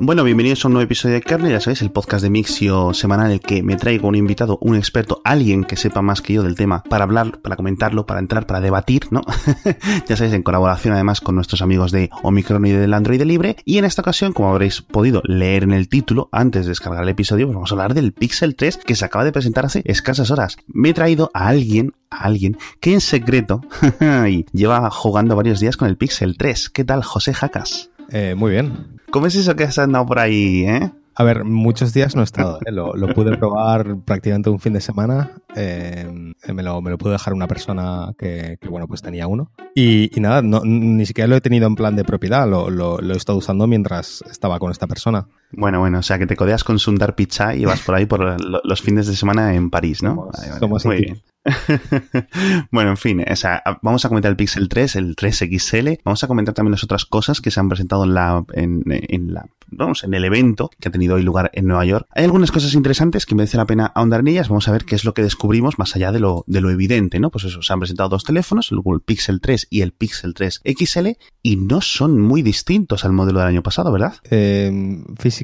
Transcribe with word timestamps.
Bueno, 0.00 0.22
bienvenidos 0.22 0.64
a 0.64 0.68
un 0.68 0.74
nuevo 0.74 0.84
episodio 0.84 1.16
de 1.16 1.22
Carne, 1.22 1.50
ya 1.50 1.58
sabéis, 1.58 1.82
el 1.82 1.90
podcast 1.90 2.22
de 2.22 2.30
Mixio 2.30 2.94
semanal 2.94 3.26
en 3.26 3.32
el 3.32 3.40
que 3.40 3.64
me 3.64 3.74
traigo 3.74 4.06
un 4.06 4.14
invitado, 4.14 4.56
un 4.60 4.76
experto, 4.76 5.20
alguien 5.24 5.64
que 5.64 5.76
sepa 5.76 6.02
más 6.02 6.22
que 6.22 6.34
yo 6.34 6.44
del 6.44 6.54
tema, 6.54 6.84
para 6.84 7.02
hablar, 7.02 7.40
para 7.40 7.56
comentarlo, 7.56 8.06
para 8.06 8.20
entrar, 8.20 8.46
para 8.46 8.60
debatir, 8.60 9.08
¿no? 9.10 9.22
ya 10.06 10.16
sabéis, 10.16 10.34
en 10.34 10.44
colaboración 10.44 10.94
además 10.94 11.20
con 11.20 11.34
nuestros 11.34 11.62
amigos 11.62 11.90
de 11.90 12.10
Omicron 12.22 12.64
y 12.66 12.70
del 12.70 12.94
Android 12.94 13.22
Libre. 13.22 13.56
Y 13.64 13.78
en 13.78 13.84
esta 13.84 14.02
ocasión, 14.02 14.32
como 14.32 14.50
habréis 14.50 14.82
podido 14.82 15.20
leer 15.24 15.64
en 15.64 15.72
el 15.72 15.88
título, 15.88 16.28
antes 16.30 16.62
de 16.62 16.68
descargar 16.68 17.02
el 17.02 17.08
episodio, 17.08 17.46
pues 17.46 17.56
vamos 17.56 17.72
a 17.72 17.74
hablar 17.74 17.94
del 17.94 18.12
Pixel 18.12 18.54
3 18.54 18.76
que 18.76 18.94
se 18.94 19.04
acaba 19.04 19.24
de 19.24 19.32
presentar 19.32 19.66
hace 19.66 19.82
escasas 19.84 20.30
horas. 20.30 20.58
Me 20.68 20.90
he 20.90 20.94
traído 20.94 21.32
a 21.34 21.48
alguien, 21.48 21.92
a 22.08 22.18
alguien, 22.18 22.56
que 22.78 22.94
en 22.94 23.00
secreto 23.00 23.62
lleva 24.52 24.88
jugando 24.90 25.34
varios 25.34 25.58
días 25.58 25.76
con 25.76 25.88
el 25.88 25.96
Pixel 25.96 26.36
3. 26.38 26.70
¿Qué 26.70 26.84
tal, 26.84 27.02
José 27.02 27.34
Jacas? 27.34 27.90
Eh, 28.10 28.34
muy 28.34 28.52
bien. 28.52 28.98
¿Cómo 29.10 29.26
es 29.26 29.34
eso 29.34 29.56
que 29.56 29.64
has 29.64 29.78
andado 29.78 30.06
por 30.06 30.18
ahí, 30.18 30.64
eh? 30.64 30.90
A 31.14 31.24
ver, 31.24 31.42
muchos 31.42 31.92
días 31.92 32.14
no 32.14 32.20
he 32.20 32.24
estado. 32.24 32.60
¿eh? 32.64 32.70
Lo, 32.70 32.92
pude 33.12 33.36
probar 33.36 33.96
prácticamente 34.04 34.50
un 34.50 34.60
fin 34.60 34.72
de 34.72 34.80
semana. 34.80 35.32
Eh, 35.56 36.06
me, 36.54 36.62
lo, 36.62 36.80
me, 36.80 36.90
lo, 36.90 36.98
pudo 36.98 37.10
dejar 37.10 37.34
una 37.34 37.48
persona 37.48 38.14
que, 38.16 38.56
bueno, 38.70 38.86
pues 38.86 39.02
tenía 39.02 39.26
uno. 39.26 39.50
Y, 39.74 40.10
nada, 40.18 40.42
ni 40.42 41.04
siquiera 41.06 41.26
lo 41.26 41.34
he 41.34 41.40
tenido 41.40 41.66
en 41.66 41.74
plan 41.74 41.96
de 41.96 42.04
propiedad. 42.04 42.48
Lo, 42.48 42.70
lo, 42.70 43.00
he 43.00 43.16
estado 43.16 43.36
usando 43.36 43.66
mientras 43.66 44.22
estaba 44.30 44.60
con 44.60 44.70
esta 44.70 44.86
persona. 44.86 45.26
Bueno, 45.52 45.80
bueno, 45.80 45.98
o 45.98 46.02
sea 46.02 46.18
que 46.18 46.26
te 46.26 46.36
codeas 46.36 46.64
con 46.64 46.78
Sundar 46.78 47.14
Pichai 47.14 47.62
y 47.62 47.64
vas 47.64 47.80
por 47.80 47.94
ahí 47.94 48.06
por 48.06 48.36
los 48.64 48.82
fines 48.82 49.06
de 49.06 49.16
semana 49.16 49.54
en 49.54 49.70
París, 49.70 50.02
¿no? 50.02 50.28
Somos, 50.58 50.84
Muy 50.84 50.96
bien. 50.96 51.22
bueno, 52.70 52.90
en 52.90 52.96
fin, 52.96 53.24
o 53.28 53.36
sea, 53.36 53.62
vamos 53.82 54.04
a 54.04 54.08
comentar 54.08 54.30
el 54.30 54.36
Pixel 54.36 54.68
3, 54.68 54.96
el 54.96 55.16
3XL. 55.16 56.00
Vamos 56.04 56.22
a 56.22 56.26
comentar 56.26 56.54
también 56.54 56.72
las 56.72 56.84
otras 56.84 57.06
cosas 57.06 57.40
que 57.40 57.50
se 57.50 57.60
han 57.60 57.68
presentado 57.68 58.04
en 58.04 58.14
la, 58.14 58.44
en, 58.52 58.82
en 58.86 59.32
la 59.32 59.46
vamos, 59.70 60.04
en 60.04 60.14
el 60.14 60.24
evento 60.24 60.70
que 60.78 60.88
ha 60.88 60.92
tenido 60.92 61.16
hoy 61.16 61.22
lugar 61.22 61.50
en 61.54 61.66
Nueva 61.66 61.84
York. 61.84 62.06
Hay 62.10 62.24
algunas 62.24 62.52
cosas 62.52 62.74
interesantes 62.74 63.26
que 63.26 63.34
merece 63.34 63.56
la 63.56 63.66
pena 63.66 63.92
ahondar 63.94 64.20
en 64.20 64.28
ellas. 64.28 64.48
Vamos 64.48 64.68
a 64.68 64.72
ver 64.72 64.84
qué 64.84 64.94
es 64.94 65.04
lo 65.04 65.14
que 65.14 65.22
descubrimos 65.22 65.78
más 65.78 65.96
allá 65.96 66.12
de 66.12 66.20
lo, 66.20 66.44
de 66.46 66.60
lo 66.60 66.70
evidente, 66.70 67.20
¿no? 67.20 67.30
Pues 67.30 67.44
eso, 67.44 67.62
se 67.62 67.72
han 67.72 67.80
presentado 67.80 68.08
dos 68.08 68.24
teléfonos, 68.24 68.70
el 68.72 68.80
Google 68.80 69.00
Pixel 69.04 69.40
3 69.40 69.68
y 69.70 69.82
el 69.82 69.92
Pixel 69.92 70.34
3 70.34 70.62
XL, 70.64 71.08
y 71.42 71.56
no 71.56 71.80
son 71.80 72.20
muy 72.20 72.42
distintos 72.42 73.04
al 73.04 73.12
modelo 73.12 73.40
del 73.40 73.48
año 73.48 73.62
pasado, 73.62 73.92
¿verdad? 73.92 74.14
Eh, 74.30 75.02
físicamente 75.18 75.37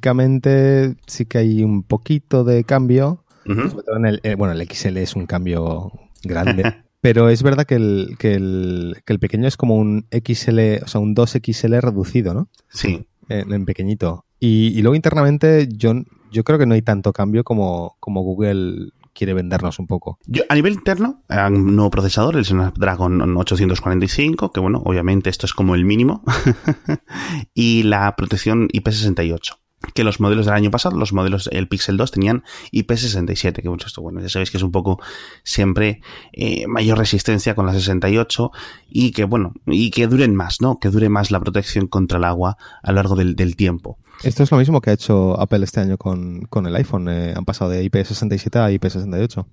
sí 1.07 1.27
que 1.27 1.39
hay 1.39 1.63
un 1.63 1.83
poquito 1.83 2.45
de 2.45 2.65
cambio. 2.65 3.25
el, 3.47 4.21
eh, 4.23 4.35
bueno, 4.37 4.53
el 4.53 4.69
XL 4.69 4.97
es 4.99 5.17
un 5.17 5.27
cambio 5.27 5.93
grande. 6.23 6.75
Pero 7.01 7.29
es 7.29 7.43
verdad 7.43 7.67
que 7.67 7.75
el, 7.75 8.17
que, 8.19 8.35
el, 8.35 8.97
que 9.05 9.13
el 9.13 9.19
pequeño 9.19 9.47
es 9.47 9.59
como 9.59 9.77
un 9.77 10.07
XL, 10.11 10.83
o 10.83 10.89
sea, 10.89 11.01
un 11.03 11.15
2XL 11.15 11.83
reducido, 11.83 12.33
¿no? 12.33 12.49
Sí 12.71 13.07
en, 13.29 13.65
pequeñito. 13.65 14.25
Y, 14.41 14.81
luego 14.83 14.95
internamente 14.95 15.69
yo, 15.71 15.95
yo 16.31 16.45
creo 16.45 16.59
que 16.59 16.67
no 16.67 16.75
hay 16.75 16.83
tanto 16.83 17.13
cambio 17.13 17.45
como, 17.45 17.97
como 18.01 18.23
Google 18.23 18.91
quiere 19.15 19.33
vendernos 19.33 19.79
un 19.79 19.87
poco. 19.87 20.19
Yo, 20.27 20.43
a 20.49 20.55
nivel 20.55 20.75
interno, 20.75 21.23
un 21.29 21.77
nuevo 21.77 21.91
procesador, 21.91 22.37
el 22.37 22.45
Snapdragon 22.45 23.37
845, 23.37 24.51
que 24.51 24.61
bueno, 24.61 24.83
obviamente 24.85 25.31
esto 25.31 25.47
es 25.47 25.55
como 25.55 25.75
el 25.75 25.85
mínimo, 25.85 26.25
y 27.55 27.85
la 27.85 28.15
protección 28.17 28.69
IP68 28.69 29.57
que 29.93 30.05
los 30.05 30.21
modelos 30.21 30.47
del 30.47 30.55
año 30.55 30.71
pasado, 30.71 30.97
los 30.97 31.13
modelos 31.13 31.49
el 31.53 31.69
Pixel 31.69 31.97
2 31.97 32.11
tenían 32.11 32.45
IP67, 32.73 33.63
que 33.63 33.69
mucho 33.69 33.87
esto, 33.87 34.03
bueno, 34.03 34.21
ya 34.21 34.29
sabéis 34.29 34.51
que 34.51 34.57
es 34.57 34.63
un 34.63 34.73
poco 34.73 35.01
siempre 35.43 36.01
eh, 36.33 36.67
mayor 36.67 36.99
resistencia 36.99 37.55
con 37.55 37.67
la 37.67 37.73
68 37.73 38.51
y 38.89 39.13
que, 39.13 39.25
bueno, 39.25 39.55
y 39.67 39.91
que 39.91 40.07
duren 40.07 40.35
más, 40.35 40.61
¿no? 40.61 40.79
Que 40.79 40.91
dure 40.91 41.09
más 41.09 41.31
la 41.31 41.41
protección 41.41 41.87
contra 41.87 42.19
el 42.19 42.25
agua 42.25 42.57
a 42.83 42.93
lo 42.93 42.97
largo 42.97 43.17
del, 43.17 43.35
tiempo. 43.57 43.99
Esto 44.23 44.43
es 44.43 44.51
lo 44.51 44.59
mismo 44.59 44.81
que 44.81 44.91
ha 44.91 44.95
hecho 44.95 45.39
Apple 45.39 45.65
este 45.65 45.81
año 45.81 45.97
con, 45.99 46.49
el 46.67 46.77
iPhone, 46.77 47.09
eh, 47.09 47.35
han 47.37 47.45
pasado 47.45 47.71
de 47.71 47.85
IP67 47.85 48.57
a 48.57 48.71
IP68. 48.71 49.47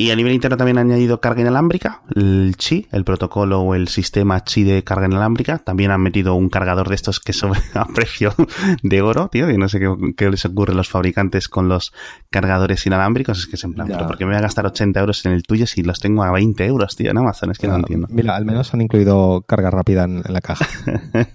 Y 0.00 0.12
a 0.12 0.14
nivel 0.14 0.32
interno 0.32 0.56
también 0.56 0.78
han 0.78 0.92
añadido 0.92 1.18
carga 1.18 1.40
inalámbrica, 1.40 2.02
el 2.14 2.54
Qi, 2.56 2.86
el 2.92 3.02
protocolo 3.02 3.62
o 3.62 3.74
el 3.74 3.88
sistema 3.88 4.38
Qi 4.44 4.62
de 4.62 4.84
carga 4.84 5.06
inalámbrica. 5.06 5.58
También 5.58 5.90
han 5.90 6.00
metido 6.00 6.36
un 6.36 6.50
cargador 6.50 6.88
de 6.88 6.94
estos 6.94 7.18
que 7.18 7.32
son 7.32 7.50
a 7.74 7.84
precio 7.86 8.32
de 8.84 9.02
oro, 9.02 9.26
tío, 9.26 9.50
y 9.50 9.58
no 9.58 9.68
sé 9.68 9.80
qué, 10.16 10.30
les 10.30 10.44
ocurre 10.44 10.72
a 10.72 10.76
los 10.76 10.88
fabricantes 10.88 11.48
con 11.48 11.68
los 11.68 11.92
cargadores 12.30 12.86
inalámbricos. 12.86 13.40
Es 13.40 13.46
que 13.48 13.56
es 13.56 13.64
en 13.64 13.74
plan, 13.74 13.88
¿por 13.88 14.16
qué 14.16 14.24
me 14.24 14.30
voy 14.30 14.38
a 14.38 14.42
gastar 14.42 14.66
80 14.66 15.00
euros 15.00 15.26
en 15.26 15.32
el 15.32 15.42
tuyo 15.42 15.66
si 15.66 15.82
los 15.82 15.98
tengo 15.98 16.22
a 16.22 16.30
20 16.30 16.64
euros, 16.64 16.94
tío, 16.94 17.10
en 17.10 17.18
Amazon? 17.18 17.50
Es 17.50 17.58
que 17.58 17.66
no 17.66 17.74
entiendo. 17.74 18.06
Mira, 18.08 18.36
al 18.36 18.44
menos 18.44 18.72
han 18.74 18.82
incluido 18.82 19.42
carga 19.48 19.72
rápida 19.72 20.04
en, 20.04 20.22
la 20.28 20.40
caja. 20.40 20.64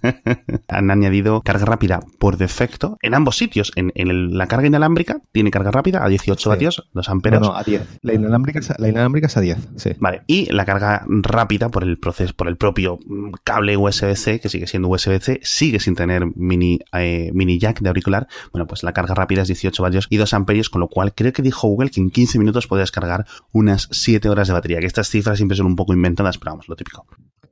han 0.70 0.90
añadido 0.90 1.42
carga 1.42 1.66
rápida 1.66 2.00
por 2.18 2.38
defecto 2.38 2.98
en 3.02 3.14
ambos 3.14 3.36
sitios. 3.38 3.74
En, 3.76 3.92
la 4.38 4.48
carga 4.48 4.68
inalámbrica 4.68 5.20
tiene 5.34 5.52
carga 5.52 5.72
rápida 5.72 6.06
a 6.06 6.08
18 6.08 6.50
vatios, 6.50 6.90
2 6.94 7.10
amperes. 7.10 7.42
No, 7.42 7.48
no, 7.48 7.56
a 7.58 7.64
10. 7.64 8.00
La 8.04 8.14
inalámbrica 8.14 8.53
la 8.78 8.88
inalámbrica 8.88 9.28
es 9.28 9.38
a 9.38 9.42
10, 9.42 9.58
sí. 9.78 9.92
Vale. 10.00 10.24
Y 10.28 10.52
la 10.52 10.66
carga 10.66 11.06
rápida 11.08 11.70
por 11.70 11.84
el 11.84 11.98
proceso, 11.98 12.34
por 12.36 12.48
el 12.48 12.58
propio 12.58 13.00
cable 13.44 13.78
USB-C, 13.78 14.40
que 14.40 14.50
sigue 14.50 14.68
siendo 14.68 14.90
USB-C, 14.90 15.40
sigue 15.44 15.80
sin 15.80 15.96
tener 15.96 16.26
mini, 16.36 16.80
eh, 16.94 17.32
mini 17.34 17.60
jack 17.60 17.82
de 17.82 17.90
auricular. 17.90 18.28
Bueno, 18.52 18.68
pues 18.68 18.84
la 18.84 18.94
carga 18.94 19.16
rápida 19.16 19.42
es 19.42 19.48
18 19.48 19.84
vatios 19.84 20.08
y 20.10 20.18
2 20.18 20.34
amperios, 20.34 20.70
con 20.70 20.82
lo 20.82 20.88
cual 20.88 21.14
creo 21.14 21.34
que 21.34 21.42
dijo 21.42 21.68
Google 21.68 21.90
que 21.90 22.02
en 22.02 22.10
15 22.10 22.40
minutos 22.40 22.68
podías 22.68 22.92
cargar 22.92 23.26
unas 23.52 23.90
7 23.92 24.30
horas 24.30 24.48
de 24.48 24.54
batería. 24.54 24.80
Que 24.80 24.88
estas 24.88 25.10
cifras 25.10 25.38
siempre 25.38 25.58
son 25.58 25.66
un 25.66 25.76
poco 25.76 25.94
inventadas, 25.94 26.38
pero 26.38 26.52
vamos, 26.52 26.68
lo 26.68 26.76
típico. 26.76 27.06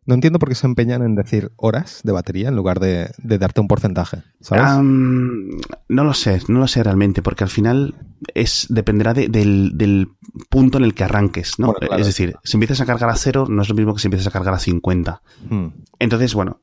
No 0.06 0.16
entiendo 0.16 0.40
por 0.40 0.50
qué 0.50 0.56
se 0.56 0.66
empeñan 0.66 1.04
en 1.04 1.16
decir 1.16 1.52
horas 1.58 2.02
de 2.04 2.12
batería 2.12 2.50
en 2.50 2.56
lugar 2.56 2.80
de, 2.80 3.12
darte 3.20 3.62
un 3.62 3.68
porcentaje. 3.68 4.24
¿sabes? 4.40 4.84
no 4.84 6.04
lo 6.04 6.14
sé, 6.14 6.42
no 6.48 6.60
lo 6.60 6.68
sé 6.68 6.84
realmente, 6.84 7.22
porque 7.22 7.44
al 7.44 7.50
final 7.50 7.94
es 8.34 8.68
dependerá 8.70 9.14
del, 9.14 10.10
punto 10.50 10.78
en 10.78 10.84
el 10.84 10.94
que 10.94 11.04
arranques, 11.04 11.60
¿no? 11.60 11.74
Es 11.98 12.06
decir, 12.06 12.36
si 12.44 12.58
empiezas 12.58 12.82
a 12.82 12.86
cargar 12.86 13.10
a 13.10 13.16
cero, 13.16 13.46
no 13.50 13.62
es 13.62 13.70
lo 13.70 13.76
mismo 13.76 13.94
que 13.94 14.02
si 14.02 14.08
empiezas 14.08 14.28
a 14.28 14.32
cargar 14.32 14.54
a 14.54 14.60
50. 14.60 15.22
Hmm. 15.50 15.68
Entonces, 16.00 16.34
bueno, 16.34 16.62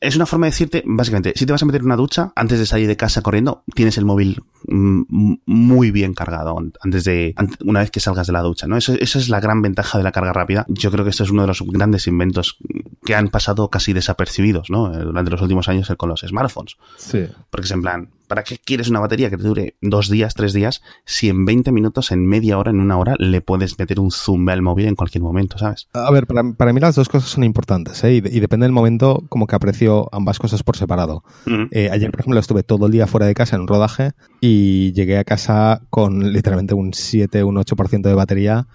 es 0.00 0.16
una 0.16 0.26
forma 0.26 0.46
de 0.46 0.50
decirte, 0.50 0.82
básicamente, 0.86 1.32
si 1.36 1.44
te 1.46 1.52
vas 1.52 1.62
a 1.62 1.66
meter 1.66 1.80
en 1.80 1.86
una 1.86 1.96
ducha, 1.96 2.32
antes 2.34 2.58
de 2.58 2.66
salir 2.66 2.86
de 2.86 2.96
casa 2.96 3.22
corriendo, 3.22 3.64
tienes 3.74 3.98
el 3.98 4.04
móvil 4.04 4.42
mm, 4.66 5.34
muy 5.46 5.90
bien 5.90 6.14
cargado 6.14 6.56
antes 6.80 7.04
de, 7.04 7.34
una 7.64 7.80
vez 7.80 7.90
que 7.90 8.00
salgas 8.00 8.26
de 8.26 8.32
la 8.32 8.42
ducha, 8.42 8.66
¿no? 8.66 8.76
esa 8.76 8.94
es 8.94 9.28
la 9.28 9.40
gran 9.40 9.62
ventaja 9.62 9.98
de 9.98 10.04
la 10.04 10.12
carga 10.12 10.32
rápida. 10.32 10.64
Yo 10.68 10.90
creo 10.90 11.04
que 11.04 11.10
esto 11.10 11.24
es 11.24 11.30
uno 11.30 11.42
de 11.42 11.48
los 11.48 11.62
grandes 11.62 12.06
inventos 12.06 12.58
que 13.04 13.14
han 13.14 13.28
pasado 13.28 13.68
casi 13.68 13.92
desapercibidos, 13.92 14.70
¿no? 14.70 14.90
Durante 14.90 15.30
los 15.30 15.40
últimos 15.42 15.68
años 15.68 15.92
con 15.96 16.08
los 16.08 16.20
smartphones. 16.20 16.76
Sí. 16.96 17.26
Porque 17.50 17.66
es 17.66 17.70
en 17.70 17.82
plan, 17.82 18.10
¿para 18.28 18.44
qué 18.44 18.58
quieres 18.58 18.88
una 18.88 19.00
batería 19.00 19.30
que 19.30 19.36
te 19.36 19.42
dure 19.42 19.74
dos 19.80 20.08
días, 20.08 20.34
tres 20.34 20.52
días, 20.52 20.82
si 21.04 21.28
en 21.28 21.44
20 21.44 21.72
minutos, 21.72 22.12
en 22.12 22.26
media 22.26 22.58
hora, 22.58 22.70
en 22.70 22.80
una 22.80 22.98
hora, 22.98 23.14
le 23.18 23.40
puedes 23.40 23.78
meter 23.78 23.98
un 23.98 24.10
zoom 24.10 24.48
al 24.48 24.62
móvil 24.62 24.86
en 24.86 24.94
cualquier 24.94 25.22
momento, 25.22 25.58
¿sabes? 25.58 25.88
A 25.92 26.10
ver, 26.10 26.26
para, 26.26 26.72
mí 26.72 26.80
las 26.80 26.94
dos 26.94 27.08
cosas 27.08 27.30
son 27.30 27.44
importantes, 27.44 28.04
¿eh? 28.04 28.14
Y, 28.14 28.20
depende 28.20 28.64
del 28.64 28.72
momento, 28.72 29.24
como 29.28 29.46
que 29.46 29.56
aprecio 29.56 30.08
ambas 30.12 30.38
cosas 30.38 30.62
por 30.62 30.76
separado. 30.76 31.24
Eh, 31.70 31.90
ayer, 31.90 32.10
por 32.10 32.20
ejemplo, 32.20 32.38
estuve 32.38 32.62
todo 32.62 32.86
el 32.86 32.92
día 32.92 33.06
fuera 33.06 33.26
de 33.26 33.34
casa 33.34 33.56
en 33.56 33.62
un 33.62 33.68
rodaje 33.68 34.12
y 34.40 34.92
llegué 34.92 35.18
a 35.18 35.24
casa 35.24 35.82
con 35.90 36.32
literalmente 36.32 36.74
un 36.74 36.92
7, 36.92 37.42
un 37.44 37.56
8% 37.56 38.02
de 38.02 38.14
batería, 38.14 38.66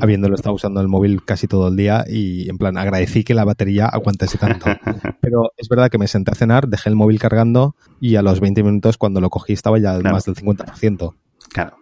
habiéndolo 0.00 0.34
estado 0.34 0.54
usando 0.54 0.80
el 0.80 0.88
móvil 0.88 1.22
casi 1.24 1.46
todo 1.46 1.68
el 1.68 1.76
día 1.76 2.04
y, 2.08 2.48
en 2.48 2.58
plan, 2.58 2.76
agradecí 2.78 3.24
que 3.24 3.34
la 3.34 3.44
batería 3.44 3.86
aguantase 3.86 4.38
tanto. 4.38 4.66
Pero 5.20 5.52
es 5.56 5.68
verdad 5.68 5.90
que 5.90 5.98
me 5.98 6.08
senté 6.08 6.32
a 6.32 6.34
cenar, 6.34 6.68
dejé 6.68 6.88
el 6.88 6.96
móvil 6.96 7.18
cargando 7.18 7.76
y 8.00 8.16
a 8.16 8.22
los 8.22 8.40
20 8.40 8.62
minutos 8.62 8.98
cuando 9.02 9.20
lo 9.20 9.30
cogí 9.30 9.52
estaba 9.52 9.80
ya 9.80 9.98
más 9.98 10.26
del 10.26 10.36
50%. 10.36 11.14
Claro. 11.48 11.76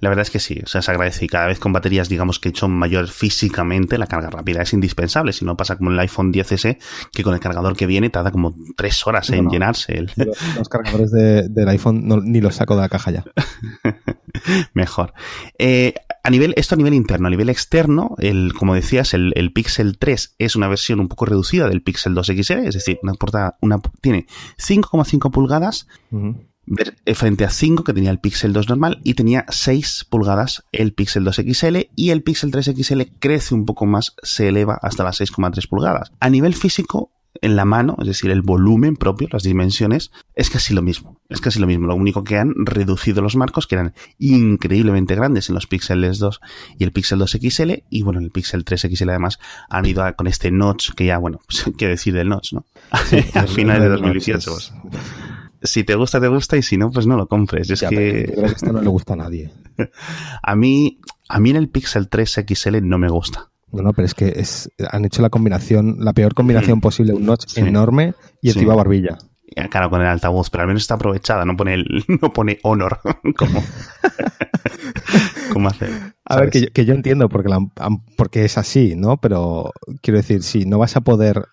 La 0.00 0.08
verdad 0.08 0.22
es 0.22 0.30
que 0.30 0.38
sí, 0.38 0.62
o 0.64 0.66
sea, 0.66 0.80
se 0.80 0.90
agradece 0.90 1.26
y 1.26 1.28
cada 1.28 1.46
vez 1.46 1.58
con 1.58 1.74
baterías, 1.74 2.08
digamos 2.08 2.38
que 2.38 2.52
son 2.54 2.70
mayor 2.70 3.06
físicamente, 3.08 3.98
la 3.98 4.06
carga 4.06 4.30
rápida 4.30 4.62
es 4.62 4.72
indispensable. 4.72 5.34
Si 5.34 5.44
no 5.44 5.58
pasa 5.58 5.76
como 5.76 5.90
el 5.90 5.98
iPhone 5.98 6.32
10S, 6.32 6.78
que 7.12 7.22
con 7.22 7.34
el 7.34 7.40
cargador 7.40 7.76
que 7.76 7.86
viene 7.86 8.08
tarda 8.08 8.30
como 8.30 8.54
tres 8.76 9.06
horas 9.06 9.28
en 9.28 9.50
llenarse. 9.50 10.06
Los, 10.56 10.70
cargadores 10.70 11.10
del 11.10 11.68
iPhone 11.68 12.08
ni 12.24 12.40
los 12.40 12.54
saco 12.54 12.76
de 12.76 12.80
la 12.80 12.88
caja 12.88 13.10
ya. 13.10 13.24
Mejor. 14.72 15.12
Eh, 15.58 15.92
a 16.22 16.30
nivel, 16.30 16.54
esto 16.56 16.74
a 16.74 16.78
nivel 16.78 16.94
interno, 16.94 17.26
a 17.26 17.30
nivel 17.30 17.50
externo, 17.50 18.14
el, 18.18 18.54
como 18.54 18.74
decías, 18.74 19.12
el, 19.12 19.52
Pixel 19.52 19.98
3 19.98 20.36
es 20.38 20.56
una 20.56 20.68
versión 20.68 21.00
un 21.00 21.08
poco 21.08 21.26
reducida 21.26 21.68
del 21.68 21.82
Pixel 21.82 22.14
2 22.14 22.26
XL, 22.28 22.66
es 22.66 22.74
decir, 22.74 22.98
una 23.02 23.12
portada, 23.12 23.58
una, 23.60 23.78
tiene 24.00 24.26
5,5 24.58 25.30
pulgadas, 25.30 25.86
eh, 27.04 27.14
frente 27.14 27.44
a 27.44 27.50
5 27.50 27.84
que 27.84 27.92
tenía 27.92 28.10
el 28.10 28.18
Pixel 28.18 28.52
2 28.52 28.68
normal 28.68 29.00
y 29.04 29.14
tenía 29.14 29.44
6 29.48 30.06
pulgadas 30.08 30.64
el 30.72 30.92
Pixel 30.92 31.24
2 31.24 31.42
XL 31.52 31.76
y 31.94 32.10
el 32.10 32.22
Pixel 32.22 32.50
3 32.50 32.72
XL 32.76 33.02
crece 33.18 33.54
un 33.54 33.66
poco 33.66 33.86
más, 33.86 34.14
se 34.22 34.48
eleva 34.48 34.78
hasta 34.80 35.04
las 35.04 35.20
6,3 35.20 35.68
pulgadas. 35.68 36.12
A 36.20 36.30
nivel 36.30 36.54
físico, 36.54 37.10
en 37.40 37.56
la 37.56 37.64
mano, 37.64 37.96
es 38.00 38.06
decir, 38.06 38.30
el 38.30 38.42
volumen 38.42 38.96
propio, 38.96 39.28
las 39.30 39.42
dimensiones, 39.42 40.12
es 40.34 40.50
casi 40.50 40.72
lo 40.72 40.82
mismo. 40.82 41.20
Es 41.28 41.40
casi 41.40 41.58
lo 41.58 41.66
mismo. 41.66 41.86
Lo 41.86 41.96
único 41.96 42.22
que 42.24 42.38
han 42.38 42.54
reducido 42.56 43.22
los 43.22 43.36
marcos, 43.36 43.66
que 43.66 43.74
eran 43.74 43.94
increíblemente 44.18 45.14
grandes 45.14 45.48
en 45.48 45.56
los 45.56 45.66
Pixel 45.66 46.00
2 46.00 46.40
y 46.78 46.84
el 46.84 46.92
Pixel 46.92 47.18
2 47.18 47.38
XL, 47.42 47.72
y 47.90 48.02
bueno, 48.02 48.20
el 48.20 48.30
Pixel 48.30 48.64
3 48.64 48.88
XL 48.94 49.10
además 49.10 49.38
han 49.68 49.84
ido 49.86 50.04
con 50.16 50.26
este 50.26 50.50
notch, 50.50 50.92
que 50.94 51.06
ya, 51.06 51.18
bueno, 51.18 51.40
pues, 51.46 51.64
qué 51.76 51.88
decir 51.88 52.14
del 52.14 52.28
notch, 52.28 52.52
¿no? 52.52 52.64
Sí, 53.06 53.18
Al 53.34 53.48
final 53.48 53.80
de 53.80 53.88
2018. 53.88 54.50
Si 55.64 55.82
te 55.82 55.94
gusta, 55.94 56.20
te 56.20 56.28
gusta, 56.28 56.56
y 56.56 56.62
si 56.62 56.76
no, 56.76 56.90
pues 56.90 57.06
no 57.06 57.16
lo 57.16 57.26
compres. 57.26 57.70
Es 57.70 57.80
que... 57.80 58.30
creo 58.32 58.46
que 58.46 58.52
esto 58.52 58.72
no 58.72 58.82
le 58.82 58.88
gusta 58.88 59.14
a 59.14 59.16
nadie. 59.16 59.50
a 60.42 60.54
mí, 60.54 61.00
a 61.28 61.40
mí 61.40 61.50
en 61.50 61.56
el 61.56 61.68
Pixel 61.68 62.08
3 62.08 62.44
XL 62.46 62.76
no 62.82 62.98
me 62.98 63.08
gusta. 63.08 63.50
No, 63.72 63.82
no, 63.82 63.92
pero 63.92 64.06
es 64.06 64.14
que 64.14 64.28
es, 64.36 64.70
han 64.90 65.04
hecho 65.04 65.20
la 65.20 65.30
combinación, 65.30 65.96
la 65.98 66.12
peor 66.12 66.34
combinación 66.34 66.80
posible, 66.80 67.12
un 67.12 67.26
notch 67.26 67.58
enorme 67.58 68.14
y 68.40 68.50
encima 68.50 68.74
barbilla. 68.76 69.18
Claro, 69.70 69.90
con 69.90 70.00
el 70.00 70.06
altavoz, 70.06 70.50
pero 70.50 70.62
al 70.62 70.68
menos 70.68 70.82
está 70.82 70.94
aprovechada, 70.94 71.44
no 71.44 71.56
pone 71.56 71.74
el, 71.74 72.04
no 72.20 72.32
pone 72.32 72.58
honor 72.62 73.00
como, 73.36 73.62
como 75.52 75.68
hace. 75.68 75.88
A 76.24 76.36
ver, 76.36 76.50
que 76.50 76.62
yo, 76.62 76.66
que 76.72 76.84
yo 76.84 76.94
entiendo 76.94 77.28
porque, 77.28 77.48
la, 77.48 77.58
porque 78.16 78.44
es 78.44 78.58
así, 78.58 78.94
¿no? 78.96 79.16
Pero 79.16 79.72
quiero 80.02 80.18
decir, 80.18 80.42
si 80.42 80.66
no 80.66 80.78
vas 80.78 80.96
a 80.96 81.02
poder 81.02 81.46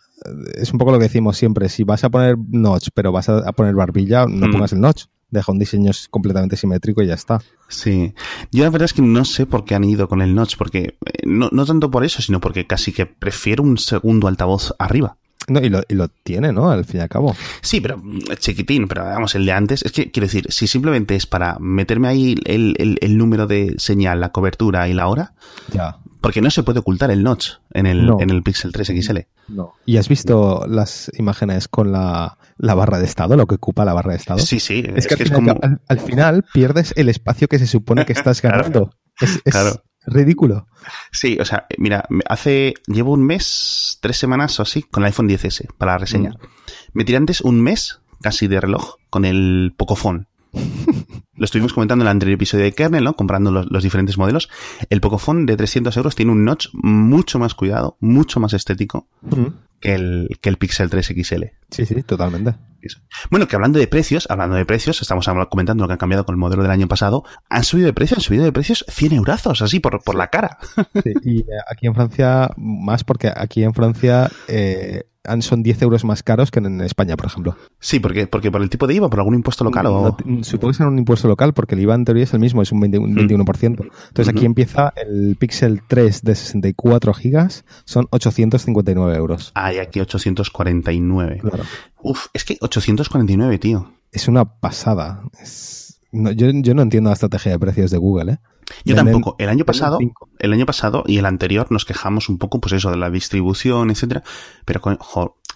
es 0.56 0.72
un 0.72 0.80
poco 0.80 0.92
lo 0.92 1.00
que 1.00 1.06
decimos 1.06 1.38
siempre, 1.38 1.70
si 1.70 1.84
vas 1.84 2.04
a 2.04 2.10
poner 2.10 2.38
notch 2.38 2.90
pero 2.94 3.12
vas 3.12 3.30
a, 3.30 3.52
poner 3.54 3.76
barbilla, 3.76 4.26
no 4.26 4.48
mm. 4.48 4.52
pongas 4.52 4.74
el 4.74 4.82
notch. 4.82 5.06
Deja 5.30 5.50
un 5.50 5.60
diseño 5.60 5.92
completamente 6.10 6.58
simétrico 6.58 7.02
y 7.02 7.08
ya 7.08 7.14
está. 7.14 7.42
Sí. 7.70 8.14
Yo 8.52 8.66
la 8.66 8.70
verdad 8.70 8.86
es 8.86 8.94
que 8.94 9.02
no 9.02 9.24
sé 9.24 9.46
por 9.46 9.64
qué 9.64 9.76
han 9.76 9.86
ido 9.86 10.10
con 10.10 10.22
el 10.22 10.36
notch, 10.36 10.58
porque 10.58 10.98
eh, 11.06 11.26
no, 11.26 11.48
no 11.54 11.66
tanto 11.66 11.90
por 11.90 12.04
eso, 12.04 12.22
sino 12.22 12.42
porque 12.42 12.68
casi 12.68 12.92
que 12.92 13.06
prefiero 13.06 13.64
un 13.64 13.78
segundo 13.78 14.28
altavoz 14.28 14.74
arriba. 14.78 15.16
No, 15.48 15.60
y 15.62 15.70
lo, 15.70 15.82
y 15.88 15.96
lo, 15.96 16.10
tiene, 16.10 16.52
¿no? 16.52 16.70
Al 16.70 16.86
fin 16.86 17.00
y 17.00 17.04
al 17.04 17.10
cabo. 17.10 17.36
Sí, 17.62 17.80
pero 17.80 17.98
mm, 17.98 18.20
chiquitín, 18.40 18.90
pero 18.90 19.06
vamos, 19.06 19.34
el 19.36 19.46
de 19.46 19.54
antes. 19.54 19.84
Es 19.84 19.94
que 19.94 20.12
quiero 20.12 20.28
decir, 20.28 20.48
si 20.50 20.68
simplemente 20.68 21.16
es 21.16 21.26
para 21.26 21.58
meterme 21.60 22.10
ahí 22.10 22.36
el, 22.46 22.76
el, 22.78 22.98
el 23.02 23.18
número 23.18 23.48
de 23.48 23.76
señal, 23.78 24.20
la 24.20 24.34
cobertura 24.34 24.90
y 24.90 24.94
la 24.94 25.08
hora. 25.08 25.34
Ya. 25.74 25.98
Porque 26.22 26.42
no 26.42 26.52
se 26.52 26.62
puede 26.62 26.80
ocultar 26.80 27.10
el 27.10 27.24
notch 27.24 27.54
en 27.74 27.88
el, 27.88 28.10
en 28.20 28.30
el 28.30 28.44
Pixel 28.44 28.72
3 28.72 28.88
XL. 29.02 29.18
No. 29.48 29.74
¿Y 29.86 29.98
has 29.98 30.08
visto 30.08 30.66
las 30.68 31.12
imágenes 31.18 31.68
con 31.68 31.92
la, 31.92 32.38
la, 32.58 32.76
barra 32.76 33.00
de 33.00 33.06
estado, 33.06 33.36
lo 33.36 33.48
que 33.48 33.56
ocupa 33.56 33.86
la 33.86 33.94
barra 33.94 34.12
de 34.12 34.18
estado? 34.18 34.40
Sí, 34.40 34.60
sí. 34.60 34.84
Es, 34.96 35.08
que, 35.08 35.22
es 35.22 35.32
como... 35.32 35.56
al, 35.88 36.00
final 36.00 36.46
pierdes 36.54 36.94
el 36.96 37.10
espacio 37.10 37.48
que 37.48 37.58
se 37.58 37.66
supone 37.66 38.06
que 38.06 38.14
estás 38.14 38.42
ganando. 38.44 38.92
Es, 39.20 39.42
claro. 39.44 39.84
ridículo. 40.06 40.68
Sí, 41.12 41.38
o 41.42 41.46
sea, 41.46 41.66
mira, 41.80 42.06
hace, 42.30 42.76
llevo 42.86 43.14
un 43.14 43.26
mes, 43.26 43.98
tres 44.00 44.18
semanas 44.18 44.60
o 44.60 44.64
así, 44.64 44.84
con 44.84 45.04
el 45.04 45.08
iPhone 45.08 45.28
10S 45.28 45.74
para 45.76 45.94
la 45.94 45.98
reseña. 45.98 46.30
Mm. 46.30 46.46
Me 46.94 47.04
tiré 47.04 47.18
antes 47.18 47.42
un 47.42 47.62
mes 47.62 48.02
casi 48.22 48.48
de 48.48 48.62
reloj 48.62 48.96
con 49.10 49.26
el 49.26 49.74
Pocophone. 49.76 50.28
Lo 51.36 51.46
estuvimos 51.46 51.74
comentando 51.74 52.04
en 52.04 52.08
el 52.08 52.12
anterior 52.12 52.36
episodio 52.36 52.66
de 52.66 52.74
Kernel, 52.74 53.04
¿no? 53.04 53.16
Comprando 53.16 53.52
los, 53.52 53.84
diferentes 53.84 54.18
modelos. 54.18 54.50
El 54.90 55.00
Pocophone 55.00 55.46
de 55.46 55.56
300 55.56 55.96
euros 55.98 56.16
tiene 56.16 56.32
un 56.32 56.44
notch 56.44 56.68
mucho 56.74 57.40
más 57.40 57.56
cuidado, 57.56 57.98
mucho 58.00 58.40
más 58.40 58.54
estético 58.54 59.08
que, 59.80 59.96
el, 59.96 60.28
que 60.42 60.50
el 60.50 60.58
Pixel 60.58 60.90
3 60.90 61.06
XL. 61.06 61.44
Sí, 61.70 61.86
sí, 61.86 62.04
totalmente. 62.04 62.56
Bueno, 63.30 63.48
que 63.48 63.56
hablando 63.56 63.80
de 63.80 63.88
precios, 63.88 64.28
hablando 64.30 64.56
de 64.56 64.66
precios, 64.66 65.02
estamos 65.02 65.28
comentando 65.50 65.84
lo 65.84 65.88
que 65.88 65.94
han 65.94 66.00
cambiado 66.00 66.26
con 66.26 66.34
el 66.34 66.40
modelo 66.40 66.64
del 66.64 66.72
año 66.72 66.88
pasado, 66.88 67.24
han 67.50 67.64
subido 67.64 67.88
de 67.88 67.94
precio, 67.94 68.16
han 68.18 68.22
subido 68.22 68.44
de 68.44 68.52
precios 68.52 68.86
100 68.90 69.14
eurazos, 69.14 69.62
así 69.62 69.80
por, 69.80 70.04
por 70.04 70.16
la 70.16 70.28
cara. 70.28 70.58
Sí, 71.04 71.14
y 71.24 71.40
eh, 71.40 71.46
aquí 71.70 71.88
en 71.88 71.96
Francia, 71.96 72.52
más 72.58 73.04
porque 73.04 73.32
aquí 73.34 73.64
en 73.64 73.74
Francia 73.74 74.30
eh, 74.48 75.04
son 75.42 75.64
10 75.64 75.82
euros 75.84 76.04
más 76.04 76.24
caros 76.24 76.52
que 76.52 76.60
en 76.60 76.82
España, 76.82 77.16
por 77.16 77.28
ejemplo. 77.28 77.56
Sí, 77.80 78.00
porque, 78.00 78.28
porque 78.28 78.52
por 78.52 78.62
el 78.62 78.70
tipo 78.70 78.88
de 78.88 78.96
IVA, 78.96 79.10
por 79.10 79.20
algún 79.20 79.36
impuesto 79.36 79.64
local 79.64 79.86
o... 79.88 80.18
supongo 80.42 80.72
que 80.72 80.78
será 80.78 80.90
un 80.90 81.00
impuesto 81.00 81.21
local 81.28 81.54
porque 81.54 81.76
el 81.76 81.82
IVA 81.82 81.96
en 81.96 82.06
teoría 82.06 82.24
es 82.24 82.34
el 82.34 82.40
mismo, 82.40 82.62
es 82.62 82.72
un, 82.72 82.82
21%. 82.82 83.64
Entonces 83.64 84.28
aquí 84.28 84.46
empieza 84.46 84.94
el 84.96 85.36
Pixel 85.38 85.82
3 85.88 86.24
de 86.24 86.36
64 86.36 87.14
gigas, 87.14 87.66
son 87.86 88.08
859 88.12 89.16
euros. 89.16 89.52
Ah, 89.56 89.74
y 89.74 89.80
aquí 89.80 90.00
849. 90.00 91.40
Claro. 91.42 91.64
Uf, 92.02 92.28
es 92.34 92.46
que 92.46 92.58
849, 92.60 93.60
tío. 93.60 93.94
Es 94.12 94.28
una 94.28 94.46
pasada. 94.46 95.24
yo, 96.12 96.48
yo 96.54 96.74
no 96.74 96.82
entiendo 96.82 97.10
la 97.10 97.14
estrategia 97.14 97.52
de 97.54 97.60
precios 97.60 97.92
de 97.92 97.98
Google, 97.98 98.34
¿eh? 98.34 98.38
Yo 98.86 98.96
tampoco. 98.96 99.36
El 99.38 99.50
año 99.50 99.66
pasado, 99.66 100.00
el 100.40 100.54
año 100.54 100.66
pasado 100.66 101.04
y 101.06 101.18
el 101.18 101.26
anterior 101.26 101.68
nos 101.72 101.86
quejamos 101.86 102.30
un 102.30 102.38
poco, 102.38 102.60
pues 102.60 102.74
eso, 102.74 102.90
de 102.92 102.98
la 102.98 103.10
distribución, 103.10 103.92
etcétera. 103.92 104.24
Pero, 104.66 104.82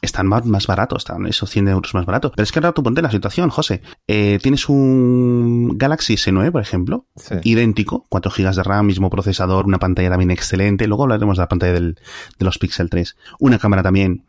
están 0.05 0.27
más, 0.27 0.45
más 0.45 0.67
baratos, 0.67 0.99
están 0.99 1.25
esos 1.27 1.49
100 1.49 1.67
euros 1.67 1.93
más 1.93 2.05
baratos. 2.05 2.31
Pero 2.35 2.43
es 2.43 2.51
que 2.51 2.59
ahora 2.59 2.71
tú 2.71 2.83
ponte 2.83 3.01
la 3.01 3.11
situación, 3.11 3.49
José. 3.49 3.81
Eh, 4.07 4.39
tienes 4.41 4.69
un 4.69 5.77
Galaxy 5.77 6.15
S9, 6.15 6.51
por 6.51 6.61
ejemplo, 6.61 7.05
idéntico, 7.43 8.05
4 8.09 8.31
GB 8.35 8.55
de 8.55 8.63
RAM, 8.63 8.85
mismo 8.85 9.09
procesador, 9.09 9.65
una 9.65 9.79
pantalla 9.79 10.09
también 10.09 10.31
excelente. 10.31 10.87
Luego 10.87 11.03
hablaremos 11.03 11.37
de 11.37 11.43
la 11.43 11.49
pantalla 11.49 11.73
del, 11.73 11.99
de 12.37 12.45
los 12.45 12.57
Pixel 12.57 12.89
3. 12.89 13.15
Una 13.39 13.59
cámara 13.59 13.83
también, 13.83 14.23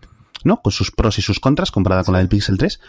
¿no? 0.44 0.60
Con 0.62 0.72
sus 0.72 0.90
pros 0.90 1.18
y 1.18 1.22
sus 1.22 1.40
contras, 1.40 1.70
comparada 1.70 2.04
con 2.04 2.12
la 2.12 2.18
del 2.18 2.28
Pixel 2.28 2.58
3 2.58 2.80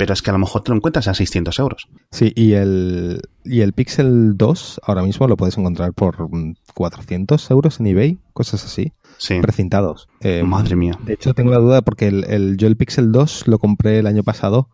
pero 0.00 0.14
es 0.14 0.22
que 0.22 0.30
a 0.30 0.32
lo 0.32 0.38
mejor 0.38 0.62
te 0.62 0.70
lo 0.70 0.76
encuentras 0.76 1.08
a 1.08 1.14
600 1.14 1.58
euros. 1.58 1.86
Sí, 2.10 2.32
y 2.34 2.54
el, 2.54 3.20
y 3.44 3.60
el 3.60 3.74
Pixel 3.74 4.34
2 4.34 4.80
ahora 4.82 5.02
mismo 5.02 5.28
lo 5.28 5.36
puedes 5.36 5.58
encontrar 5.58 5.92
por 5.92 6.26
400 6.72 7.50
euros 7.50 7.80
en 7.80 7.86
eBay, 7.86 8.18
cosas 8.32 8.64
así. 8.64 8.94
Sí. 9.20 9.38
Precintados. 9.40 10.08
Eh, 10.20 10.42
Madre 10.42 10.76
mía. 10.76 10.98
De 11.04 11.12
hecho, 11.12 11.34
tengo 11.34 11.50
la 11.50 11.58
duda 11.58 11.82
porque 11.82 12.08
el, 12.08 12.24
el, 12.24 12.56
yo 12.56 12.66
el 12.66 12.76
Pixel 12.76 13.12
2 13.12 13.48
lo 13.48 13.58
compré 13.58 13.98
el 13.98 14.06
año 14.06 14.22
pasado 14.22 14.70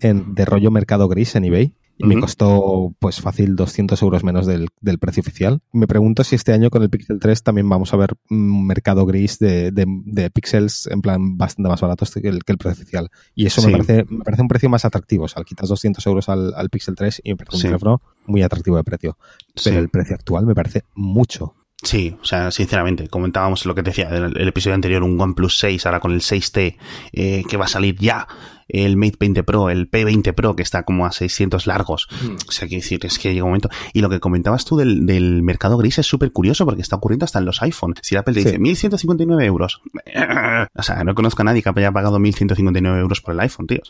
en, 0.00 0.34
de 0.34 0.44
rollo 0.46 0.70
mercado 0.70 1.06
gris 1.06 1.36
en 1.36 1.44
eBay 1.44 1.74
y 1.98 2.06
me 2.06 2.18
costó 2.18 2.94
pues 2.98 3.20
fácil 3.20 3.56
200 3.56 4.00
euros 4.00 4.24
menos 4.24 4.46
del, 4.46 4.68
del, 4.80 4.98
precio 4.98 5.20
oficial. 5.20 5.60
Me 5.70 5.86
pregunto 5.86 6.24
si 6.24 6.34
este 6.34 6.54
año 6.54 6.70
con 6.70 6.82
el 6.82 6.88
Pixel 6.88 7.20
3 7.20 7.42
también 7.42 7.68
vamos 7.68 7.92
a 7.92 7.98
ver 7.98 8.14
un 8.30 8.66
mercado 8.66 9.04
gris 9.04 9.38
de, 9.38 9.70
de, 9.70 9.84
de 9.86 10.30
pixels 10.30 10.86
en 10.86 11.02
plan 11.02 11.36
bastante 11.36 11.68
más 11.68 11.82
baratos 11.82 12.10
que 12.12 12.26
el, 12.26 12.42
que 12.42 12.52
el 12.52 12.58
precio 12.58 12.82
oficial. 12.82 13.10
Y 13.34 13.44
eso 13.44 13.60
me, 13.60 13.72
parece, 13.72 14.06
me 14.08 14.24
parece 14.24 14.40
un 14.40 14.48
precio 14.48 14.70
más 14.70 14.86
atractivo. 14.86 15.24
O 15.24 15.28
sea, 15.28 15.44
quitas 15.44 15.68
200 15.68 16.06
euros 16.06 16.30
al, 16.30 16.54
al 16.54 16.70
Pixel 16.70 16.94
3 16.94 17.20
y 17.22 17.30
me 17.32 17.36
parece 17.36 17.56
un 17.56 17.62
teléfono 17.64 18.02
muy 18.24 18.42
atractivo 18.42 18.78
de 18.78 18.84
precio. 18.84 19.18
Pero 19.62 19.78
el 19.78 19.90
precio 19.90 20.14
actual 20.14 20.46
me 20.46 20.54
parece 20.54 20.84
mucho. 20.94 21.54
Sí, 21.82 22.16
o 22.20 22.24
sea, 22.24 22.50
sinceramente, 22.50 23.08
comentábamos 23.08 23.64
lo 23.64 23.74
que 23.74 23.82
te 23.82 23.90
decía 23.90 24.08
el, 24.10 24.36
el 24.36 24.48
episodio 24.48 24.74
anterior, 24.74 25.02
un 25.02 25.18
OnePlus 25.20 25.58
6, 25.58 25.86
ahora 25.86 26.00
con 26.00 26.12
el 26.12 26.20
6T, 26.20 26.76
eh, 27.12 27.42
que 27.48 27.56
va 27.56 27.64
a 27.64 27.68
salir 27.68 27.96
ya 27.98 28.26
el 28.72 28.96
Mate 28.96 29.16
20 29.18 29.42
Pro, 29.42 29.70
el 29.70 29.90
P20 29.90 30.34
Pro, 30.34 30.56
que 30.56 30.62
está 30.62 30.84
como 30.84 31.06
a 31.06 31.12
600 31.12 31.66
largos. 31.66 32.08
Mm. 32.22 32.34
O 32.48 32.52
sea, 32.52 32.68
quiero 32.68 32.82
decir, 32.82 33.04
es 33.04 33.18
que 33.18 33.32
llega 33.32 33.44
un 33.44 33.50
momento. 33.50 33.68
Y 33.92 34.00
lo 34.00 34.08
que 34.08 34.20
comentabas 34.20 34.64
tú 34.64 34.76
del, 34.76 35.06
del 35.06 35.42
mercado 35.42 35.76
gris 35.76 35.98
es 35.98 36.06
súper 36.06 36.32
curioso 36.32 36.64
porque 36.64 36.82
está 36.82 36.96
ocurriendo 36.96 37.24
hasta 37.24 37.38
en 37.38 37.46
los 37.46 37.62
iPhone. 37.62 37.94
Si 38.02 38.16
Apple 38.16 38.34
te 38.34 38.40
dice 38.40 38.58
1159 38.58 39.44
euros, 39.44 39.82
o 40.74 40.82
sea, 40.82 41.04
no 41.04 41.14
conozco 41.14 41.42
a 41.42 41.44
nadie 41.46 41.62
que 41.62 41.70
haya 41.70 41.92
pagado 41.92 42.18
1159 42.18 43.00
euros 43.00 43.20
por 43.20 43.34
el 43.34 43.40
iPhone, 43.40 43.66
tío. 43.66 43.80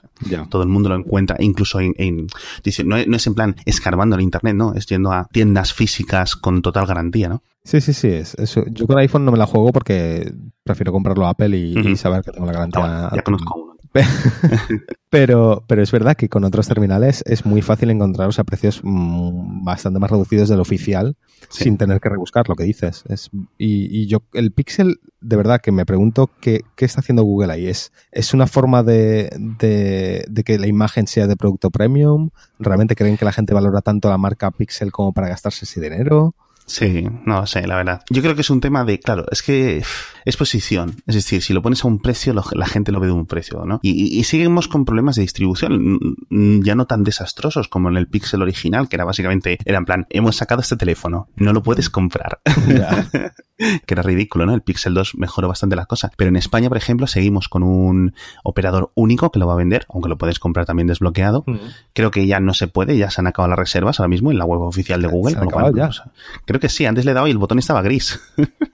Todo 0.49 0.63
el 0.63 0.69
mundo 0.69 0.89
lo 0.89 0.97
encuentra, 0.97 1.37
incluso 1.41 1.81
en. 1.81 2.27
dice, 2.65 2.85
no, 2.85 2.97
es 2.97 3.27
en 3.27 3.35
plan 3.35 3.57
escarbando 3.67 4.17
en 4.17 4.23
internet, 4.23 4.55
¿no? 4.55 4.75
Es 4.75 4.87
yendo 4.87 5.13
a 5.13 5.27
tiendas 5.31 5.75
físicas 5.75 6.37
con 6.37 6.63
total 6.63 6.87
garantía, 6.87 7.29
¿no? 7.29 7.43
Sí, 7.65 7.81
sí, 7.81 7.93
sí. 7.93 8.09
Es. 8.09 8.37
Yo 8.71 8.87
con 8.87 8.99
iPhone 8.99 9.25
no 9.25 9.33
me 9.33 9.39
la 9.39 9.47
juego 9.47 9.73
porque 9.73 10.33
prefiero 10.63 10.93
comprarlo 10.93 11.27
a 11.27 11.31
Apple 11.31 11.57
y, 11.57 11.97
saber 11.97 12.23
que 12.23 12.33
tengo 12.33 12.47
la 12.47 12.53
garantía. 12.53 13.11
ya 13.15 13.23
conozco 13.23 13.61
uno. 13.61 13.71
pero, 15.11 15.65
pero 15.67 15.83
es 15.83 15.91
verdad 15.91 16.17
que 16.17 16.29
con 16.29 16.45
otros 16.45 16.69
terminales 16.69 17.25
es 17.27 17.45
muy 17.45 17.61
fácil 17.61 17.91
encontraros 17.91 18.39
a 18.39 18.45
precios 18.45 18.81
mm, 18.85 19.65
bastante 19.65 19.99
más 19.99 20.11
reducidos 20.11 20.49
del 20.49 20.61
oficial 20.61 21.17
sin 21.49 21.77
tener 21.77 22.01
que 22.01 22.09
rebuscar 22.09 22.49
lo 22.49 22.55
que 22.55 22.65
dices. 22.65 23.03
Es, 23.09 23.31
y, 23.59 24.07
yo, 24.07 24.23
el 24.33 24.53
Pixel, 24.53 25.01
de 25.21 25.37
verdad 25.37 25.61
que 25.61 25.73
me 25.73 25.87
pregunto 25.87 26.31
qué, 26.41 26.61
qué 26.77 26.85
está 26.85 27.01
haciendo 27.01 27.25
Google 27.25 27.53
ahí. 27.53 27.67
¿Es, 27.67 27.93
es 28.13 28.33
una 28.33 28.47
forma 28.47 28.83
de, 28.83 29.31
de, 29.59 30.25
de, 30.29 30.45
que 30.45 30.59
la 30.59 30.69
imagen 30.69 31.09
sea 31.09 31.27
de 31.27 31.37
producto 31.37 31.71
premium? 31.71 32.31
¿Realmente 32.61 32.95
creen 32.95 33.17
que 33.17 33.25
la 33.25 33.33
gente 33.33 33.55
valora 33.55 33.81
tanto 33.81 34.09
la 34.09 34.19
marca 34.19 34.53
Pixel 34.53 34.93
como 34.93 35.13
para 35.13 35.29
gastarse 35.29 35.65
ese 35.65 35.81
dinero? 35.81 36.35
Sí, 36.71 37.05
no 37.25 37.49
sé, 37.49 37.67
la 37.67 37.75
verdad. 37.75 38.05
Yo 38.11 38.23
creo 38.23 38.37
que 38.37 38.43
es 38.43 38.51
un 38.51 38.61
tema 38.61 38.85
de, 38.85 39.01
claro, 39.01 39.27
es 39.33 39.43
que 39.43 39.83
es 40.25 40.37
posición. 40.37 40.97
Es 41.07 41.15
decir, 41.15 41.43
si 41.43 41.53
lo 41.53 41.63
pones 41.63 41.85
a 41.85 41.89
un 41.89 42.01
precio, 42.01 42.35
la 42.35 42.67
gente 42.67 42.93
lo 42.93 43.01
ve 43.01 43.09
de 43.09 43.13
un 43.13 43.27
precio, 43.27 43.65
¿no? 43.65 43.81
Y, 43.83 44.23
seguimos 44.25 44.69
con 44.69 44.85
problemas 44.85 45.17
de 45.17 45.23
distribución, 45.23 45.99
ya 46.31 46.75
no 46.75 46.87
tan 46.87 47.03
desastrosos 47.03 47.69
como 47.69 47.89
en 47.89 47.97
el 47.97 48.07
Pixel 48.07 48.43
original, 48.43 48.89
que 48.89 48.97
era 48.97 49.05
básicamente, 49.05 49.59
era 49.65 49.79
en 49.79 49.85
plan, 49.85 50.07
hemos 50.11 50.37
sacado 50.37 50.61
este 50.61 50.77
teléfono, 50.77 51.29
no 51.37 51.53
lo 51.53 51.63
puedes 51.63 51.91
comprar. 51.91 52.41
que 53.61 53.95
era 53.95 54.03
ridículo, 54.03 54.47
¿no? 54.47 54.55
El 54.55 54.63
Pixel 54.63 54.95
2 54.95 55.17
mejoró 55.17 55.49
bastante 55.49 55.77
las 55.77 55.87
cosas. 55.87 56.13
Pero 56.17 56.29
en 56.29 56.37
España, 56.37 56.69
por 56.69 56.79
ejemplo, 56.79 57.07
seguimos 57.07 57.49
con 57.49 57.63
un 57.63 58.15
operador 58.43 58.91
único 58.95 59.31
que 59.31 59.39
lo 59.39 59.47
va 59.47 59.53
a 59.55 59.57
vender, 59.57 59.87
aunque 59.91 60.09
lo 60.09 60.17
puedes 60.17 60.39
comprar 60.39 60.67
también 60.67 60.87
desbloqueado. 60.87 61.45
Creo 61.93 62.11
que 62.11 62.27
ya 62.27 62.41
no 62.41 62.55
se 62.55 62.69
puede, 62.69 62.97
ya 62.97 63.11
se 63.11 63.21
han 63.21 63.27
acabado 63.27 63.51
las 63.51 63.59
reservas 63.59 64.01
ahora 64.01 64.09
mismo 64.09 64.31
en 64.31 64.39
la 64.39 64.45
web 64.45 64.61
oficial 64.63 65.03
de 65.03 65.09
Google. 65.09 65.35
ya. 65.35 65.91
creo 65.91 65.91
Creo 66.47 66.61
que 66.61 66.69
sí, 66.69 66.87
antes 66.87 67.05
le 67.05 67.11
he 67.11 67.15
dado 67.15 67.27
y 67.27 67.31
el 67.31 67.39
botón 67.39 67.59
estaba 67.59 67.83
gris. 67.83 68.21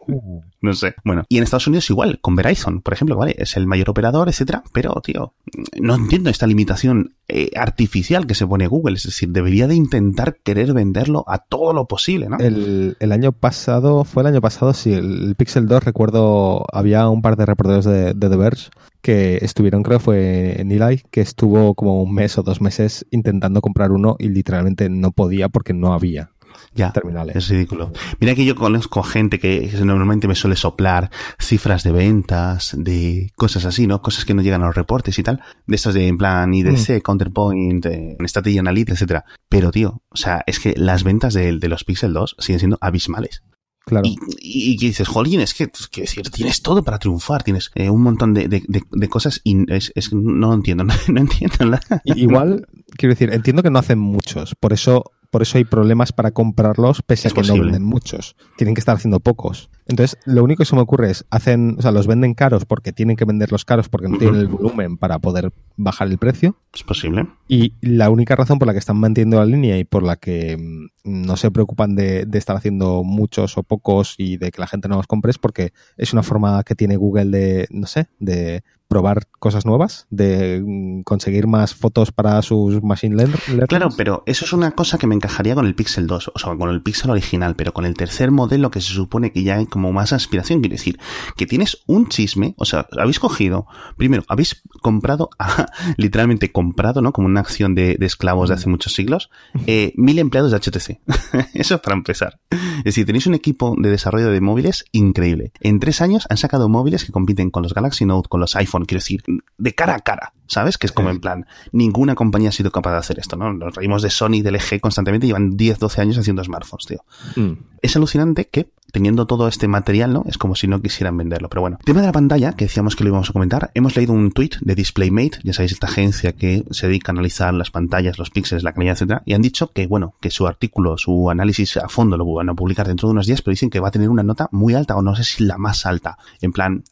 Uh. 0.07 0.41
no 0.61 0.73
sé. 0.73 0.95
Bueno, 1.05 1.25
y 1.29 1.36
en 1.39 1.45
Estados 1.45 1.67
Unidos 1.67 1.89
igual, 1.91 2.21
con 2.21 2.37
Verizon, 2.37 2.81
por 2.81 2.95
ejemplo, 2.95 3.17
¿vale? 3.17 3.35
Es 3.39 3.57
el 3.57 3.67
mayor 3.67 3.91
operador, 3.91 4.29
etcétera, 4.29 4.63
pero, 4.73 5.01
tío, 5.03 5.35
no 5.81 5.95
entiendo 5.95 6.31
esta 6.31 6.47
limitación 6.47 7.15
eh, 7.29 7.51
artificial 7.57 8.27
que 8.27 8.35
se 8.35 8.47
pone 8.47 8.67
Google. 8.67 8.97
Es 8.97 9.05
decir, 9.05 9.31
debería 9.31 9.67
de 9.67 9.75
intentar 9.75 10.37
querer 10.43 10.73
venderlo 10.73 11.25
a 11.27 11.39
todo 11.39 11.73
lo 11.73 11.87
posible, 11.87 12.29
¿no? 12.29 12.39
El, 12.39 13.13
año 13.13 13.33
pasado, 13.33 14.05
fue 14.05 14.23
el 14.23 14.29
año 14.29 14.41
pasado, 14.41 14.75
sí, 14.75 14.93
el, 14.93 15.35
Pixel 15.37 15.67
2, 15.67 15.85
recuerdo, 15.85 16.65
había 16.73 17.09
un 17.09 17.23
par 17.23 17.37
de 17.37 17.47
reporteros 17.47 17.85
de, 17.85 18.15
de 18.15 18.29
The 18.29 18.37
Verge 18.37 18.71
que 19.07 19.39
estuvieron, 19.41 19.85
creo 19.85 20.01
fue 20.01 20.61
en 20.61 20.73
Eli, 20.73 21.03
que 21.13 21.21
estuvo 21.21 21.75
como 21.75 22.03
un 22.03 22.13
mes 22.13 22.39
o 22.39 22.43
dos 22.43 22.61
meses 22.61 23.07
intentando 23.13 23.61
comprar 23.61 23.93
uno 23.93 24.17
y 24.19 24.31
literalmente 24.31 24.89
no 24.91 25.13
podía 25.13 25.49
porque 25.49 25.73
no 25.73 25.93
había. 25.93 26.33
Ya, 26.75 26.93
terminales. 26.93 27.37
es 27.37 27.49
ridículo. 27.49 27.93
Mira 28.21 28.35
que 28.35 28.45
yo 28.45 28.55
conozco 28.55 29.03
gente 29.03 29.39
que 29.39 29.71
normalmente 29.85 30.29
me 30.29 30.35
suele 30.35 30.57
soplar 30.57 31.11
cifras 31.39 31.83
de 31.83 31.93
ventas, 31.93 32.75
de 32.77 33.31
cosas 33.37 33.65
así, 33.65 33.87
¿no? 33.87 34.03
Cosas 34.03 34.25
que 34.25 34.35
no 34.35 34.43
llegan 34.43 34.63
a 34.63 34.67
los 34.67 34.75
reportes 34.75 35.19
y 35.19 35.23
tal. 35.23 35.41
De 35.67 35.77
estas 35.77 35.95
de, 35.95 36.09
en 36.09 36.19
plan, 36.19 36.53
IDC, 36.53 36.99
mm. 36.99 37.01
Counterpoint, 37.01 37.87
eh, 37.87 38.17
Strategy 38.25 38.59
Analytics, 38.59 38.97
etcétera. 38.97 39.25
Pero, 39.49 39.71
tío, 39.71 40.03
o 40.09 40.17
sea, 40.17 40.43
es 40.47 40.61
que 40.61 40.75
las 40.77 41.05
ventas 41.05 41.35
de, 41.35 41.59
de 41.59 41.69
los 41.69 41.85
Pixel 41.85 42.13
2 42.13 42.37
siguen 42.39 42.59
siendo 42.59 42.79
abismales. 42.81 43.43
Claro. 43.87 44.05
Y, 44.05 44.17
y, 44.41 44.77
dices, 44.77 45.07
jolín, 45.07 45.39
es 45.39 45.55
que, 45.55 45.71
que 45.93 46.01
decir, 46.01 46.29
tienes 46.31 46.61
todo 46.61 46.83
para 46.83 46.99
triunfar, 46.99 47.45
tienes 47.45 47.71
eh, 47.77 47.89
un 47.89 48.03
montón 48.03 48.35
de, 48.35 48.49
de, 48.49 48.65
de, 48.67 49.09
cosas 49.09 49.41
y 49.45 49.73
es, 49.73 49.93
es, 49.95 50.13
no 50.13 50.53
entiendo, 50.53 50.83
no, 50.83 50.93
no 51.09 51.21
entiendo 51.21 51.67
nada. 51.67 52.03
Igual, 52.05 52.67
quiero 52.97 53.15
decir, 53.15 53.33
entiendo 53.33 53.63
que 53.63 53.71
no 53.71 53.79
hacen 53.79 54.01
muchos, 54.01 54.57
por 54.57 54.73
eso 54.73 55.13
por 55.31 55.43
eso 55.43 55.59
hay 55.59 55.65
problemas 55.65 56.13
para 56.13 56.31
comprarlos, 56.31 57.03
pese 57.03 57.29
a 57.29 57.31
que 57.31 57.43
no 57.43 57.55
venden 57.55 57.85
muchos. 57.85 58.37
Tienen 58.57 58.75
que 58.75 58.81
estar 58.81 58.97
haciendo 58.97 59.21
pocos. 59.21 59.71
Entonces, 59.89 60.19
lo 60.25 60.43
único 60.43 60.63
que 60.63 60.65
se 60.65 60.75
me 60.75 60.83
ocurre 60.83 61.11
es, 61.11 61.25
hacen, 61.31 61.77
o 61.79 61.83
sea, 61.83 61.93
los 61.93 62.07
venden 62.07 62.35
caros 62.35 62.65
porque 62.65 62.93
tienen 62.93 63.17
que 63.17 63.25
venderlos 63.25 63.65
caros 63.65 63.89
porque 63.89 64.09
no 64.09 64.19
tienen 64.19 64.41
el 64.41 64.49
volumen 64.49 64.97
para 64.97 65.21
poder 65.21 65.53
bajar 65.77 66.09
el 66.09 66.19
precio. 66.19 66.57
Es 66.75 66.83
posible. 66.83 67.27
Y 67.47 67.73
la 67.81 68.11
única 68.11 68.35
razón 68.35 68.59
por 68.59 68.67
la 68.67 68.73
que 68.73 68.81
están 68.81 68.97
manteniendo 68.97 69.39
la 69.39 69.47
línea 69.47 69.79
y 69.79 69.85
por 69.85 70.03
la 70.03 70.17
que 70.17 70.57
mm, 70.57 70.87
no 71.05 71.37
se 71.37 71.51
preocupan 71.53 71.95
de, 71.95 72.27
estar 72.33 72.57
haciendo 72.57 73.05
muchos 73.05 73.57
o 73.57 73.63
pocos 73.63 74.15
y 74.19 74.37
de 74.39 74.51
que 74.51 74.61
la 74.61 74.67
gente 74.67 74.89
no 74.89 74.97
los 74.97 75.07
compre 75.07 75.31
es 75.31 75.39
porque 75.39 75.73
es 75.97 76.13
una 76.13 76.23
forma 76.23 76.63
que 76.65 76.75
tiene 76.75 76.97
Google 76.97 77.27
de, 77.27 77.69
no 77.71 77.87
sé, 77.87 78.09
de 78.19 78.65
probar 78.89 79.27
cosas 79.39 79.67
nuevas, 79.67 80.07
de 80.11 80.63
mm, 80.65 81.03
conseguir 81.03 81.47
más 81.47 81.75
fotos 81.75 82.13
para 82.13 82.41
sus 82.43 82.83
machine 82.83 83.17
learning. 83.17 83.67
Claro, 83.69 83.91
pero 83.97 84.23
eso 84.27 84.45
es 84.45 84.53
una 84.53 84.73
cosa 84.73 84.99
que 84.99 85.07
me 85.07 85.15
encajaría 85.15 85.55
con 85.55 85.67
el 85.67 85.75
Pixel 85.75 86.07
2, 86.07 86.33
o 86.35 86.39
sea, 86.39 86.57
con 86.57 86.71
el 86.71 86.83
Pixel 86.83 87.11
original, 87.11 87.57
pero 87.57 87.73
con 87.73 87.85
el 87.85 87.95
tercer 87.95 88.31
modelo 88.31 88.71
que 88.71 88.81
se 88.81 88.93
supone 88.93 89.33
que 89.33 89.43
ya 89.43 89.57
hay 89.57 89.67
como 89.67 89.93
más 89.93 90.13
aspiración, 90.13 90.61
quiere 90.61 90.77
decir, 90.77 90.99
que 91.37 91.47
tienes 91.47 91.79
un 91.87 92.09
chisme, 92.09 92.55
o 92.59 92.65
sea, 92.65 92.87
habéis 92.99 93.19
cogido, 93.19 93.67
primero, 93.97 94.25
habéis 94.29 94.63
comprado, 94.83 95.31
literalmente 95.97 96.53
comprado, 96.53 97.03
¿no? 97.03 97.13
Como 97.13 97.27
una 97.27 97.41
acción 97.41 97.75
de, 97.75 97.97
esclavos 98.01 98.49
de 98.49 98.55
hace 98.55 98.69
muchos 98.69 98.95
siglos, 98.95 99.31
eh, 99.67 99.93
mil 99.97 100.19
empleados 100.19 100.53
de 100.53 100.59
HTC. 100.59 101.01
eso 101.55 101.81
para 101.83 101.97
empezar. 101.97 102.41
Es 102.51 102.85
decir, 102.85 103.07
tenéis 103.07 103.27
un 103.27 103.35
equipo 103.35 103.75
de 103.79 103.91
desarrollo 103.91 104.31
de 104.31 104.41
móviles 104.41 104.85
increíble. 104.93 105.53
En 105.61 105.81
tres 105.81 106.01
años 106.01 106.27
han 106.31 106.37
sacado 106.37 106.69
móviles 106.69 107.05
que 107.05 107.13
compiten 107.13 107.51
con 107.51 107.63
los 107.63 107.75
Galaxy 107.75 108.05
Note, 108.05 108.29
con 108.29 108.41
los 108.41 108.55
iPhone, 108.57 108.76
quiero 108.85 109.01
decir, 109.01 109.23
de 109.59 109.75
cara 109.75 109.95
a 109.95 110.01
cara, 110.01 110.33
¿sabes? 110.47 110.79
Que 110.79 110.87
es 110.87 110.93
como 110.93 111.11
en 111.11 111.21
plan, 111.21 111.47
ninguna 111.73 112.15
compañía 112.15 112.51
ha 112.51 112.53
sido 112.53 112.71
capaz 112.71 112.93
de 112.93 112.99
hacer 112.99 113.19
esto, 113.19 113.37
¿no? 113.37 113.53
Nos 113.53 113.75
reímos 113.75 114.03
de 114.03 114.11
Sony, 114.11 114.43
del 114.43 114.57
LG 114.57 114.81
constantemente, 114.81 115.27
llevan 115.27 115.57
10, 115.57 115.79
12 115.79 116.01
años 116.01 116.19
haciendo 116.19 116.45
smartphones, 116.45 116.87
tío. 116.87 117.05
Mm. 117.37 117.53
Es 117.83 117.97
alucinante 117.97 118.49
que 118.49 118.69
teniendo 118.93 119.27
todo 119.27 119.49
este 119.49 119.69
material, 119.69 120.13
¿no? 120.13 120.25
Es 120.27 120.39
como 120.39 120.55
si 120.55 120.69
no 120.69 120.81
quisieran 120.81 121.17
venderlo. 121.17 121.49
Pero 121.49 121.61
bueno, 121.61 121.79
tema 121.85 122.01
de 122.01 122.07
la 122.07 122.13
pantalla, 122.13 122.53
que 122.53 122.65
decíamos 122.65 122.97
que 122.97 123.05
lo 123.05 123.09
íbamos 123.09 123.31
a 123.31 123.33
comentar, 123.33 123.71
hemos 123.75 123.97
leído 123.97 124.13
un 124.13 124.33
tweet 124.33 124.53
de 124.61 124.75
DisplayMate, 124.75 125.41
ya 125.43 125.53
sabéis, 125.53 125.73
esta 125.73 125.87
agencia 125.87 126.33
que 126.33 126.65
se 126.71 126.87
dedica 126.87 127.13
a 127.13 127.15
analizar 127.15 127.53
las 127.53 127.71
pantallas, 127.71 128.19
los 128.19 128.31
píxeles, 128.31 128.63
la 128.63 128.73
calidad, 128.73 128.95
etcétera, 128.95 129.23
y 129.27 129.35
han 129.35 129.43
dicho 129.43 129.71
que, 129.73 129.87
bueno, 129.87 130.15
que 130.21 130.31
su 130.31 130.47
artículo, 130.47 130.97
su 130.97 131.29
análisis 131.31 131.77
a 131.77 131.89
fondo 131.89 132.17
lo 132.17 132.25
van 132.33 132.49
a 132.49 132.55
publicar 132.55 132.87
dentro 132.87 133.09
de 133.09 133.13
unos 133.13 133.27
días, 133.27 133.43
pero 133.43 133.53
dicen 133.53 133.71
que 133.71 133.81
va 133.81 133.89
a 133.89 133.91
tener 133.91 134.09
una 134.09 134.23
nota 134.23 134.49
muy 134.53 134.75
alta, 134.75 134.97
o 134.97 135.03
no 135.03 135.15
sé 135.15 135.25
si 135.25 135.45
la 135.45 135.59
más 135.59 135.85
alta, 135.85 136.17
en 136.41 136.53
plan, 136.53 136.85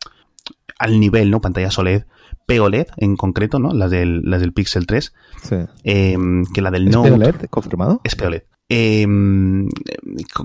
al 0.79 1.01
nivel, 1.01 1.31
¿no? 1.31 1.41
Pantalla 1.41 1.69
OLED, 1.77 2.05
POLED 2.47 2.87
en 2.97 3.17
concreto, 3.17 3.59
¿no? 3.59 3.73
Las 3.73 3.91
del, 3.91 4.23
las 4.25 4.41
del 4.41 4.53
Pixel 4.53 4.87
3. 4.87 5.13
Sí. 5.43 5.57
Eh, 5.85 6.17
que 6.53 6.63
la 6.63 6.71
del 6.71 6.89
¿Es 6.89 6.95
Note. 6.95 7.11
POLED 7.11 7.35
confirmado? 7.51 8.01
Es 8.05 8.17
POLED. 8.17 8.43
Eh, 8.71 9.07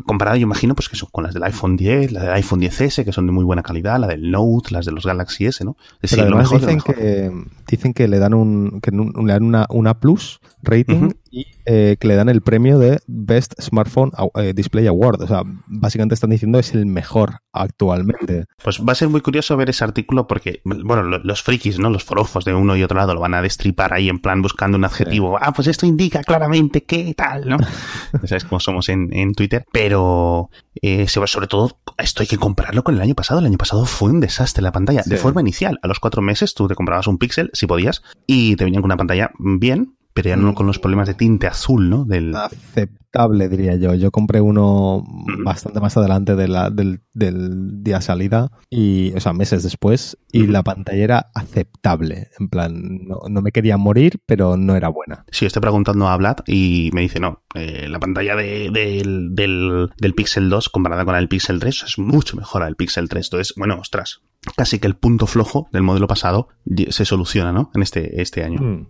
comparado, 0.06 0.36
yo 0.36 0.44
imagino, 0.44 0.76
pues 0.76 0.90
que 0.90 0.98
son 0.98 1.08
con 1.10 1.24
las 1.24 1.34
del 1.34 1.44
iPhone 1.44 1.78
10, 1.78 2.12
las 2.12 2.24
del 2.24 2.34
iPhone 2.34 2.60
10S, 2.60 3.06
que 3.06 3.14
son 3.14 3.26
de 3.26 3.32
muy 3.32 3.46
buena 3.46 3.64
calidad, 3.64 3.98
la 3.98 4.08
del 4.08 4.30
Note, 4.30 4.72
las 4.72 4.86
de 4.86 4.92
los 4.92 5.06
Galaxy 5.06 5.46
S, 5.46 5.64
¿no? 5.64 5.78
Es 6.02 6.12
decir, 6.12 6.30
lo 6.30 6.36
mejor, 6.36 6.60
dicen, 6.60 6.82
Que, 6.82 7.32
dicen 7.66 7.94
que 7.94 8.10
le 8.10 8.20
dan 8.20 8.34
un, 8.34 8.82
que 8.82 8.92
le 8.92 9.34
dan 9.34 9.44
una, 9.44 9.68
una 9.70 10.00
plus 10.00 10.42
rating 10.62 11.12
y 11.32 11.48
eh, 11.66 11.98
que 12.00 12.08
le 12.08 12.16
dan 12.16 12.30
el 12.30 12.42
premio 12.42 12.80
de 12.80 13.00
Best 13.08 13.54
Smartphone 13.62 14.12
eh, 14.36 14.54
Display 14.56 14.88
Award. 14.88 15.22
O 15.22 15.28
sea, 15.28 15.44
básicamente 15.68 16.16
están 16.16 16.30
diciendo 16.30 16.60
es 16.60 16.74
el 16.74 16.86
mejor 16.86 17.42
actualmente. 17.54 18.46
Pues 18.64 18.80
va 18.80 18.94
a 18.94 18.96
ser 18.96 19.10
muy 19.10 19.22
curioso 19.22 19.56
ver 19.58 19.70
ese 19.70 19.84
artículo 19.84 20.28
porque, 20.28 20.62
bueno, 20.64 21.04
los 21.04 21.44
frikis, 21.44 21.80
¿no? 21.80 21.90
Los 21.90 22.04
forofos 22.04 22.46
de 22.46 22.54
uno 22.54 22.76
y 22.76 22.84
otro 22.84 22.98
lado 22.98 23.14
lo 23.14 23.20
van 23.20 23.34
a 23.34 23.42
destripar 23.42 23.94
ahí 23.94 24.10
en 24.10 24.20
plan 24.20 24.42
buscando 24.42 24.78
un 24.78 24.86
adjetivo. 24.86 25.38
Ah, 25.42 25.54
pues 25.54 25.68
esto 25.68 25.86
indica 25.86 26.24
claramente 26.24 26.84
qué 26.84 27.14
tal, 27.16 27.48
¿no? 27.48 27.58
¿Sabes 28.26 28.46
cómo 28.46 28.60
somos 28.60 28.90
en, 28.90 29.34
Twitter? 29.34 29.66
Pero 29.72 30.50
eh, 30.82 31.08
sobre 31.08 31.48
todo, 31.48 31.80
esto 31.98 32.24
hay 32.24 32.28
que 32.28 32.38
compararlo 32.38 32.84
con 32.84 32.96
el 32.96 33.02
año 33.02 33.16
pasado. 33.16 33.40
El 33.40 33.46
año 33.46 33.58
pasado 33.58 33.86
fue 33.86 34.10
un 34.10 34.20
desastre 34.20 34.64
la 34.64 34.72
pantalla. 34.72 35.04
De 35.06 35.18
forma 35.18 35.42
inicial, 35.42 35.80
a 35.82 35.88
los 35.88 36.00
cuatro 36.00 36.22
meses 36.22 36.54
tú 36.54 36.68
te 36.68 36.76
comprabas 36.76 37.08
un 37.08 37.18
Pixel, 37.18 37.50
si 37.54 37.68
podías, 37.68 38.02
y 38.26 38.56
te 38.56 38.64
venían 38.64 38.82
con 38.82 38.90
una 38.90 38.98
pantalla 38.98 39.32
bien, 39.38 39.99
pero 40.22 40.36
ya 40.36 40.36
no 40.36 40.54
con 40.54 40.68
los 40.68 40.80
problemas 40.80 41.08
de 41.08 41.14
tinte 41.14 41.48
azul, 41.48 41.90
¿no? 41.90 42.04
Del... 42.04 42.36
Aceptable, 42.36 43.48
diría 43.48 43.78
yo. 43.78 43.94
Yo 43.96 44.12
compré 44.12 44.42
uno 44.42 45.02
bastante 45.46 45.80
más 45.80 45.96
adelante 45.96 46.36
de 46.36 46.50
la, 46.50 46.70
del, 46.70 47.04
del, 47.14 47.82
día 47.82 48.02
salida, 48.02 48.52
y, 48.70 49.14
o 49.16 49.22
sea, 49.22 49.32
meses 49.32 49.64
después, 49.64 50.18
y 50.30 50.48
la 50.48 50.62
pantalla 50.62 51.02
era 51.02 51.26
aceptable. 51.34 52.28
En 52.38 52.50
plan, 52.50 53.08
no, 53.08 53.42
me 53.42 53.54
quería 53.54 53.78
morir, 53.78 54.20
pero 54.26 54.58
no 54.58 54.76
era 54.76 54.90
buena. 54.90 55.24
Sí, 55.32 55.46
estoy 55.46 55.62
preguntando 55.62 56.10
a 56.10 56.18
Vlad 56.18 56.40
y 56.48 56.90
me 56.92 57.00
dice, 57.00 57.22
no, 57.22 57.44
eh, 57.56 57.88
la 57.88 58.00
pantalla 58.00 58.36
de, 58.36 58.72
del, 58.74 59.34
del, 59.34 59.90
del 59.98 60.14
Pixel 60.16 60.50
2 60.50 60.68
comparada 60.68 61.06
con 61.06 61.14
la 61.14 61.20
del 61.20 61.30
Pixel 61.30 61.62
3 61.62 61.84
es 61.84 61.98
mucho 61.98 62.36
mejor 62.36 62.60
la 62.60 62.66
del 62.66 62.76
Pixel 62.76 63.08
3. 63.08 63.26
Entonces, 63.26 63.54
bueno, 63.56 63.78
ostras, 63.80 64.22
casi 64.58 64.80
que 64.80 64.88
el 64.88 64.98
punto 64.98 65.28
flojo 65.28 65.70
del 65.72 65.84
modelo 65.84 66.08
pasado 66.08 66.50
se 66.90 67.06
soluciona, 67.06 67.54
¿no? 67.54 67.72
En 67.74 67.84
este, 67.84 68.22
este 68.22 68.44
año. 68.44 68.60
Mm. 68.60 68.88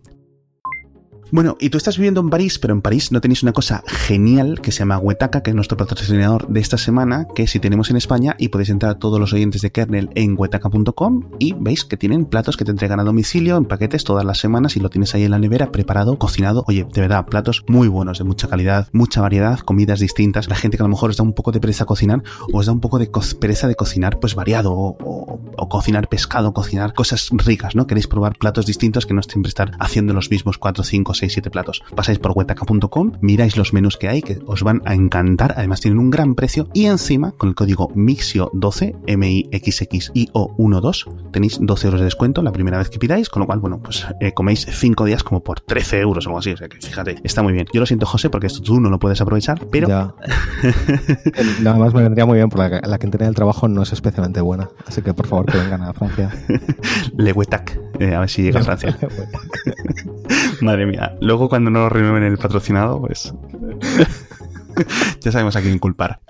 Bueno, 1.32 1.58
y 1.60 1.70
tú 1.70 1.78
estás 1.78 1.98
viviendo 1.98 2.22
en 2.22 2.30
París, 2.30 2.58
pero 2.58 2.74
en 2.74 2.82
París 2.82 3.12
no 3.12 3.22
tenéis 3.22 3.44
una 3.44 3.54
cosa 3.54 3.84
genial 3.86 4.62
que 4.62 4.72
se 4.72 4.80
llama 4.80 4.98
Huetaca, 4.98 5.44
que 5.44 5.52
es 5.52 5.56
nuestro 5.56 5.78
patrocinador 5.78 6.48
de 6.48 6.60
esta 6.60 6.78
semana, 6.78 7.28
que 7.36 7.46
si 7.46 7.60
tenemos 7.60 7.92
en 7.92 7.98
España 7.98 8.36
y 8.40 8.48
podéis 8.48 8.70
entrar 8.70 8.94
a 8.94 9.00
todos 9.00 9.20
los 9.20 9.32
oyentes 9.34 9.62
de 9.62 9.72
kernel 9.72 10.10
en 10.16 10.36
huetaca.com 10.38 11.30
y 11.38 11.54
veis 11.54 11.86
que 11.86 11.98
tienen 11.98 12.26
platos 12.26 12.58
que 12.58 12.66
te 12.66 12.72
entregan 12.72 13.00
a 13.00 13.04
domicilio 13.04 13.58
en 13.58 13.66
paquetes 13.66 14.04
todas 14.04 14.26
las 14.26 14.40
semanas 14.40 14.76
y 14.76 14.80
lo 14.80 14.90
tienes 14.90 15.14
ahí 15.14 15.24
en 15.24 15.32
la 15.32 15.40
nevera 15.40 15.72
preparado, 15.72 16.18
cocinado. 16.18 16.64
Oye, 16.68 16.88
de 16.92 17.02
verdad, 17.02 17.26
platos 17.26 17.64
muy 17.68 17.88
buenos, 17.88 18.18
de 18.18 18.24
mucha 18.24 18.48
calidad, 18.48 18.88
mucha 18.92 19.22
variedad, 19.22 19.60
comidas 19.60 20.00
distintas. 20.00 20.50
La 20.50 20.56
gente 20.56 20.78
que 20.78 20.84
a 20.84 20.88
lo 20.88 20.90
mejor 20.90 21.12
os 21.12 21.18
da 21.18 21.24
un 21.24 21.34
poco 21.34 21.52
de 21.52 21.60
pereza 21.60 21.86
cocinar 21.86 22.24
o 22.52 22.60
os 22.60 22.66
da 22.66 22.72
un 22.72 22.80
poco 22.80 23.00
de 23.00 23.10
pereza 23.40 23.68
de 23.68 23.76
cocinar 23.76 24.20
pues 24.20 24.36
variado 24.36 24.74
o, 24.74 24.98
o, 25.00 25.70
cocinar 25.70 26.10
pescado, 26.10 26.54
cocinar 26.54 26.94
cosas 26.94 27.30
ricas, 27.32 27.76
¿no? 27.76 27.86
Queréis 27.86 28.08
probar 28.08 28.38
platos 28.38 28.66
distintos 28.66 29.06
que 29.06 29.14
no 29.14 29.22
siempre 29.22 29.50
estar 29.50 29.72
haciendo 29.80 30.14
los 30.14 30.30
mismos 30.32 30.58
4, 30.58 30.84
5, 30.84 31.14
6, 31.20 31.34
7 31.34 31.52
platos. 31.52 31.84
Pasáis 31.96 32.20
por 32.20 32.32
wetaca.com, 32.36 33.14
miráis 33.22 33.58
los 33.58 33.74
menús 33.74 33.98
que 33.98 34.10
hay, 34.10 34.22
que 34.22 34.40
os 34.46 34.64
van 34.64 34.82
a 34.86 34.94
encantar, 34.94 35.54
además 35.58 35.82
tienen 35.82 36.00
un 36.00 36.10
gran 36.10 36.36
precio, 36.36 36.70
y 36.74 36.86
encima, 36.86 37.34
con 37.34 37.50
el 37.50 37.56
código 37.56 37.90
MIXIO12, 37.90 38.96
M-I-X-X-I-O-1-2, 39.06 41.32
tenéis 41.32 41.58
12 41.62 41.88
euros 41.88 42.02
de 42.02 42.06
descuento 42.06 42.42
la 42.42 42.52
primera 42.52 42.78
vez 42.78 42.90
que 42.90 43.00
pidáis, 43.00 43.30
con 43.30 43.42
lo 43.42 43.46
cual, 43.46 43.60
bueno, 43.60 43.82
pues 43.82 44.08
eh, 44.20 44.34
coméis 44.34 44.66
5 44.70 45.06
días 45.06 45.24
como 45.24 45.44
por 45.44 45.60
13 45.60 46.00
euros 46.00 46.26
o 46.26 46.30
algo 46.30 46.40
así, 46.40 46.52
o 46.52 46.58
sea 46.58 46.70
que 46.70 46.78
fíjate, 46.78 47.18
está 47.24 47.44
muy 47.44 47.54
bien. 47.54 47.68
Yo 47.74 47.80
lo 47.80 47.86
siento, 47.86 48.06
José, 48.06 48.30
porque 48.30 48.48
esto 48.48 48.62
tú 48.62 48.80
no 48.80 48.90
lo 48.90 49.00
puedes 49.00 49.20
aprovechar, 49.22 49.68
pero... 49.72 49.88
Ya. 49.88 50.14
Nada 51.62 51.78
más 51.78 51.94
me 51.94 52.04
vendría 52.04 52.26
muy 52.26 52.38
bien, 52.38 52.50
porque 52.50 52.80
la, 52.82 52.98
que 52.98 53.08
del 53.08 53.36
trabajo 53.36 53.68
no 53.68 53.84
es 53.84 53.92
especialmente 53.92 54.42
buena, 54.42 54.70
así 54.86 55.02
que 55.02 55.14
por 55.14 55.28
favor 55.28 55.46
que 55.46 55.58
vengan 55.58 55.84
a 55.84 55.94
Francia. 55.94 56.32
Le 57.18 57.34
Wetac, 57.34 57.80
eh, 58.00 58.16
a 58.16 58.22
ver 58.22 58.30
si 58.30 58.44
llega 58.44 58.62
a 58.62 58.64
Francia. 58.64 58.98
Madre 60.62 60.86
mía. 60.86 61.09
Luego 61.22 61.50
cuando 61.50 61.70
no 61.70 61.90
renueven 61.90 62.24
el 62.24 62.38
patrocinado, 62.38 63.00
pues... 63.00 63.34
ya 65.22 65.32
sabemos 65.32 65.56
a 65.56 65.62
quién 65.62 65.80
culpar. 65.80 66.22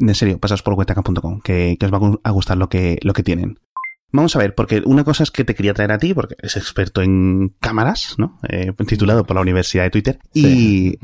En 0.00 0.14
serio, 0.14 0.38
pasas 0.38 0.62
por 0.62 0.74
wetaca.com, 0.74 1.40
que, 1.40 1.76
que, 1.78 1.86
os 1.86 1.92
va 1.92 2.18
a 2.22 2.30
gustar 2.30 2.56
lo 2.56 2.68
que, 2.68 2.98
lo 3.02 3.12
que 3.12 3.22
tienen. 3.22 3.58
Vamos 4.10 4.34
a 4.36 4.38
ver, 4.38 4.54
porque 4.54 4.82
una 4.86 5.04
cosa 5.04 5.22
es 5.22 5.30
que 5.30 5.44
te 5.44 5.54
quería 5.54 5.74
traer 5.74 5.92
a 5.92 5.98
ti, 5.98 6.14
porque 6.14 6.34
es 6.40 6.56
experto 6.56 7.02
en 7.02 7.54
cámaras, 7.60 8.14
¿no? 8.16 8.38
Eh, 8.48 8.72
titulado 8.86 9.24
por 9.24 9.36
la 9.36 9.42
Universidad 9.42 9.84
de 9.84 9.90
Twitter. 9.90 10.18
Y 10.32 10.98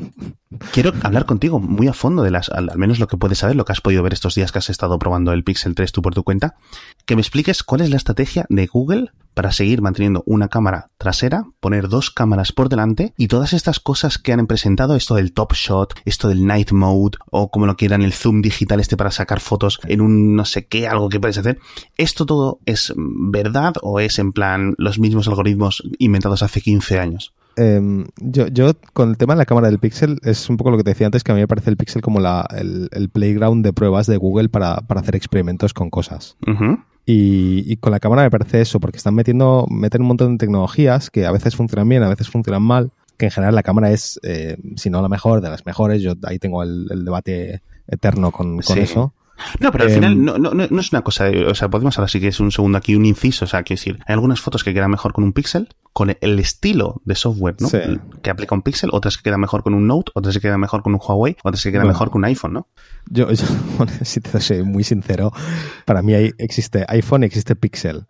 quiero 0.73 0.95
hablar 1.03 1.27
contigo 1.27 1.61
muy 1.61 1.87
a 1.87 1.93
fondo 1.93 2.23
de 2.23 2.31
las, 2.31 2.49
al, 2.49 2.71
menos 2.79 2.99
lo 2.99 3.07
que 3.07 3.19
puedes 3.19 3.37
saber, 3.37 3.57
lo 3.57 3.67
que 3.67 3.73
has 3.73 3.83
podido 3.83 4.03
ver 4.03 4.15
estos 4.15 4.35
días 4.35 4.53
que 4.53 4.59
has 4.59 4.71
estado 4.71 4.99
probando 4.99 5.35
el 5.35 5.45
Pixel 5.45 5.75
3 5.75 5.93
tú 5.93 6.01
por 6.01 6.15
tu 6.15 6.25
cuenta. 6.25 6.57
Que 7.07 7.17
me 7.17 7.21
expliques 7.21 7.63
cuál 7.63 7.83
es 7.83 7.91
la 7.91 7.97
estrategia 7.97 8.47
de 8.49 8.67
Google 8.67 9.11
para 9.35 9.53
seguir 9.53 9.83
manteniendo 9.83 10.23
una 10.27 10.49
cámara 10.49 10.91
trasera, 10.97 11.45
poner 11.61 11.89
dos 11.89 12.11
cámaras 12.11 12.53
por 12.53 12.69
delante 12.69 13.13
y 13.19 13.29
todas 13.29 13.53
estas 13.53 13.81
cosas 13.81 14.17
que 14.17 14.33
han 14.33 14.47
presentado, 14.47 14.95
esto 14.95 15.17
del 15.17 15.33
top 15.33 15.53
shot, 15.53 15.95
esto 16.05 16.29
del 16.29 16.47
night 16.47 16.73
mode 16.73 17.19
o 17.31 17.51
como 17.51 17.67
lo 17.67 17.77
quieran, 17.77 18.03
el 18.03 18.13
zoom 18.13 18.41
digital 18.41 18.81
este 18.81 18.97
para 18.97 19.11
sacar 19.11 19.41
fotos 19.41 19.81
en 19.85 20.01
un 20.01 20.37
no 20.37 20.45
sé 20.45 20.67
qué, 20.67 20.89
algo 20.89 21.09
que 21.09 21.21
puedes 21.21 21.37
hacer. 21.37 21.59
¿Esto 21.97 22.25
todo 22.25 22.61
es 22.65 22.95
verdad 22.97 23.75
o 23.83 24.01
es 24.01 24.19
en 24.19 24.33
plan 24.33 24.75
los 24.79 24.99
mismos 24.99 25.29
algoritmos 25.29 25.83
inventados 25.99 26.43
hace 26.43 26.61
15 26.61 27.01
años? 27.01 27.35
Em, 27.57 28.07
yo, 28.17 28.49
yo, 28.49 28.73
con 28.93 29.11
el 29.11 29.17
tema 29.17 29.35
de 29.35 29.39
la 29.39 29.47
cámara 29.47 29.69
del 29.69 29.79
Pixel, 29.79 30.19
es 30.23 30.49
un 30.49 30.57
poco 30.57 30.71
lo 30.71 30.77
que 30.77 30.85
te 30.85 30.91
decía 30.91 31.07
antes, 31.07 31.23
que 31.23 31.33
a 31.33 31.35
mí 31.37 31.41
me 31.41 31.49
parece 31.49 31.71
el 31.71 31.77
Pixel 31.77 32.03
como 32.03 32.19
la, 32.19 32.47
el, 32.51 33.09
playground 33.11 33.65
de 33.65 33.73
pruebas 33.73 34.07
de 34.07 34.17
Google 34.17 34.49
para, 34.49 34.79
para 34.79 35.01
hacer 35.01 35.15
experimentos 35.15 35.73
con 35.73 35.91
cosas. 35.91 36.37
Y, 37.07 37.77
con 37.77 37.93
la 37.93 38.01
cámara 38.01 38.23
me 38.23 38.31
parece 38.31 38.61
eso, 38.61 38.81
porque 38.81 38.97
están 38.97 39.15
metiendo, 39.15 39.67
meten 39.69 40.03
un 40.03 40.09
montón 40.09 40.33
de 40.33 40.39
tecnologías 40.39 41.11
que 41.11 41.27
a 41.27 41.33
veces 41.33 41.55
funcionan 41.55 41.89
bien, 41.89 42.03
a 42.03 42.09
veces 42.09 42.31
funcionan 42.31 42.63
mal, 42.63 42.93
que 43.19 43.27
en 43.27 43.31
general 43.31 43.55
la 43.55 43.63
cámara 43.63 43.91
es, 43.91 44.19
eh, 44.23 44.57
si 44.77 44.91
no 44.91 45.03
la 45.03 45.09
mejor, 45.09 45.41
de 45.41 45.51
las 45.51 45.67
mejores. 45.67 46.03
Yo 46.03 46.15
ahí 46.25 46.39
tengo 46.39 46.63
el, 46.63 47.05
debate 47.05 47.63
eterno 47.87 48.31
con, 48.31 48.61
con 48.61 48.79
eso. 48.79 49.13
No, 49.61 49.73
pero 49.73 49.85
al 49.85 49.91
final 49.91 50.13
em, 50.13 50.25
no, 50.25 50.39
no, 50.39 50.53
no, 50.53 50.81
es 50.81 50.93
una 50.93 51.03
cosa, 51.03 51.29
o 51.49 51.55
sea, 51.55 51.69
podemos 51.69 51.97
hablar 51.99 52.11
si 52.11 52.21
que 52.21 52.29
es 52.29 52.41
un 52.41 52.53
segundo 52.53 52.79
aquí, 52.79 52.95
un 52.95 53.05
inciso, 53.05 53.45
o 53.45 53.49
sea, 53.49 53.63
quiero 53.63 53.81
decir, 53.81 53.99
hay 54.07 54.15
algunas 54.15 54.41
fotos 54.41 54.65
que 54.65 54.73
quedan 54.73 54.91
mejor 54.91 55.13
con 55.13 55.25
un 55.25 55.33
pixel, 55.33 55.69
con 55.95 56.15
el 56.21 56.39
estilo 56.41 57.01
de 57.05 57.15
software, 57.15 57.55
¿no? 57.61 57.69
Que 58.21 58.31
aplica 58.31 58.55
un 58.57 58.63
pixel, 58.63 58.91
otras 58.93 59.17
que 59.17 59.23
quedan 59.23 59.41
mejor 59.41 59.63
con 59.63 59.75
un 59.75 59.87
Note, 59.87 60.11
otras 60.15 60.35
que 60.35 60.41
quedan 60.41 60.59
mejor 60.59 60.83
con 60.83 60.93
un 60.93 61.01
Huawei, 61.01 61.37
otras 61.45 61.63
que 61.63 61.71
quedan 61.71 61.87
mejor 61.87 62.11
con 62.11 62.21
un 62.21 62.25
iPhone, 62.25 62.53
¿no? 62.53 62.67
Yo, 63.09 63.29
si 64.03 64.21
te 64.21 64.41
soy 64.41 64.65
muy 64.65 64.83
sincero, 64.83 65.33
para 65.85 66.03
mí 66.03 66.15
hay, 66.15 66.33
existe 66.39 66.85
iPhone 66.89 67.23
y 67.23 67.27
existe 67.27 67.55
Pixel. 67.55 68.07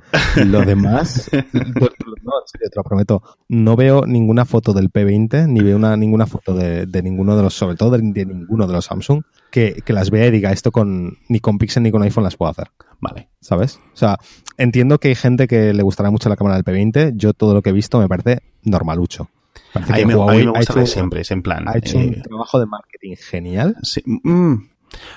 Lo 0.46 0.62
demás, 0.64 1.28
no, 1.52 1.88
te 1.90 2.70
lo 2.74 2.82
prometo, 2.82 3.22
no 3.48 3.76
veo 3.76 4.06
ninguna 4.06 4.46
foto 4.46 4.72
del 4.72 4.90
P20, 4.90 5.46
ni 5.46 5.60
veo 5.60 5.76
una, 5.76 5.94
ninguna 5.94 6.24
foto 6.24 6.54
de, 6.54 7.02
ninguno 7.02 7.36
de 7.36 7.42
los, 7.42 7.52
sobre 7.52 7.76
todo 7.76 7.90
de, 7.90 8.24
ninguno 8.24 8.66
de 8.66 8.72
los 8.72 8.86
Samsung, 8.86 9.22
que, 9.54 9.82
que, 9.84 9.92
las 9.92 10.10
vea 10.10 10.26
y 10.26 10.32
diga 10.32 10.50
esto 10.50 10.72
con 10.72 11.18
ni 11.28 11.38
con 11.38 11.58
Pixel 11.58 11.84
ni 11.84 11.92
con 11.92 12.02
iPhone 12.02 12.24
las 12.24 12.36
puedo 12.36 12.50
hacer. 12.50 12.72
Vale. 13.00 13.28
¿Sabes? 13.40 13.78
O 13.92 13.96
sea, 13.96 14.18
entiendo 14.58 14.98
que 14.98 15.08
hay 15.08 15.14
gente 15.14 15.46
que 15.46 15.72
le 15.72 15.82
gustará 15.84 16.10
mucho 16.10 16.28
la 16.28 16.34
cámara 16.34 16.60
del 16.60 16.64
P20. 16.64 17.12
Yo 17.14 17.34
todo 17.34 17.54
lo 17.54 17.62
que 17.62 17.70
he 17.70 17.72
visto 17.72 18.00
me 18.00 18.08
parece 18.08 18.42
normalucho. 18.64 19.30
Parece 19.72 19.92
a, 19.92 19.96
mí 19.98 20.04
me, 20.06 20.14
gusta 20.16 20.86
siempre, 20.86 21.20
es 21.20 21.30
en 21.30 21.42
plan. 21.42 21.68
Ha 21.68 21.78
hecho 21.78 21.98
un 21.98 22.14
eh, 22.14 22.22
trabajo 22.24 22.58
de 22.58 22.66
marketing 22.66 23.14
genial. 23.16 23.76
Sí, 23.82 24.02
mm, 24.04 24.54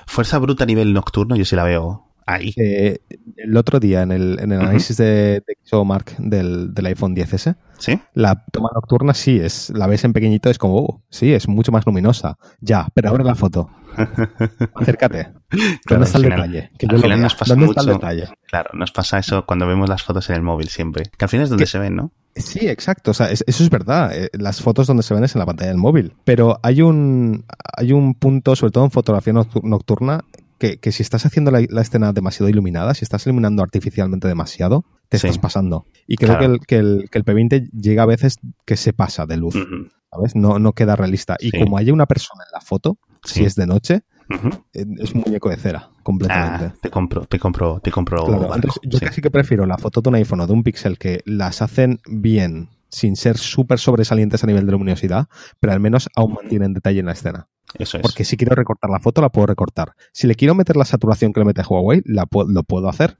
fuerza 0.06 0.38
bruta 0.38 0.62
a 0.62 0.66
nivel 0.68 0.92
nocturno, 0.92 1.34
yo 1.34 1.44
sí 1.44 1.56
la 1.56 1.64
veo 1.64 2.07
ahí. 2.28 2.52
Eh, 2.56 2.98
el 3.36 3.56
otro 3.56 3.80
día, 3.80 4.02
en 4.02 4.12
el, 4.12 4.38
en 4.40 4.52
el 4.52 4.60
análisis 4.60 4.96
de, 4.96 5.42
de 5.46 5.84
Mark 5.84 6.14
del, 6.18 6.74
del, 6.74 6.86
iPhone 6.86 7.16
10S, 7.16 7.56
¿Sí? 7.78 7.98
la 8.14 8.44
toma 8.52 8.70
nocturna 8.74 9.14
sí 9.14 9.38
es, 9.38 9.70
la 9.70 9.86
ves 9.86 10.04
en 10.04 10.12
pequeñito, 10.12 10.50
es 10.50 10.58
como, 10.58 10.76
oh, 10.76 11.02
sí, 11.10 11.32
es 11.32 11.48
mucho 11.48 11.72
más 11.72 11.86
luminosa. 11.86 12.36
Ya, 12.60 12.88
pero 12.94 13.10
ahora 13.10 13.24
la 13.24 13.34
foto. 13.34 13.70
Acércate. 14.74 15.32
¿Dónde 15.88 16.06
está 16.06 16.18
el 16.18 16.24
detalle? 16.24 16.70
nos 17.16 17.34
pasa 17.34 17.56
mucho, 17.56 17.80
Claro, 18.46 18.70
nos 18.74 18.92
pasa 18.92 19.18
eso 19.18 19.44
cuando 19.46 19.66
vemos 19.66 19.88
las 19.88 20.02
fotos 20.02 20.28
en 20.30 20.36
el 20.36 20.42
móvil 20.42 20.68
siempre. 20.68 21.04
Que 21.16 21.24
al 21.24 21.28
final 21.28 21.44
es 21.44 21.50
donde 21.50 21.66
se 21.66 21.78
ven, 21.78 21.96
¿no? 21.96 22.12
Sí, 22.36 22.68
exacto. 22.68 23.10
O 23.10 23.14
sea, 23.14 23.30
eso 23.30 23.44
es 23.46 23.70
verdad. 23.70 24.14
Eh, 24.14 24.30
las 24.34 24.62
fotos 24.62 24.86
donde 24.86 25.02
se 25.02 25.14
ven 25.14 25.24
es 25.24 25.34
en 25.34 25.40
la 25.40 25.46
pantalla 25.46 25.70
del 25.70 25.78
móvil. 25.78 26.14
Pero 26.24 26.60
hay 26.62 26.82
un, 26.82 27.44
hay 27.76 27.92
un 27.92 28.14
punto, 28.14 28.54
sobre 28.54 28.70
todo 28.70 28.84
en 28.84 28.90
fotografía 28.90 29.32
nocturna, 29.32 30.20
que, 30.58 30.92
si 30.92 31.02
estás 31.02 31.24
haciendo 31.24 31.50
la, 31.50 31.60
escena 31.80 32.12
demasiado 32.12 32.48
iluminada, 32.48 32.94
si 32.94 33.04
estás 33.04 33.24
iluminando 33.26 33.62
artificialmente 33.62 34.28
demasiado, 34.28 34.84
te 35.08 35.16
estás 35.16 35.38
pasando. 35.38 35.86
Y 36.06 36.16
creo 36.16 36.38
que, 36.38 36.44
el, 36.44 36.60
que, 36.60 36.76
el, 36.76 37.08
que, 37.10 37.18
el, 37.18 37.24
P20 37.24 37.70
llega 37.70 38.02
a 38.02 38.06
veces 38.06 38.38
que 38.64 38.76
se 38.76 38.92
pasa 38.92 39.26
de 39.26 39.36
luz. 39.36 39.54
¿Sabes? 40.10 40.34
No, 40.34 40.58
no 40.58 40.72
queda 40.72 40.96
realista. 40.96 41.36
Y 41.38 41.50
como 41.52 41.76
hay 41.78 41.90
una 41.90 42.06
persona 42.06 42.44
en 42.44 42.52
la 42.52 42.60
foto, 42.60 42.98
si 43.24 43.44
es 43.44 43.54
de 43.54 43.66
noche, 43.66 44.02
es 44.72 45.14
un 45.14 45.22
muñeco 45.24 45.48
de 45.48 45.56
cera, 45.56 45.90
completamente. 46.02 46.66
Ah, 46.66 46.74
te 46.80 46.90
compro, 46.90 47.26
te 47.26 47.38
compro, 47.38 47.80
te 47.80 47.90
compro. 47.90 48.26
yo 48.82 49.00
casi 49.00 49.22
que 49.22 49.30
prefiero 49.30 49.66
la 49.66 49.78
foto 49.78 50.00
de 50.00 50.08
un 50.08 50.14
iPhone 50.16 50.40
o 50.40 50.46
de 50.46 50.52
un 50.52 50.62
Pixel 50.62 50.98
que 50.98 51.22
las 51.24 51.62
hacen 51.62 52.00
bien, 52.06 52.68
sin 52.88 53.16
ser 53.16 53.38
súper 53.38 53.78
sobresalientes 53.78 54.44
a 54.44 54.46
nivel 54.46 54.66
de 54.66 54.72
luminosidad, 54.72 55.28
pero 55.60 55.72
al 55.72 55.80
menos 55.80 56.08
aún 56.14 56.34
mantienen 56.34 56.74
detalle 56.74 57.00
en 57.00 57.06
la 57.06 57.12
escena. 57.12 57.48
Eso 57.78 57.98
es. 57.98 58.02
Porque 58.02 58.24
si 58.24 58.36
quiero 58.36 58.54
recortar 58.54 58.90
la 58.90 59.00
foto, 59.00 59.20
la 59.20 59.28
puedo 59.28 59.46
recortar. 59.46 59.92
Si 60.12 60.26
le 60.26 60.34
quiero 60.34 60.54
meter 60.54 60.76
la 60.76 60.84
saturación 60.84 61.32
que 61.32 61.40
le 61.40 61.46
mete 61.46 61.62
Huawei, 61.68 62.02
la 62.04 62.26
lo 62.30 62.62
puedo 62.62 62.88
hacer. 62.88 63.18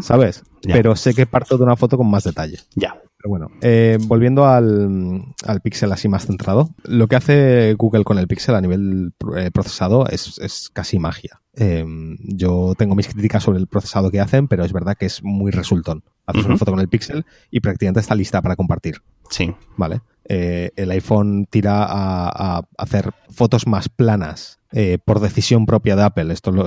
¿Sabes? 0.00 0.44
Pero 0.62 0.94
sé 0.94 1.14
que 1.14 1.26
parto 1.26 1.58
de 1.58 1.64
una 1.64 1.76
foto 1.76 1.96
con 1.96 2.08
más 2.08 2.24
detalle. 2.24 2.58
Ya. 2.76 3.00
Pero 3.20 3.30
bueno, 3.30 3.48
eh, 3.62 3.98
volviendo 4.02 4.46
al, 4.46 5.24
al 5.44 5.60
Pixel 5.60 5.90
así 5.90 6.08
más 6.08 6.26
centrado, 6.26 6.70
lo 6.84 7.08
que 7.08 7.16
hace 7.16 7.74
Google 7.74 8.04
con 8.04 8.16
el 8.16 8.28
Pixel 8.28 8.54
a 8.54 8.60
nivel 8.60 9.12
eh, 9.36 9.50
procesado 9.50 10.06
es, 10.06 10.38
es, 10.38 10.70
casi 10.72 11.00
magia. 11.00 11.40
Eh, 11.56 11.84
yo 12.20 12.74
tengo 12.78 12.94
mis 12.94 13.08
críticas 13.08 13.42
sobre 13.42 13.58
el 13.58 13.66
procesado 13.66 14.12
que 14.12 14.20
hacen, 14.20 14.46
pero 14.46 14.64
es 14.64 14.72
verdad 14.72 14.96
que 14.96 15.06
es 15.06 15.24
muy 15.24 15.50
resultón. 15.50 16.04
Haces 16.26 16.44
una 16.44 16.58
foto 16.58 16.70
con 16.70 16.80
el 16.80 16.88
Pixel 16.88 17.26
y 17.50 17.58
prácticamente 17.58 17.98
está 17.98 18.14
lista 18.14 18.40
para 18.40 18.54
compartir. 18.54 19.02
Sí. 19.30 19.54
Vale. 19.76 20.00
Eh, 20.30 20.72
el 20.76 20.90
iPhone 20.90 21.46
tira 21.48 21.86
a, 21.88 22.62
hacer 22.76 23.12
fotos 23.30 23.66
más 23.66 23.88
planas 23.88 24.60
eh, 24.72 24.98
por 25.02 25.20
decisión 25.20 25.64
propia 25.64 25.96
de 25.96 26.02
Apple. 26.02 26.32
Esto 26.32 26.52
lo, 26.52 26.64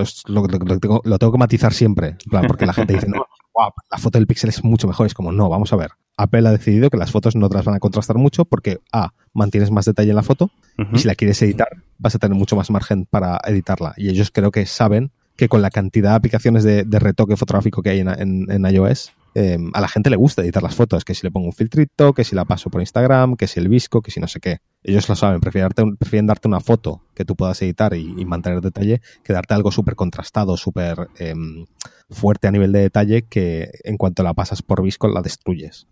tengo, 0.77 1.01
lo, 1.03 1.19
tengo, 1.19 1.31
que 1.31 1.37
matizar 1.37 1.71
siempre, 1.71 2.17
porque 2.47 2.65
la 2.65 2.73
gente 2.73 2.93
dice, 2.93 3.07
no, 3.07 3.27
la 3.91 3.97
foto 3.99 4.17
del 4.17 4.25
Pixel 4.25 4.49
es 4.49 4.63
mucho 4.63 4.87
mejor. 4.87 5.05
Es 5.05 5.13
como, 5.13 5.31
no, 5.31 5.47
vamos 5.47 5.71
a 5.73 5.75
ver. 5.75 5.91
Apple 6.17 6.47
ha 6.47 6.51
decidido 6.51 6.89
que 6.89 6.97
las 6.97 7.11
fotos 7.11 7.35
no 7.35 7.49
te 7.49 7.55
las 7.55 7.65
van 7.65 7.75
a 7.75 7.79
contrastar 7.79 8.17
mucho 8.17 8.45
porque, 8.45 8.79
A, 8.91 9.13
mantienes 9.33 9.69
más 9.69 9.85
detalle 9.85 10.09
en 10.09 10.15
la 10.15 10.23
foto 10.23 10.49
y 10.93 10.99
si 10.99 11.07
la 11.07 11.15
quieres 11.15 11.41
editar, 11.41 11.67
vas 11.99 12.15
a 12.15 12.19
tener 12.19 12.35
mucho 12.35 12.55
más 12.55 12.71
margen 12.71 13.05
para 13.05 13.39
editarla. 13.45 13.93
Y 13.95 14.09
ellos 14.09 14.31
creo 14.31 14.51
que 14.51 14.65
saben 14.65 15.11
que 15.35 15.47
con 15.47 15.61
la 15.61 15.69
cantidad 15.69 16.11
de 16.11 16.15
aplicaciones 16.15 16.63
de, 16.63 16.83
retoque 16.99 17.37
fotográfico 17.37 17.81
que 17.83 17.91
hay 17.91 17.99
en 17.99 18.65
iOS, 18.65 19.13
Em, 19.33 19.71
a 19.73 19.81
la 19.81 19.87
gente 19.87 20.09
le 20.09 20.17
gusta 20.17 20.41
editar 20.41 20.61
las 20.61 20.75
fotos, 20.75 21.05
que 21.05 21.15
si 21.15 21.25
le 21.25 21.31
pongo 21.31 21.47
un 21.47 21.53
filtrito, 21.53 22.13
que 22.13 22.23
si 22.23 22.35
la 22.35 22.45
paso 22.45 22.69
por 22.69 22.81
Instagram, 22.81 23.37
que 23.37 23.47
si 23.47 23.59
el 23.59 23.69
visco, 23.69 24.01
que 24.01 24.11
si 24.11 24.19
no 24.19 24.27
sé 24.27 24.39
qué. 24.39 24.59
Ellos 24.83 25.07
lo 25.07 25.15
saben, 25.15 25.39
prefieren 25.39 25.69
darte, 25.69 25.95
prefieren 25.97 26.27
darte 26.27 26.47
una 26.47 26.59
foto 26.59 27.03
que 27.13 27.23
tú 27.23 27.35
puedas 27.35 27.61
editar 27.61 27.93
y, 27.95 28.25
mantener 28.25 28.61
detalle 28.61 29.01
que 29.23 29.33
darte 29.33 29.53
algo 29.53 29.71
súper 29.71 29.95
contrastado, 29.95 30.57
súper 30.57 31.09
em, 31.17 31.65
fuerte 32.09 32.47
a 32.47 32.51
nivel 32.51 32.71
de 32.71 32.79
detalle 32.79 33.23
que 33.23 33.71
en 33.83 33.97
cuanto 33.97 34.23
la 34.23 34.33
pasas 34.33 34.61
por 34.61 34.81
visco 34.83 35.07
la 35.07 35.21
destruyes. 35.21 35.87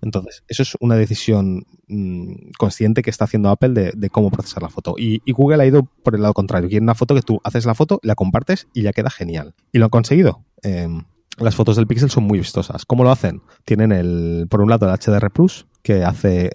Entonces, 0.00 0.44
eso 0.46 0.62
es 0.62 0.76
una 0.80 0.94
decisión 0.94 1.66
mm, 1.88 2.50
consciente 2.56 3.02
que 3.02 3.10
está 3.10 3.24
haciendo 3.24 3.48
Apple 3.50 3.92
de, 3.94 4.10
cómo 4.10 4.30
procesar 4.30 4.62
la 4.62 4.68
foto. 4.68 4.94
Y, 4.96 5.20
Google 5.32 5.62
ha 5.62 5.66
ido 5.66 5.84
por 6.02 6.14
el 6.14 6.22
lado 6.22 6.34
contrario. 6.34 6.68
Quiere 6.68 6.82
una 6.82 6.94
foto 6.94 7.14
que 7.14 7.22
tú 7.22 7.40
haces 7.44 7.66
la 7.66 7.74
foto, 7.74 7.98
la 8.02 8.14
compartes 8.14 8.68
y 8.72 8.82
ya 8.82 8.92
queda 8.92 9.10
genial. 9.10 9.54
Y 9.72 9.78
lo 9.78 9.86
han 9.86 9.90
conseguido. 9.90 10.44
Em, 10.62 11.04
las 11.38 11.54
fotos 11.54 11.76
del 11.76 11.86
Pixel 11.86 12.10
son 12.10 12.24
muy 12.24 12.38
vistosas. 12.38 12.84
¿Cómo 12.84 13.04
lo 13.04 13.10
hacen? 13.10 13.42
Tienen 13.64 13.92
el, 13.92 14.46
por 14.48 14.60
un 14.60 14.70
lado 14.70 14.88
el 14.88 14.96
HDR 14.96 15.30
Plus, 15.30 15.66
que 15.88 16.04
hace, 16.04 16.50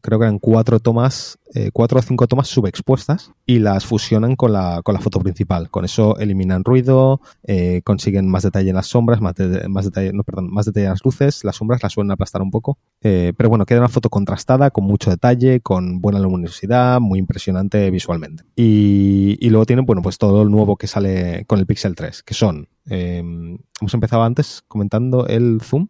creo 0.00 0.20
que 0.20 0.24
eran 0.24 0.38
cuatro 0.38 0.78
tomas, 0.78 1.40
eh, 1.56 1.70
cuatro 1.72 1.98
o 1.98 2.02
cinco 2.02 2.28
tomas 2.28 2.46
subexpuestas 2.46 3.32
y 3.44 3.58
las 3.58 3.84
fusionan 3.84 4.36
con 4.36 4.52
la, 4.52 4.80
con 4.84 4.94
la 4.94 5.00
foto 5.00 5.18
principal. 5.18 5.70
Con 5.70 5.84
eso 5.84 6.16
eliminan 6.20 6.62
ruido, 6.62 7.20
eh, 7.42 7.82
consiguen 7.82 8.28
más 8.28 8.44
detalle 8.44 8.70
en 8.70 8.76
las 8.76 8.86
sombras, 8.86 9.20
más, 9.20 9.34
más 9.68 9.86
detalle, 9.86 10.12
no, 10.12 10.22
perdón, 10.22 10.52
más 10.52 10.66
detalle 10.66 10.84
en 10.86 10.92
las 10.92 11.04
luces, 11.04 11.42
las 11.42 11.56
sombras 11.56 11.82
las 11.82 11.94
suelen 11.94 12.12
aplastar 12.12 12.42
un 12.42 12.52
poco. 12.52 12.78
Eh, 13.02 13.32
pero 13.36 13.48
bueno, 13.48 13.66
queda 13.66 13.80
una 13.80 13.88
foto 13.88 14.08
contrastada, 14.08 14.70
con 14.70 14.84
mucho 14.84 15.10
detalle, 15.10 15.58
con 15.58 16.00
buena 16.00 16.20
luminosidad, 16.20 17.00
muy 17.00 17.18
impresionante 17.18 17.90
visualmente. 17.90 18.44
Y, 18.54 19.36
y 19.40 19.50
luego 19.50 19.66
tienen, 19.66 19.84
bueno, 19.84 20.00
pues 20.00 20.16
todo 20.16 20.42
el 20.42 20.50
nuevo 20.52 20.76
que 20.76 20.86
sale 20.86 21.44
con 21.48 21.58
el 21.58 21.66
Pixel 21.66 21.96
3, 21.96 22.22
que 22.22 22.34
son 22.34 22.68
Em, 22.90 23.56
hemos 23.80 23.94
empezado 23.94 24.22
antes 24.22 24.62
comentando 24.66 25.26
el 25.26 25.60
zoom. 25.62 25.88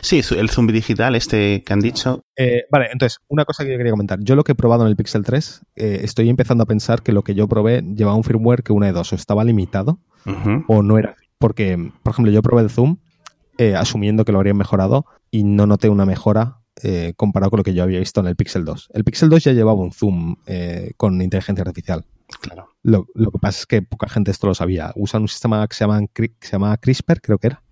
Sí, 0.00 0.20
el 0.36 0.50
zoom 0.50 0.66
digital, 0.68 1.14
este 1.14 1.62
que 1.62 1.72
han 1.72 1.80
dicho. 1.80 2.24
Eh, 2.36 2.64
vale, 2.70 2.88
entonces, 2.92 3.20
una 3.28 3.44
cosa 3.44 3.64
que 3.64 3.72
yo 3.72 3.76
quería 3.76 3.92
comentar. 3.92 4.18
Yo 4.20 4.36
lo 4.36 4.44
que 4.44 4.52
he 4.52 4.54
probado 4.54 4.82
en 4.82 4.88
el 4.88 4.96
Pixel 4.96 5.24
3, 5.24 5.62
eh, 5.76 6.00
estoy 6.02 6.28
empezando 6.28 6.62
a 6.64 6.66
pensar 6.66 7.02
que 7.02 7.12
lo 7.12 7.22
que 7.22 7.34
yo 7.34 7.48
probé 7.48 7.82
llevaba 7.82 8.16
un 8.16 8.24
firmware 8.24 8.62
que 8.62 8.72
una 8.72 8.86
de 8.86 8.92
dos, 8.92 9.12
o 9.12 9.16
estaba 9.16 9.44
limitado 9.44 9.98
o 10.68 10.82
no 10.82 10.98
era. 10.98 11.16
Porque, 11.38 11.76
por 12.02 12.12
ejemplo, 12.12 12.32
yo 12.32 12.42
probé 12.42 12.62
el 12.62 12.70
zoom 12.70 12.98
eh, 13.58 13.74
asumiendo 13.74 14.24
que 14.24 14.32
lo 14.32 14.38
habrían 14.38 14.56
mejorado 14.56 15.06
y 15.30 15.44
no 15.44 15.66
noté 15.66 15.88
una 15.88 16.06
mejora 16.06 16.58
comparado 17.16 17.50
con 17.50 17.58
lo 17.58 17.64
que 17.64 17.74
yo 17.74 17.84
había 17.84 18.00
visto 18.00 18.20
en 18.20 18.26
el 18.26 18.34
Pixel 18.34 18.64
2. 18.64 18.90
El 18.94 19.04
Pixel 19.04 19.28
2 19.28 19.44
ya 19.44 19.52
llevaba 19.52 19.80
un 19.80 19.92
zoom 19.92 20.36
con 20.96 21.20
inteligencia 21.22 21.62
artificial. 21.62 22.04
Claro. 22.40 22.68
Lo, 22.82 23.06
que 23.06 23.38
pasa 23.40 23.60
es 23.60 23.66
que 23.66 23.82
poca 23.82 24.08
gente 24.08 24.30
esto 24.30 24.46
lo 24.46 24.54
sabía. 24.54 24.92
Usan 24.96 25.22
un 25.22 25.28
sistema 25.28 25.66
que 25.68 25.76
se 25.76 25.84
llama, 25.84 26.00
que 26.12 26.32
se 26.40 26.52
llama 26.52 26.76
CRISPR, 26.76 27.20
creo 27.20 27.38
que 27.38 27.48
era, 27.48 27.62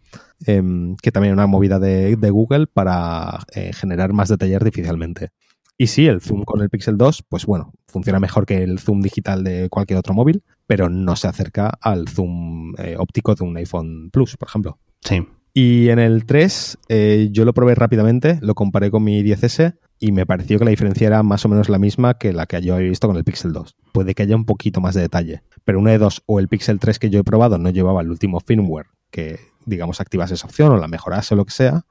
em, 0.46 0.96
que 0.96 1.12
también 1.12 1.32
es 1.32 1.36
una 1.36 1.46
movida 1.46 1.78
de, 1.78 2.14
Google 2.30 2.66
para 2.66 3.40
eh, 3.54 3.72
generar 3.72 4.12
más 4.12 4.28
detalle 4.28 4.56
artificialmente. 4.56 5.30
Y 5.76 5.86
sí, 5.86 6.06
el 6.06 6.20
zoom 6.20 6.44
con 6.44 6.60
el 6.60 6.68
Pixel 6.68 6.98
2, 6.98 7.24
pues 7.28 7.46
bueno, 7.46 7.72
funciona 7.88 8.20
mejor 8.20 8.44
que 8.44 8.62
el 8.62 8.78
zoom 8.78 9.00
digital 9.00 9.42
de 9.42 9.70
cualquier 9.70 9.98
otro 9.98 10.12
móvil, 10.12 10.42
pero 10.66 10.90
no 10.90 11.16
se 11.16 11.26
acerca 11.26 11.70
al 11.80 12.06
zoom 12.06 12.74
eh, 12.76 12.96
óptico 12.98 13.34
de 13.34 13.44
un 13.44 13.56
iPhone 13.56 14.10
Plus, 14.12 14.36
por 14.36 14.48
ejemplo. 14.48 14.78
Sí. 15.00 15.26
Y 15.52 15.88
en 15.88 15.98
el 15.98 16.26
3 16.26 16.78
eh, 16.88 17.28
yo 17.32 17.44
lo 17.44 17.54
probé 17.54 17.74
rápidamente, 17.74 18.38
lo 18.42 18.54
comparé 18.54 18.90
con 18.90 19.02
mi 19.02 19.22
10S 19.22 19.78
y 19.98 20.12
me 20.12 20.26
pareció 20.26 20.58
que 20.58 20.64
la 20.64 20.70
diferencia 20.70 21.06
era 21.06 21.22
más 21.22 21.44
o 21.44 21.48
menos 21.48 21.68
la 21.68 21.78
misma 21.78 22.18
que 22.18 22.32
la 22.32 22.46
que 22.46 22.60
yo 22.62 22.74
había 22.74 22.88
visto 22.88 23.08
con 23.08 23.16
el 23.16 23.24
Pixel 23.24 23.52
2. 23.52 23.74
Puede 23.92 24.14
que 24.14 24.22
haya 24.22 24.36
un 24.36 24.44
poquito 24.44 24.80
más 24.80 24.94
de 24.94 25.00
detalle, 25.00 25.42
pero 25.64 25.80
uno 25.80 25.90
de 25.90 25.98
dos 25.98 26.22
o 26.26 26.38
el 26.40 26.48
Pixel 26.48 26.78
3 26.78 26.98
que 26.98 27.10
yo 27.10 27.20
he 27.20 27.24
probado 27.24 27.58
no 27.58 27.70
llevaba 27.70 28.02
el 28.02 28.10
último 28.10 28.40
firmware 28.40 28.86
que, 29.10 29.40
digamos, 29.70 30.00
activase 30.00 30.34
esa 30.34 30.46
opción 30.46 30.72
o 30.72 30.76
la 30.76 30.88
mejorase 30.88 31.34
o 31.34 31.36
lo 31.36 31.46
que 31.46 31.52
sea, 31.52 31.84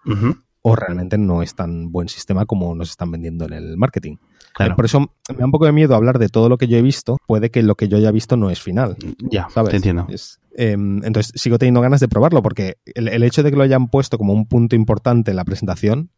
o 0.62 0.76
realmente 0.76 1.18
no 1.18 1.42
es 1.42 1.56
tan 1.56 1.92
buen 1.92 2.10
sistema 2.10 2.46
como 2.46 2.76
nos 2.76 2.92
están 2.92 3.12
vendiendo 3.12 3.46
en 3.46 3.54
el 3.54 3.78
marketing. 3.78 4.18
Por 4.76 4.86
eso 4.86 5.00
me 5.00 5.38
da 5.38 5.46
un 5.46 5.52
poco 5.52 5.65
de 5.65 5.72
miedo 5.72 5.96
hablar 5.96 6.20
de 6.20 6.28
todo 6.28 6.50
lo 6.50 6.58
que 6.58 6.68
yo 6.68 6.78
he 6.78 6.82
visto. 6.82 7.18
Puede 7.28 7.50
que 7.50 7.63
lo 7.63 7.76
que 7.76 7.88
yo 7.88 7.98
haya 7.98 8.12
visto 8.12 8.36
no 8.36 8.50
es 8.50 8.62
final. 8.62 8.98
Ya, 9.20 9.48
¿sabes? 9.50 9.72
te 9.72 9.78
entiendo. 9.78 10.08
Em, 10.56 11.04
entonces 11.06 11.32
sigo 11.36 11.58
teniendo 11.58 11.80
ganas 11.80 12.02
de 12.02 12.10
probarlo 12.10 12.42
porque 12.42 12.78
el, 12.96 13.24
hecho 13.24 13.44
de 13.44 13.52
que 13.52 13.56
lo 13.56 13.63
hayan 13.63 13.88
puesto 13.88 14.18
como 14.18 14.34
un 14.34 14.46
punto 14.46 14.76
importante 14.76 15.32
en 15.32 15.38
la 15.38 15.46
presentación 15.46 16.10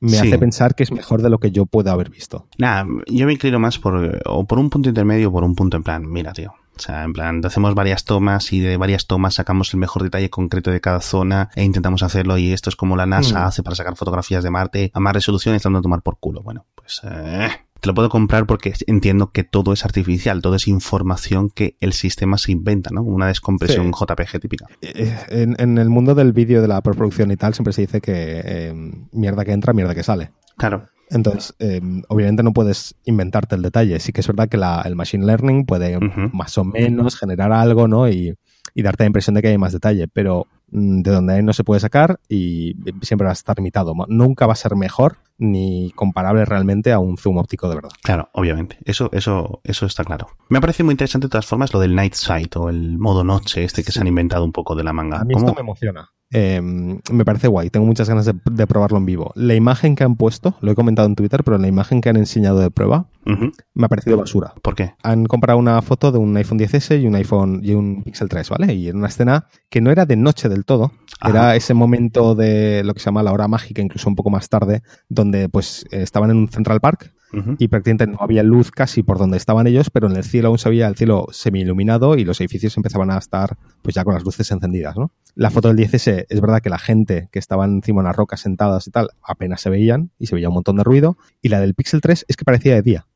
me 0.00 0.18
hace 0.18 0.38
pensar 0.38 0.74
que 0.74 0.82
es 0.82 0.92
mejor 0.92 1.22
de 1.22 1.30
lo 1.30 1.38
que 1.38 1.50
yo 1.50 1.64
pueda 1.64 1.92
haber 1.92 2.10
visto. 2.10 2.46
Nada, 2.58 2.86
yo 3.06 3.26
me 3.26 3.32
inclino 3.32 3.58
más 3.58 3.78
por, 3.78 4.20
o 4.26 4.46
por 4.46 4.58
un 4.58 4.68
punto 4.68 4.90
intermedio 4.90 5.30
o 5.30 5.32
por 5.32 5.44
un 5.44 5.54
punto 5.54 5.76
en 5.76 5.84
plan, 5.84 6.06
mira, 6.06 6.32
tío, 6.32 6.52
o 6.78 6.82
sea, 6.82 7.02
en 7.02 7.12
plan, 7.12 7.40
hacemos 7.44 7.74
varias 7.74 8.04
tomas 8.04 8.52
y 8.52 8.60
de 8.60 8.76
varias 8.76 9.06
tomas 9.06 9.34
sacamos 9.34 9.72
el 9.74 9.80
mejor 9.80 10.02
detalle 10.02 10.30
concreto 10.30 10.70
de 10.70 10.80
cada 10.80 11.00
zona 11.00 11.50
e 11.54 11.64
intentamos 11.64 12.02
hacerlo 12.02 12.38
y 12.38 12.52
esto 12.52 12.70
es 12.70 12.76
como 12.76 12.96
la 12.96 13.06
NASA 13.06 13.40
mm. 13.40 13.42
hace 13.44 13.62
para 13.62 13.76
sacar 13.76 13.96
fotografías 13.96 14.44
de 14.44 14.50
Marte 14.50 14.90
a 14.94 15.00
más 15.00 15.12
resolución 15.12 15.54
estando 15.54 15.80
a 15.80 15.82
tomar 15.82 16.02
por 16.02 16.18
culo. 16.18 16.42
Bueno, 16.42 16.66
pues 16.74 17.00
eh, 17.04 17.50
te 17.80 17.88
lo 17.88 17.94
puedo 17.94 18.08
comprar 18.08 18.46
porque 18.46 18.72
entiendo 18.86 19.30
que 19.30 19.44
todo 19.44 19.72
es 19.72 19.84
artificial, 19.84 20.42
todo 20.42 20.56
es 20.56 20.66
información 20.66 21.50
que 21.50 21.76
el 21.80 21.92
sistema 21.92 22.38
se 22.38 22.52
inventa, 22.52 22.90
¿no? 22.92 23.02
Una 23.02 23.28
descompresión 23.28 23.92
JPG 23.92 24.40
típica. 24.40 24.66
Eh, 24.82 25.16
en, 25.28 25.78
el 25.78 25.88
mundo 25.88 26.14
del 26.14 26.32
vídeo, 26.32 26.60
de 26.60 26.68
la 26.68 26.80
preproducción 26.80 27.30
y 27.30 27.36
tal, 27.36 27.54
siempre 27.54 27.72
se 27.72 27.82
dice 27.82 28.00
que 28.00 28.42
eh, 28.44 28.74
mierda 29.12 29.44
que 29.44 29.52
entra, 29.52 29.72
mierda 29.72 29.94
que 29.94 30.02
sale. 30.02 30.32
Claro. 30.56 30.88
Entonces, 31.10 31.54
eh, 31.58 31.80
obviamente 32.08 32.42
no 32.42 32.52
puedes 32.52 32.96
inventarte 33.04 33.54
el 33.54 33.62
detalle. 33.62 33.98
Sí 34.00 34.12
que 34.12 34.20
es 34.20 34.26
verdad 34.26 34.48
que 34.48 34.56
el 34.56 34.96
machine 34.96 35.24
learning 35.24 35.64
puede 35.64 35.98
más 36.32 36.58
o 36.58 36.64
menos 36.64 37.16
generar 37.16 37.52
algo, 37.52 37.88
¿no? 37.88 38.08
Y, 38.08 38.36
darte 38.74 39.02
la 39.02 39.08
impresión 39.08 39.34
de 39.34 39.42
que 39.42 39.48
hay 39.48 39.58
más 39.58 39.72
detalle, 39.72 40.06
pero 40.06 40.46
de 40.70 41.10
donde 41.10 41.42
no 41.42 41.52
se 41.52 41.64
puede 41.64 41.80
sacar 41.80 42.20
y 42.28 42.76
siempre 43.02 43.24
va 43.24 43.30
a 43.30 43.32
estar 43.32 43.56
limitado. 43.56 43.94
Nunca 44.08 44.46
va 44.46 44.52
a 44.52 44.56
ser 44.56 44.76
mejor 44.76 45.18
ni 45.38 45.92
comparable 45.94 46.44
realmente 46.44 46.92
a 46.92 46.98
un 46.98 47.16
zoom 47.16 47.38
óptico 47.38 47.68
de 47.68 47.76
verdad. 47.76 47.90
Claro, 48.02 48.28
obviamente. 48.32 48.78
Eso, 48.84 49.08
eso, 49.12 49.60
eso 49.64 49.86
está 49.86 50.04
claro. 50.04 50.28
Me 50.48 50.60
parece 50.60 50.82
muy 50.82 50.92
interesante 50.92 51.26
de 51.26 51.30
todas 51.30 51.46
formas 51.46 51.72
lo 51.72 51.80
del 51.80 51.94
night 51.94 52.14
sight 52.14 52.56
o 52.56 52.68
el 52.68 52.98
modo 52.98 53.24
noche 53.24 53.64
este 53.64 53.84
que 53.84 53.92
se 53.92 54.00
han 54.00 54.06
inventado 54.06 54.44
un 54.44 54.52
poco 54.52 54.74
de 54.74 54.84
la 54.84 54.92
manga. 54.92 55.20
A 55.20 55.24
mí 55.24 55.34
esto 55.36 55.54
me 55.54 55.60
emociona. 55.60 56.10
Em, 56.30 57.00
me 57.10 57.24
parece 57.24 57.48
guay, 57.48 57.70
tengo 57.70 57.86
muchas 57.86 58.06
ganas 58.06 58.26
de, 58.26 58.66
probarlo 58.66 58.98
en 58.98 59.06
vivo. 59.06 59.32
La 59.34 59.54
imagen 59.54 59.96
que 59.96 60.04
han 60.04 60.16
puesto, 60.16 60.56
lo 60.60 60.70
he 60.70 60.74
comentado 60.74 61.08
en 61.08 61.14
Twitter, 61.14 61.42
pero 61.42 61.56
la 61.56 61.68
imagen 61.68 62.02
que 62.02 62.10
han 62.10 62.16
enseñado 62.16 62.58
de 62.58 62.70
prueba 62.70 63.06
me 63.74 63.84
ha 63.84 63.88
parecido 63.88 64.16
basura. 64.16 64.54
¿Por 64.62 64.74
qué? 64.74 64.94
Han 65.02 65.26
comprado 65.26 65.58
una 65.58 65.80
foto 65.82 66.12
de 66.12 66.18
un 66.18 66.34
iPhone 66.36 66.58
10S 66.58 67.00
y 67.00 67.06
un 67.06 67.14
iPhone 67.14 67.60
y 67.62 67.72
un 67.72 68.02
Pixel 68.02 68.28
3, 68.28 68.48
¿vale? 68.48 68.74
Y 68.74 68.88
en 68.88 68.96
una 68.96 69.08
escena 69.08 69.46
que 69.68 69.80
no 69.80 69.90
era 69.90 70.06
de 70.06 70.16
noche 70.16 70.48
del 70.48 70.57
todo, 70.64 70.92
era 71.26 71.56
ese 71.56 71.74
momento 71.74 72.34
de 72.34 72.82
lo 72.84 72.94
que 72.94 73.00
se 73.00 73.06
llama 73.06 73.22
la 73.22 73.32
hora 73.32 73.48
mágica, 73.48 73.82
incluso 73.82 74.08
un 74.08 74.16
poco 74.16 74.30
más 74.30 74.48
tarde, 74.48 74.82
donde 75.08 75.48
pues 75.48 75.86
estaban 75.90 76.30
en 76.30 76.36
un 76.36 76.48
Central 76.48 76.80
Park 76.80 77.12
y 77.58 77.68
prácticamente 77.68 78.06
no 78.06 78.18
había 78.20 78.42
luz 78.42 78.70
casi 78.70 79.02
por 79.02 79.18
donde 79.18 79.36
estaban 79.36 79.66
ellos, 79.66 79.90
pero 79.90 80.08
en 80.08 80.16
el 80.16 80.24
cielo 80.24 80.48
aún 80.48 80.58
se 80.58 80.70
veía 80.70 80.88
el 80.88 80.96
cielo 80.96 81.26
semi 81.30 81.60
iluminado 81.60 82.16
y 82.16 82.24
los 82.24 82.40
edificios 82.40 82.76
empezaban 82.76 83.10
a 83.10 83.18
estar 83.18 83.58
pues 83.82 83.94
ya 83.94 84.04
con 84.04 84.14
las 84.14 84.24
luces 84.24 84.50
encendidas, 84.50 84.96
¿no? 84.96 85.12
La 85.34 85.50
foto 85.50 85.68
del 85.68 85.76
10S 85.76 86.26
es 86.28 86.40
verdad 86.40 86.62
que 86.62 86.70
la 86.70 86.78
gente 86.78 87.28
que 87.30 87.38
estaba 87.38 87.66
encima 87.66 88.00
de 88.00 88.08
las 88.08 88.16
rocas 88.16 88.40
sentadas 88.40 88.86
y 88.86 88.90
tal 88.90 89.10
apenas 89.22 89.60
se 89.60 89.68
veían 89.68 90.10
y 90.18 90.26
se 90.26 90.36
veía 90.36 90.48
un 90.48 90.54
montón 90.54 90.76
de 90.76 90.84
ruido 90.84 91.18
y 91.42 91.50
la 91.50 91.60
del 91.60 91.74
Pixel 91.74 92.00
3 92.00 92.24
es 92.28 92.36
que 92.36 92.44
parecía 92.44 92.74
de 92.74 92.82
día. 92.82 93.06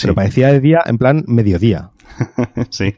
Pero 0.00 0.14
parecía 0.14 0.52
de 0.52 0.60
día 0.60 0.82
en 0.86 0.98
plan 0.98 1.24
mediodía. 1.26 1.90
sí 2.70 2.94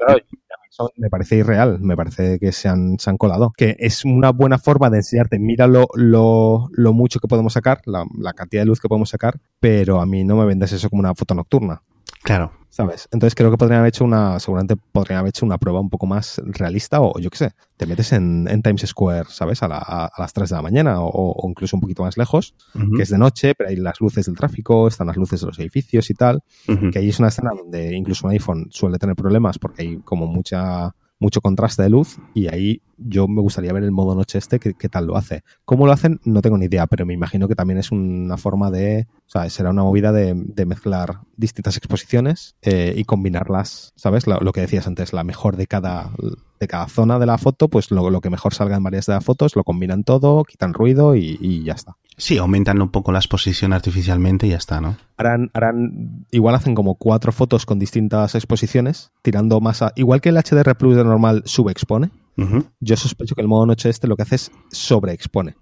me 0.96 1.10
parece 1.10 1.36
irreal, 1.36 1.78
me 1.80 1.96
parece 1.96 2.38
que 2.38 2.52
se 2.52 2.68
han, 2.68 2.98
se 2.98 3.10
han 3.10 3.16
colado. 3.16 3.52
Que 3.56 3.76
es 3.78 4.04
una 4.04 4.30
buena 4.30 4.58
forma 4.58 4.90
de 4.90 4.98
enseñarte, 4.98 5.38
mira 5.38 5.66
lo, 5.66 5.88
lo, 5.94 6.68
lo 6.72 6.92
mucho 6.92 7.20
que 7.20 7.28
podemos 7.28 7.52
sacar, 7.52 7.80
la, 7.86 8.04
la, 8.18 8.32
cantidad 8.32 8.62
de 8.62 8.66
luz 8.66 8.80
que 8.80 8.88
podemos 8.88 9.10
sacar, 9.10 9.38
pero 9.60 10.00
a 10.00 10.06
mí 10.06 10.24
no 10.24 10.36
me 10.36 10.44
vendes 10.44 10.72
eso 10.72 10.90
como 10.90 11.00
una 11.00 11.14
foto 11.14 11.34
nocturna. 11.34 11.82
Claro. 12.22 12.52
¿Sabes? 12.70 13.08
Entonces 13.10 13.34
creo 13.34 13.50
que 13.50 13.56
podrían 13.56 13.80
haber 13.80 13.88
hecho 13.88 14.04
una, 14.04 14.38
seguramente 14.38 14.76
podrían 14.76 15.20
haber 15.20 15.30
hecho 15.30 15.46
una 15.46 15.58
prueba 15.58 15.80
un 15.80 15.88
poco 15.88 16.06
más 16.06 16.40
realista 16.44 17.00
o 17.00 17.18
yo 17.18 17.30
qué 17.30 17.38
sé, 17.38 17.50
te 17.76 17.86
metes 17.86 18.12
en, 18.12 18.44
Times 18.62 18.82
Square, 18.86 19.28
¿sabes? 19.30 19.62
A, 19.62 19.68
la, 19.68 19.78
a, 19.78 20.12
las 20.18 20.32
3 20.32 20.50
de 20.50 20.56
la 20.56 20.62
mañana 20.62 21.00
o, 21.00 21.48
incluso 21.48 21.76
un 21.76 21.80
poquito 21.80 22.02
más 22.02 22.16
lejos, 22.16 22.54
que 22.96 23.02
es 23.02 23.08
de 23.08 23.18
noche, 23.18 23.54
pero 23.54 23.70
hay 23.70 23.76
las 23.76 24.00
luces 24.00 24.26
del 24.26 24.36
tráfico, 24.36 24.86
están 24.86 25.06
las 25.06 25.16
luces 25.16 25.40
de 25.40 25.46
los 25.46 25.58
edificios 25.58 26.10
y 26.10 26.14
tal, 26.14 26.42
que 26.92 26.98
ahí 26.98 27.08
es 27.08 27.18
una 27.18 27.28
escena 27.28 27.50
donde 27.56 27.96
incluso 27.96 28.26
un 28.26 28.32
iPhone 28.32 28.66
suele 28.70 28.98
tener 28.98 29.16
problemas 29.16 29.58
porque 29.58 29.82
hay 29.82 29.96
como 29.98 30.26
mucha 30.26 30.94
mucho 31.18 31.40
contraste 31.40 31.82
de 31.82 31.90
luz 31.90 32.18
y 32.34 32.48
ahí 32.48 32.82
yo 32.96 33.28
me 33.28 33.40
gustaría 33.40 33.72
ver 33.72 33.84
el 33.84 33.92
modo 33.92 34.14
noche 34.14 34.38
este 34.38 34.58
qué, 34.58 34.88
tal 34.88 35.06
lo 35.06 35.16
hace. 35.16 35.42
¿Cómo 35.64 35.86
lo 35.86 35.92
hacen? 35.92 36.20
No 36.24 36.42
tengo 36.42 36.58
ni 36.58 36.66
idea, 36.66 36.86
pero 36.86 37.06
me 37.06 37.14
imagino 37.14 37.48
que 37.48 37.54
también 37.54 37.78
es 37.78 37.92
una 37.92 38.36
forma 38.36 38.70
de, 38.70 39.06
o 39.26 39.30
sea, 39.30 39.48
será 39.50 39.70
una 39.70 39.82
movida 39.82 40.12
de, 40.12 40.34
mezclar 40.66 41.20
distintas 41.36 41.76
exposiciones 41.76 42.56
eh, 42.62 42.92
y 42.96 43.04
combinarlas, 43.04 43.92
¿sabes? 43.96 44.26
Lo, 44.26 44.52
que 44.52 44.60
decías 44.60 44.86
antes, 44.86 45.12
la 45.12 45.24
mejor 45.24 45.56
de 45.56 45.66
cada, 45.66 46.10
de 46.60 46.68
cada 46.68 46.88
zona 46.88 47.18
de 47.18 47.26
la 47.26 47.38
foto, 47.38 47.68
pues 47.68 47.90
lo, 47.90 48.10
lo 48.10 48.20
que 48.20 48.30
mejor 48.30 48.54
salga 48.54 48.76
en 48.76 48.82
varias 48.82 49.06
de 49.06 49.14
las 49.14 49.24
fotos, 49.24 49.56
lo 49.56 49.64
combinan 49.64 50.04
todo, 50.04 50.44
quitan 50.44 50.74
ruido 50.74 51.14
y 51.14 51.62
ya 51.64 51.72
está. 51.72 51.96
Sí, 52.18 52.36
aumentan 52.36 52.82
un 52.82 52.90
poco 52.90 53.12
la 53.12 53.20
exposición 53.20 53.72
artificialmente 53.72 54.46
y 54.46 54.50
ya 54.50 54.56
está, 54.56 54.80
¿no? 54.80 54.96
Harán, 55.16 55.50
harán, 55.54 56.26
igual 56.30 56.54
hacen 56.54 56.74
como 56.74 56.96
cuatro 56.96 57.32
fotos 57.32 57.64
con 57.64 57.78
distintas 57.78 58.34
exposiciones, 58.34 59.12
tirando 59.22 59.60
más 59.60 59.82
a, 59.82 59.92
igual 59.96 60.20
que 60.20 60.28
el 60.28 60.36
HDR 60.36 60.76
Plus 60.76 60.96
de 60.96 61.04
normal 61.04 61.42
subexpone, 61.46 62.10
yo 62.78 62.96
sospecho 62.96 63.34
que 63.34 63.40
el 63.40 63.48
modo 63.48 63.66
noche 63.66 63.88
este 63.88 64.06
lo 64.06 64.14
que 64.14 64.22
hace 64.22 64.36
es 64.36 64.52
sobreexpone 64.70 65.56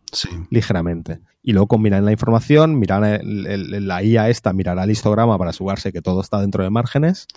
ligeramente. 0.50 1.20
Y 1.42 1.52
luego 1.52 1.68
combinan 1.68 2.04
la 2.04 2.12
información, 2.12 2.78
mirar 2.78 3.20
la 3.22 4.02
IA 4.02 4.28
esta, 4.28 4.52
mirará 4.52 4.84
el 4.84 4.90
histograma 4.90 5.38
para 5.38 5.50
asegurarse 5.50 5.92
que 5.92 6.02
todo 6.02 6.20
está 6.20 6.40
dentro 6.40 6.64
de 6.64 6.70
márgenes 6.70 7.28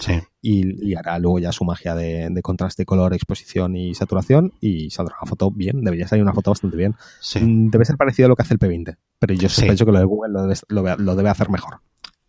y, 0.42 0.96
hará 0.96 1.20
luego 1.20 1.40
ya 1.40 1.52
su 1.52 1.64
magia 1.64 1.96
de, 1.96 2.42
contraste, 2.42 2.86
color, 2.86 3.14
exposición 3.14 3.76
y 3.76 3.94
saturación 3.94 4.52
y 4.60 4.90
saldrá 4.90 5.16
una 5.22 5.30
foto 5.30 5.52
bien. 5.52 5.84
Debería 5.84 6.08
salir 6.08 6.24
una 6.24 6.34
foto 6.34 6.52
bastante 6.52 6.76
bien. 6.76 6.96
Mm, 7.40 7.70
debe 7.70 7.86
ser 7.86 7.98
parecido 7.98 8.26
a 8.26 8.30
lo 8.30 8.36
que 8.36 8.42
hace 8.42 8.56
el 8.56 8.60
P20, 8.60 8.98
pero 9.20 9.34
yo 9.34 9.50
sospecho 9.50 9.86
que 9.86 9.92
lo 9.92 10.00
de 10.00 10.06
Google 10.06 10.56
lo 10.70 11.16
debe 11.16 11.30
hacer 11.30 11.50
mejor. 11.50 11.82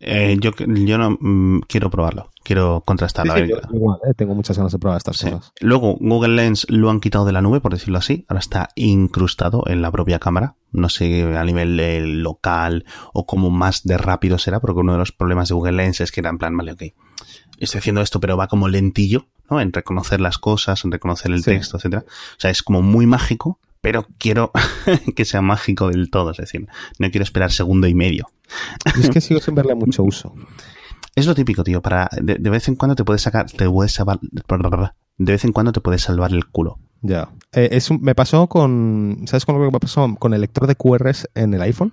Eh, 0.03 0.35
yo, 0.39 0.49
yo 0.57 0.97
no 0.97 1.11
mm, 1.19 1.61
quiero 1.67 1.91
probarlo, 1.91 2.31
quiero 2.43 2.81
contrastarlo. 2.83 3.37
igual, 3.37 3.99
eh, 4.09 4.15
tengo 4.15 4.33
muchas 4.33 4.57
ganas 4.57 4.71
de 4.71 4.79
probar 4.79 4.97
estas 4.97 5.21
cosas. 5.21 5.53
Luego, 5.59 5.95
Google 5.99 6.35
Lens 6.35 6.65
lo 6.69 6.89
han 6.89 6.99
quitado 6.99 7.23
de 7.23 7.31
la 7.31 7.43
nube, 7.43 7.61
por 7.61 7.71
decirlo 7.71 7.99
así. 7.99 8.25
Ahora 8.27 8.39
está 8.39 8.69
incrustado 8.75 9.63
en 9.67 9.83
la 9.83 9.91
propia 9.91 10.17
cámara. 10.17 10.55
No 10.71 10.89
sé 10.89 11.37
a 11.37 11.43
nivel 11.43 12.23
local 12.23 12.85
o 13.13 13.27
como 13.27 13.51
más 13.51 13.83
de 13.83 13.99
rápido 13.99 14.39
será, 14.39 14.59
porque 14.59 14.79
uno 14.79 14.93
de 14.93 14.97
los 14.97 15.11
problemas 15.11 15.49
de 15.49 15.53
Google 15.53 15.73
Lens 15.73 16.01
es 16.01 16.11
que 16.11 16.21
era 16.21 16.31
en 16.31 16.39
plan, 16.39 16.57
vale, 16.57 16.71
ok, 16.71 16.81
estoy 17.59 17.77
haciendo 17.77 18.01
esto, 18.01 18.19
pero 18.19 18.37
va 18.37 18.47
como 18.47 18.69
lentillo, 18.69 19.27
¿no? 19.51 19.61
En 19.61 19.71
reconocer 19.71 20.19
las 20.19 20.39
cosas, 20.39 20.83
en 20.83 20.91
reconocer 20.91 21.31
el 21.31 21.45
texto, 21.45 21.77
etcétera. 21.77 22.05
O 22.07 22.39
sea, 22.39 22.49
es 22.49 22.63
como 22.63 22.81
muy 22.81 23.05
mágico, 23.05 23.59
pero 23.81 24.07
quiero 24.17 24.51
que 25.15 25.25
sea 25.25 25.41
mágico 25.41 25.89
del 25.89 26.09
todo, 26.09 26.31
es 26.31 26.37
decir, 26.37 26.67
no 26.99 27.11
quiero 27.11 27.23
esperar 27.23 27.51
segundo 27.51 27.87
y 27.87 27.93
medio. 27.93 28.27
Es 28.99 29.09
que 29.09 29.21
sigo 29.21 29.39
sin 29.39 29.55
verle 29.55 29.75
mucho 29.75 30.03
uso. 30.03 30.33
Es 31.13 31.25
lo 31.27 31.35
típico, 31.35 31.65
tío, 31.65 31.81
para 31.81 32.09
de, 32.21 32.37
vez 32.49 32.69
en 32.69 32.75
cuando 32.75 32.95
te 32.95 33.03
puedes 33.03 33.21
sacar, 33.21 33.51
te 33.51 33.69
puedes 33.69 33.91
salvar, 33.91 34.21
de 34.21 35.31
vez 35.33 35.43
en 35.43 35.51
cuando 35.51 35.73
te 35.73 35.81
puedes 35.81 36.03
salvar 36.03 36.31
el 36.31 36.47
culo. 36.47 36.79
Ya. 37.01 37.27
Eh, 37.51 37.67
es 37.73 37.91
me 37.91 38.15
pasó 38.15 38.47
con, 38.47 39.23
¿sabes 39.25 39.45
con 39.45 39.55
lo 39.55 39.61
que 39.61 39.73
me 39.73 39.79
pasó? 39.79 40.15
Con 40.17 40.33
el 40.33 40.39
lector 40.39 40.67
de 40.67 40.75
QRs 40.75 41.29
en 41.35 41.53
el 41.53 41.61
iPhone, 41.63 41.91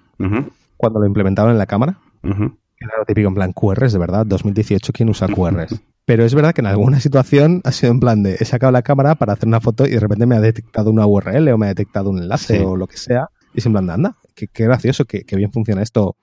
cuando 0.77 1.01
lo 1.01 1.07
implementaron 1.07 1.51
en 1.51 1.59
la 1.59 1.67
cámara. 1.67 1.99
Era 2.23 2.93
lo 2.97 3.05
típico 3.07 3.27
en 3.27 3.35
plan 3.35 3.53
QRs, 3.53 3.93
de 3.93 3.99
verdad, 3.99 4.25
2018, 4.25 4.93
¿quién 4.93 5.09
usa 5.09 5.27
QRs? 5.27 5.75
Pero 6.09 6.25
es 6.25 6.35
verdad 6.35 6.55
que 6.55 6.63
en 6.63 6.67
alguna 6.69 7.01
situación 7.01 7.61
ha 7.65 7.73
sido 7.73 7.93
en 7.93 8.01
plan 8.01 8.23
de 8.23 8.39
he 8.41 8.45
sacado 8.47 8.73
la 8.73 8.81
cámara 8.81 9.17
para 9.17 9.35
hacer 9.35 9.47
una 9.47 9.61
foto 9.61 9.87
y 9.87 9.91
de 9.91 10.01
repente 10.01 10.25
me 10.25 10.37
ha 10.37 10.41
detectado 10.41 10.91
una 10.91 11.07
URL 11.07 11.47
o 11.51 11.59
me 11.59 11.67
ha 11.67 11.69
detectado 11.69 12.09
un 12.09 12.17
enlace 12.23 12.65
o 12.65 12.77
lo 12.77 12.87
que 12.87 12.97
sea. 12.97 13.29
Y 13.53 13.59
es 13.59 13.67
en 13.67 13.73
plan 13.73 13.87
de 13.87 13.93
anda, 13.93 14.17
qué, 14.35 14.49
gracioso, 14.65 15.05
qué, 15.05 15.23
bien 15.37 15.53
funciona 15.53 15.83
esto 15.83 16.17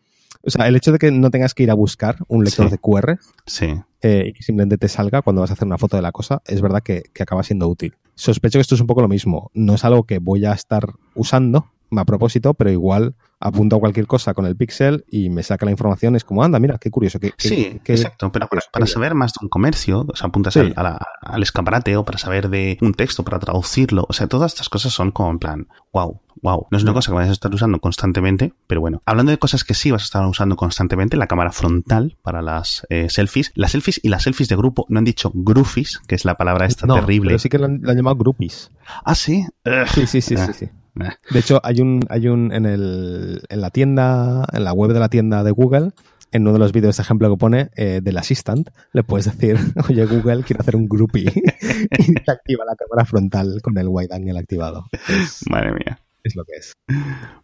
O 0.43 0.49
sea, 0.49 0.67
el 0.67 0.75
hecho 0.75 0.91
de 0.91 0.97
que 0.97 1.11
no 1.11 1.29
tengas 1.29 1.53
que 1.53 1.61
ir 1.63 1.69
a 1.69 1.75
buscar 1.75 2.17
un 2.27 2.43
lector 2.43 2.65
Sí. 2.65 2.71
de 2.71 2.77
QR 2.79 3.19
Sí. 3.45 3.67
eh, 4.01 4.23
y 4.29 4.33
que 4.33 4.41
simplemente 4.41 4.79
te 4.79 4.87
salga 4.87 5.21
cuando 5.21 5.41
vas 5.41 5.51
a 5.51 5.53
hacer 5.53 5.67
una 5.67 5.77
foto 5.77 5.97
de 5.97 6.01
la 6.01 6.11
cosa, 6.11 6.41
es 6.47 6.61
verdad 6.63 6.81
que, 6.83 7.03
que 7.13 7.21
acaba 7.21 7.43
siendo 7.43 7.67
útil. 7.67 7.93
Sospecho 8.15 8.57
que 8.57 8.61
esto 8.61 8.73
es 8.73 8.81
un 8.81 8.87
poco 8.87 9.01
lo 9.01 9.07
mismo. 9.07 9.51
No 9.53 9.75
es 9.75 9.85
algo 9.85 10.05
que 10.05 10.17
voy 10.17 10.45
a 10.45 10.53
estar 10.53 10.87
usando 11.13 11.67
a 11.95 12.05
propósito, 12.05 12.55
pero 12.55 12.71
igual 12.71 13.13
apunto 13.47 13.75
a 13.75 13.79
cualquier 13.79 14.07
cosa 14.07 14.33
con 14.33 14.45
el 14.45 14.55
pixel 14.55 15.05
y 15.09 15.29
me 15.29 15.43
saca 15.43 15.65
la 15.65 15.71
información. 15.71 16.15
Es 16.15 16.23
como, 16.23 16.43
anda, 16.43 16.59
mira, 16.59 16.77
qué 16.79 16.89
curioso. 16.89 17.19
Qué, 17.19 17.33
Sí, 17.37 17.79
qué- 17.83 17.93
exacto. 17.93 18.31
Pero 18.31 18.47
para, 18.47 18.61
para 18.71 18.87
saber 18.87 19.13
más 19.13 19.33
de 19.33 19.39
un 19.43 19.49
comercio, 19.49 20.05
o 20.11 20.15
sea, 20.15 20.27
apuntas 20.27 20.53
Sí. 20.53 20.59
al, 20.61 20.73
a 20.75 20.83
la- 20.83 21.07
al 21.21 21.43
escaparate 21.43 21.95
o 21.97 22.03
para 22.05 22.17
saber 22.17 22.49
de 22.49 22.77
un 22.81 22.93
texto, 22.93 23.23
para 23.23 23.39
traducirlo. 23.39 24.05
O 24.09 24.13
sea, 24.13 24.27
todas 24.27 24.53
estas 24.53 24.69
cosas 24.69 24.93
son 24.93 25.11
como 25.11 25.29
en 25.31 25.39
plan, 25.39 25.67
wow, 25.93 26.19
wow. 26.41 26.67
No 26.71 26.77
es 26.77 26.83
una 26.83 26.93
cosa 26.93 27.11
que 27.11 27.15
vayas 27.15 27.29
a 27.29 27.33
estar 27.33 27.53
usando 27.53 27.79
constantemente, 27.79 28.53
pero 28.67 28.81
bueno. 28.81 29.01
Hablando 29.05 29.31
de 29.31 29.37
cosas 29.37 29.63
que 29.63 29.73
sí 29.73 29.91
vas 29.91 30.01
a 30.01 30.05
estar 30.05 30.25
usando 30.25 30.55
constantemente, 30.55 31.15
la 31.17 31.27
cámara 31.27 31.51
frontal 31.51 32.17
para 32.23 32.41
las 32.41 32.85
eh, 32.89 33.09
selfies. 33.09 33.51
Las 33.55 33.71
selfies 33.71 33.99
y 34.03 34.09
las 34.09 34.23
selfies 34.23 34.49
de 34.49 34.55
grupo 34.55 34.85
no 34.89 34.99
han 34.99 35.05
dicho 35.05 35.31
groofies, 35.33 35.99
que 36.07 36.15
es 36.15 36.25
la 36.25 36.35
palabra 36.35 36.65
esta 36.65 36.87
No, 36.87 36.95
terrible. 36.95 37.29
pero 37.29 37.39
sí 37.39 37.49
que 37.49 37.59
lo 37.59 37.65
han, 37.65 37.81
llamado 37.83 38.15
groupies. 38.15 38.71
Ah, 39.03 39.15
sí. 39.15 39.45
Ugh. 39.65 39.87
Sí, 39.93 40.07
sí, 40.07 40.21
sí, 40.21 40.35
sí, 40.37 40.53
sí. 40.53 40.69
De 40.95 41.39
hecho, 41.39 41.59
hay 41.63 41.81
un, 41.81 42.01
hay 42.09 42.27
un 42.27 42.53
en 42.53 42.65
el, 42.65 43.41
en 43.49 43.61
la 43.61 43.69
tienda, 43.69 44.45
en 44.53 44.63
la 44.63 44.73
web 44.73 44.93
de 44.93 44.99
la 44.99 45.09
tienda 45.09 45.43
de 45.43 45.51
Google, 45.51 45.91
en 46.31 46.41
uno 46.41 46.53
de 46.53 46.59
los 46.59 46.71
vídeos 46.71 46.97
de 46.97 47.03
ejemplo 47.03 47.29
que 47.29 47.37
pone 47.37 47.69
eh, 47.75 48.01
del 48.03 48.17
Assistant, 48.17 48.69
le 48.93 49.03
puedes 49.03 49.25
decir, 49.25 49.57
oye 49.89 50.05
Google, 50.05 50.43
quiero 50.43 50.61
hacer 50.61 50.75
un 50.75 50.87
groupie 50.87 51.31
y 51.97 52.13
te 52.13 52.31
activa 52.31 52.65
la 52.65 52.75
cámara 52.75 53.05
frontal 53.05 53.61
con 53.61 53.77
el 53.77 53.87
wide 53.87 54.13
angle 54.13 54.39
activado. 54.39 54.85
Es, 55.07 55.43
Madre 55.49 55.73
mía. 55.73 55.99
Es 56.25 56.35
lo 56.35 56.43
que 56.43 56.53
es. 56.57 56.73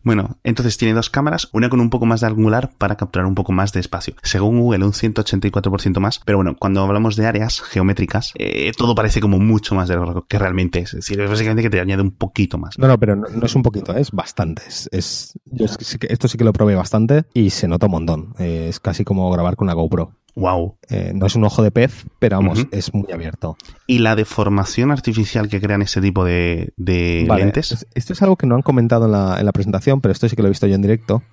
Bueno, 0.03 0.39
entonces 0.43 0.77
tiene 0.77 0.93
dos 0.93 1.09
cámaras, 1.09 1.49
una 1.53 1.69
con 1.69 1.79
un 1.79 1.89
poco 1.89 2.05
más 2.05 2.21
de 2.21 2.27
angular 2.27 2.71
para 2.77 2.95
capturar 2.95 3.27
un 3.27 3.35
poco 3.35 3.51
más 3.51 3.71
de 3.73 3.79
espacio. 3.79 4.15
Según 4.23 4.59
Google, 4.59 4.85
un 4.85 4.93
184% 4.93 5.99
más, 5.99 6.19
pero 6.19 6.39
bueno, 6.39 6.55
cuando 6.59 6.81
hablamos 6.81 7.15
de 7.15 7.27
áreas 7.27 7.61
geométricas, 7.61 8.33
eh, 8.35 8.71
todo 8.75 8.95
parece 8.95 9.21
como 9.21 9.39
mucho 9.39 9.75
más 9.75 9.87
de 9.87 9.95
lo 9.95 10.25
que 10.27 10.39
realmente 10.39 10.79
es. 10.79 10.89
Es 10.89 11.05
decir, 11.05 11.21
es 11.21 11.29
básicamente 11.29 11.61
que 11.61 11.69
te 11.69 11.79
añade 11.79 12.01
un 12.01 12.11
poquito 12.11 12.57
más. 12.57 12.77
No, 12.79 12.87
no, 12.87 12.99
pero 12.99 13.15
no, 13.15 13.27
no 13.29 13.45
es 13.45 13.55
un 13.55 13.61
poquito, 13.61 13.95
es 13.95 14.11
bastante. 14.11 14.63
Es, 14.67 15.39
yo 15.45 15.65
esto 15.65 16.27
sí 16.27 16.37
que 16.37 16.43
lo 16.43 16.53
probé 16.53 16.75
bastante 16.75 17.25
y 17.33 17.51
se 17.51 17.67
nota 17.67 17.85
un 17.85 17.91
montón. 17.91 18.33
Eh, 18.39 18.67
es 18.69 18.79
casi 18.79 19.03
como 19.03 19.29
grabar 19.31 19.55
con 19.55 19.67
una 19.67 19.73
GoPro. 19.73 20.17
Wow. 20.41 20.77
Eh, 20.89 21.11
no 21.15 21.27
es 21.27 21.35
un 21.35 21.43
ojo 21.43 21.61
de 21.63 21.71
pez, 21.71 22.05
pero 22.19 22.37
vamos, 22.37 22.65
es 22.71 22.93
muy 22.93 23.11
abierto. 23.13 23.55
Y 23.87 23.99
la 23.99 24.15
deformación 24.15 24.91
artificial 24.91 25.47
que 25.47 25.61
crean 25.61 25.81
este 25.81 26.01
tipo 26.01 26.25
de, 26.25 26.73
de 26.77 27.25
Vale, 27.27 27.43
lentes. 27.43 27.71
es- 27.71 27.87
Esto 27.93 28.13
es 28.13 28.21
algo 28.21 28.35
que 28.35 28.47
no 28.47 28.55
han 28.55 28.61
comentado 28.63 29.05
en 29.05 29.11
la, 29.11 29.37
en 29.39 29.45
la 29.45 29.51
presentación, 29.51 30.01
pero 30.01 30.11
esto 30.11 30.27
sí 30.27 30.35
que 30.35 30.41
lo 30.41 30.47
he 30.47 30.51
visto 30.51 30.67
yo 30.67 30.75
en 30.75 30.81
directo. 30.81 31.23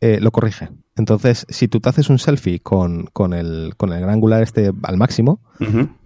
eh, 0.00 0.20
lo 0.20 0.30
corrige. 0.30 0.68
Entonces, 0.94 1.44
si 1.48 1.66
tú 1.66 1.80
te 1.80 1.88
haces 1.88 2.08
un 2.08 2.20
selfie 2.20 2.60
con, 2.60 3.06
con 3.12 3.32
el, 3.32 3.72
con 3.76 3.92
el 3.92 3.98
gran 4.00 4.10
angular 4.14 4.44
este 4.44 4.70
al 4.84 4.96
máximo, 4.96 5.40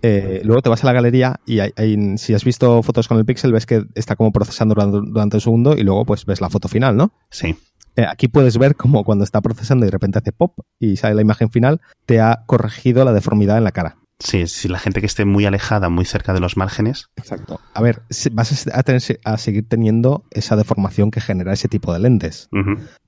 eh, 0.01 0.41
luego 0.45 0.63
te 0.63 0.71
vas 0.71 0.83
a 0.83 0.87
la 0.87 0.95
galería 0.95 1.41
y 1.47 1.59
hay- 1.61 1.73
hay- 1.77 2.17
si 2.17 2.33
has 2.33 2.43
visto 2.45 2.83
fotos 2.83 3.07
con 3.07 3.19
el 3.19 3.27
pixel, 3.27 3.53
ves 3.53 3.67
que 3.67 3.85
está 3.95 4.17
como 4.17 4.33
procesando 4.33 4.75
durante, 4.75 4.99
durante 5.11 5.37
un 5.37 5.41
segundo 5.43 5.77
y 5.77 5.83
luego 5.83 6.07
pues 6.07 6.25
ves 6.25 6.41
la 6.41 6.49
foto 6.49 6.69
final, 6.69 6.97
¿no? 6.97 7.13
Sí. 7.31 7.55
Eh, 7.97 8.07
aquí 8.09 8.29
puedes 8.29 8.57
ver 8.59 8.77
como 8.77 9.05
cuando 9.05 9.25
está 9.25 9.41
procesando 9.41 9.85
y 9.85 9.89
de 9.89 9.93
repente 9.93 10.19
hace 10.19 10.33
pop 10.33 10.59
y 10.79 10.97
sale 10.97 11.15
la 11.15 11.23
imagen 11.23 11.51
final, 11.51 11.81
te 12.07 12.21
ha 12.21 12.45
corregido 12.47 13.05
la 13.05 13.13
deformidad 13.13 13.59
en 13.59 13.65
la 13.65 13.73
cara. 13.73 13.97
Sí, 14.23 14.47
si 14.47 14.69
la 14.69 14.79
gente 14.79 15.01
que 15.01 15.07
esté 15.07 15.25
muy 15.25 15.45
alejada, 15.47 15.89
muy 15.89 16.05
cerca 16.05 16.33
de 16.33 16.41
los 16.41 16.57
márgenes. 16.57 17.09
Exacto. 17.17 17.61
A 17.75 17.83
ver, 17.83 18.03
vas 18.33 18.67
a, 18.73 18.83
tener, 18.83 19.03
a 19.25 19.37
seguir 19.39 19.69
teniendo 19.69 20.25
esa 20.31 20.55
deformación 20.57 21.11
que 21.11 21.21
genera 21.21 21.53
ese 21.53 21.69
tipo 21.69 21.93
de 21.93 21.99
lentes. 21.99 22.49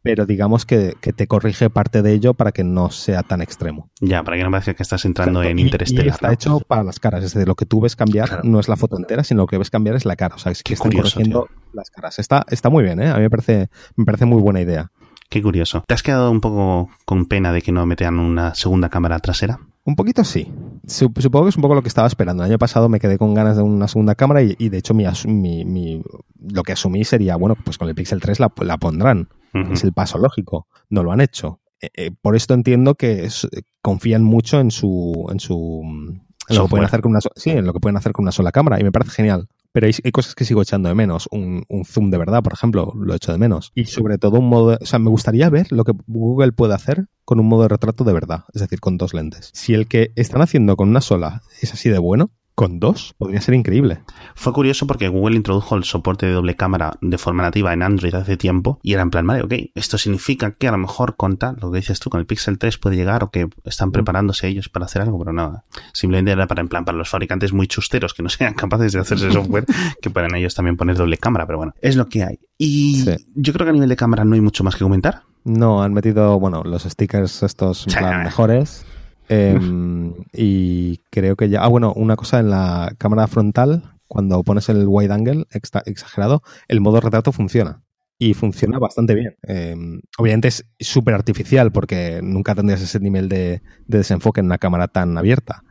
Pero 0.02 0.26
digamos 0.26 0.66
que, 0.66 0.94
que 1.00 1.12
te 1.12 1.26
corrige 1.26 1.70
parte 1.70 2.02
de 2.02 2.12
ello 2.12 2.34
para 2.34 2.52
que 2.52 2.64
no 2.64 2.90
sea 2.90 3.22
tan 3.22 3.40
extremo. 3.42 3.90
Ya, 4.00 4.22
para 4.22 4.36
que 4.36 4.44
no 4.44 4.50
parezca 4.50 4.74
que 4.74 4.82
estás 4.82 5.04
entrando 5.04 5.42
en 5.42 5.58
Y- 5.58 5.62
y 5.62 5.64
Interestelar. 5.66 6.06
está 6.08 6.32
hecho 6.32 6.60
para 6.60 6.82
las 6.84 6.98
caras, 7.00 7.24
es 7.24 7.32
decir, 7.32 7.46
lo 7.48 7.54
que 7.54 7.64
tú 7.66 7.80
ves 7.80 7.96
cambiar 7.96 8.28
Claro. 8.28 8.42
no 8.44 8.60
es 8.60 8.68
la 8.68 8.76
foto 8.76 8.96
entera, 8.98 9.24
sino 9.24 9.42
lo 9.42 9.46
que 9.46 9.56
ves 9.58 9.70
cambiar 9.70 9.96
es 9.96 10.04
la 10.04 10.16
cara. 10.16 10.34
O 10.34 10.38
sea, 10.38 10.52
es 10.52 10.58
que 10.62 10.68
Qué 10.70 10.74
están 10.74 10.90
curioso, 10.90 11.14
corrigiendo 11.14 11.48
las 11.72 11.90
caras. 11.90 12.18
Está, 12.18 12.44
está 12.50 12.68
muy 12.70 12.82
bien, 12.84 13.00
¿eh? 13.00 13.08
A 13.10 13.14
mí 13.16 13.22
me 13.22 13.30
parece, 13.30 13.68
me 13.96 14.04
parece 14.04 14.24
muy 14.26 14.42
buena 14.42 14.60
idea. 14.60 14.90
Qué 15.30 15.40
curioso. 15.42 15.84
¿Te 15.86 15.94
has 15.94 16.02
quedado 16.02 16.30
un 16.30 16.40
poco 16.40 16.90
con 17.06 17.26
pena 17.26 17.52
de 17.52 17.62
que 17.62 17.72
no 17.72 17.86
metan 17.86 18.18
una 18.18 18.54
segunda 18.54 18.88
cámara 18.90 19.18
trasera? 19.20 19.58
Un 19.84 19.96
poquito 19.96 20.24
sí. 20.24 20.50
Sup- 20.86 21.20
Supongo 21.20 21.44
que 21.46 21.50
es 21.50 21.56
un 21.56 21.62
poco 21.62 21.74
lo 21.74 21.82
que 21.82 21.88
estaba 21.88 22.06
esperando. 22.08 22.42
El 22.42 22.50
año 22.50 22.58
pasado 22.58 22.88
me 22.88 23.00
quedé 23.00 23.18
con 23.18 23.34
ganas 23.34 23.56
de 23.56 23.62
una 23.62 23.88
segunda 23.88 24.14
cámara 24.14 24.42
y, 24.42 24.54
y 24.58 24.68
de 24.70 24.78
hecho 24.78 24.94
mi, 24.94 25.04
mi- 25.26 25.64
mi- 25.64 26.02
lo 26.40 26.62
que 26.62 26.72
asumí 26.72 27.04
sería, 27.04 27.36
bueno, 27.36 27.56
pues 27.64 27.78
con 27.78 27.88
el 27.88 27.94
Pixel 27.94 28.20
3 28.20 28.40
la, 28.40 28.52
la 28.62 28.78
pondrán. 28.78 29.28
Es 29.72 29.84
el 29.84 29.92
paso 29.92 30.18
lógico. 30.18 30.66
No 30.90 31.02
lo 31.04 31.12
han 31.12 31.20
hecho. 31.20 31.60
Eh, 31.80 31.90
eh, 31.94 32.10
por 32.20 32.34
esto 32.34 32.54
entiendo 32.54 32.94
que 32.96 33.24
es- 33.24 33.48
confían 33.82 34.22
mucho 34.24 34.58
en 34.60 34.70
su, 34.70 35.26
en 35.30 35.38
su, 35.40 35.82
en 35.84 36.56
lo 36.56 36.64
que 36.64 36.70
pueden 36.70 36.84
hacer 36.86 37.00
con 37.02 37.10
una, 37.12 37.20
sí, 37.36 37.50
en 37.50 37.64
lo 37.66 37.72
que 37.72 37.80
pueden 37.80 37.96
hacer 37.96 38.12
con 38.12 38.24
una 38.24 38.32
sola 38.32 38.52
cámara 38.52 38.80
y 38.80 38.84
me 38.84 38.92
parece 38.92 39.10
genial. 39.12 39.48
Pero 39.74 39.88
hay, 39.88 40.12
cosas 40.12 40.36
que 40.36 40.44
sigo 40.44 40.62
echando 40.62 40.88
de 40.88 40.94
menos. 40.94 41.28
Un, 41.32 41.66
zoom 41.84 42.08
de 42.10 42.16
verdad, 42.16 42.44
por 42.44 42.52
ejemplo, 42.52 42.92
lo 42.94 43.12
echo 43.12 43.32
de 43.32 43.38
menos. 43.38 43.72
Y 43.74 43.86
sobre 43.86 44.18
todo 44.18 44.38
un 44.38 44.48
modo, 44.48 44.78
o 44.80 44.86
sea, 44.86 45.00
me 45.00 45.10
gustaría 45.10 45.50
ver 45.50 45.72
lo 45.72 45.82
que 45.82 45.92
Google 46.06 46.52
puede 46.52 46.74
hacer 46.74 47.06
con 47.24 47.40
un 47.40 47.48
modo 47.48 47.62
de 47.62 47.68
retrato 47.70 48.04
de 48.04 48.12
verdad, 48.12 48.44
es 48.54 48.60
decir, 48.60 48.78
con 48.78 48.98
dos 48.98 49.14
lentes. 49.14 49.50
Si 49.52 49.74
el 49.74 49.88
que 49.88 50.12
están 50.14 50.42
haciendo 50.42 50.76
con 50.76 50.90
una 50.90 51.00
sola 51.00 51.42
es 51.60 51.72
así 51.72 51.90
de 51.90 51.98
bueno, 51.98 52.30
con 52.54 52.78
dos 52.78 53.14
podría 53.18 53.40
ser 53.40 53.54
increíble. 53.54 54.00
Fue 54.36 54.52
curioso 54.52 54.86
porque 54.86 55.08
Google 55.08 55.36
introdujo 55.36 55.74
el 55.76 55.84
soporte 55.84 56.26
de 56.26 56.32
doble 56.32 56.54
cámara 56.54 56.92
de 57.00 57.18
forma 57.18 57.42
nativa 57.42 57.72
en 57.72 57.82
Android 57.82 58.14
hace 58.14 58.36
tiempo 58.36 58.78
y 58.82 58.92
era 58.92 59.02
en 59.02 59.10
plan, 59.10 59.26
vale, 59.26 59.42
ok, 59.42 59.52
esto 59.74 59.98
significa 59.98 60.52
que 60.52 60.68
a 60.68 60.70
lo 60.72 60.78
mejor 60.78 61.16
con 61.16 61.36
tal, 61.36 61.56
lo 61.60 61.70
que 61.72 61.78
dices 61.78 61.98
tú, 61.98 62.10
con 62.10 62.20
el 62.20 62.26
Pixel 62.26 62.58
3 62.58 62.78
puede 62.78 62.96
llegar 62.96 63.24
o 63.24 63.30
que 63.30 63.48
están 63.64 63.90
preparándose 63.90 64.46
ellos 64.46 64.68
para 64.68 64.84
hacer 64.86 65.02
algo, 65.02 65.18
pero 65.18 65.32
nada. 65.32 65.64
Simplemente 65.92 66.30
era 66.30 66.46
para, 66.46 66.60
en 66.60 66.68
plan, 66.68 66.84
para 66.84 66.96
los 66.96 67.08
fabricantes 67.08 67.52
muy 67.52 67.66
chusteros 67.66 68.14
que 68.14 68.22
no 68.22 68.28
sean 68.30 68.54
capaces 68.54 68.92
de 68.92 69.00
hacerse 69.00 69.30
software 69.32 69.64
que 70.00 70.10
puedan 70.10 70.34
ellos 70.36 70.54
también 70.54 70.76
poner 70.76 70.96
doble 70.96 71.16
cámara, 71.18 71.46
pero 71.46 71.58
bueno, 71.58 71.74
es 71.80 71.96
lo 71.96 72.08
que 72.08 72.22
hay. 72.22 72.38
Y 72.56 73.02
Sí. 73.02 73.16
yo 73.34 73.52
creo 73.52 73.66
que 73.66 73.70
a 73.70 73.74
nivel 73.74 73.88
de 73.88 73.96
cámara 73.96 74.24
no 74.24 74.34
hay 74.34 74.40
mucho 74.40 74.62
más 74.62 74.76
que 74.76 74.84
comentar. 74.84 75.22
No, 75.42 75.82
han 75.82 75.92
metido, 75.92 76.38
bueno, 76.38 76.62
los 76.64 76.84
stickers 76.84 77.42
estos 77.42 77.84
plan 77.98 78.22
mejores. 78.22 78.86
Em, 79.28 80.14
y 80.32 80.98
creo 81.10 81.36
que 81.36 81.48
ya. 81.48 81.62
Ah, 81.62 81.68
bueno, 81.68 81.92
una 81.94 82.16
cosa 82.16 82.40
en 82.40 82.50
la 82.50 82.94
cámara 82.98 83.26
frontal, 83.26 83.94
cuando 84.06 84.42
pones 84.42 84.68
el 84.68 84.84
wide 84.86 85.12
angle 85.12 85.46
exagerado, 85.50 86.42
el 86.68 86.80
modo 86.80 87.00
retrato 87.00 87.32
funciona. 87.32 87.82
Y 88.18 88.34
funciona 88.34 88.78
bastante 88.78 89.14
bien. 89.14 89.36
Em, 89.42 90.00
obviamente 90.18 90.48
es 90.48 90.66
súper 90.78 91.14
artificial 91.14 91.72
porque 91.72 92.20
nunca 92.22 92.54
tendrías 92.54 92.80
ese 92.80 93.00
nivel 93.00 93.28
de, 93.28 93.62
de 93.86 93.98
desenfoque 93.98 94.40
en 94.40 94.46
una 94.46 94.58
cámara 94.58 94.88
tan 94.88 95.18
abierta. 95.18 95.64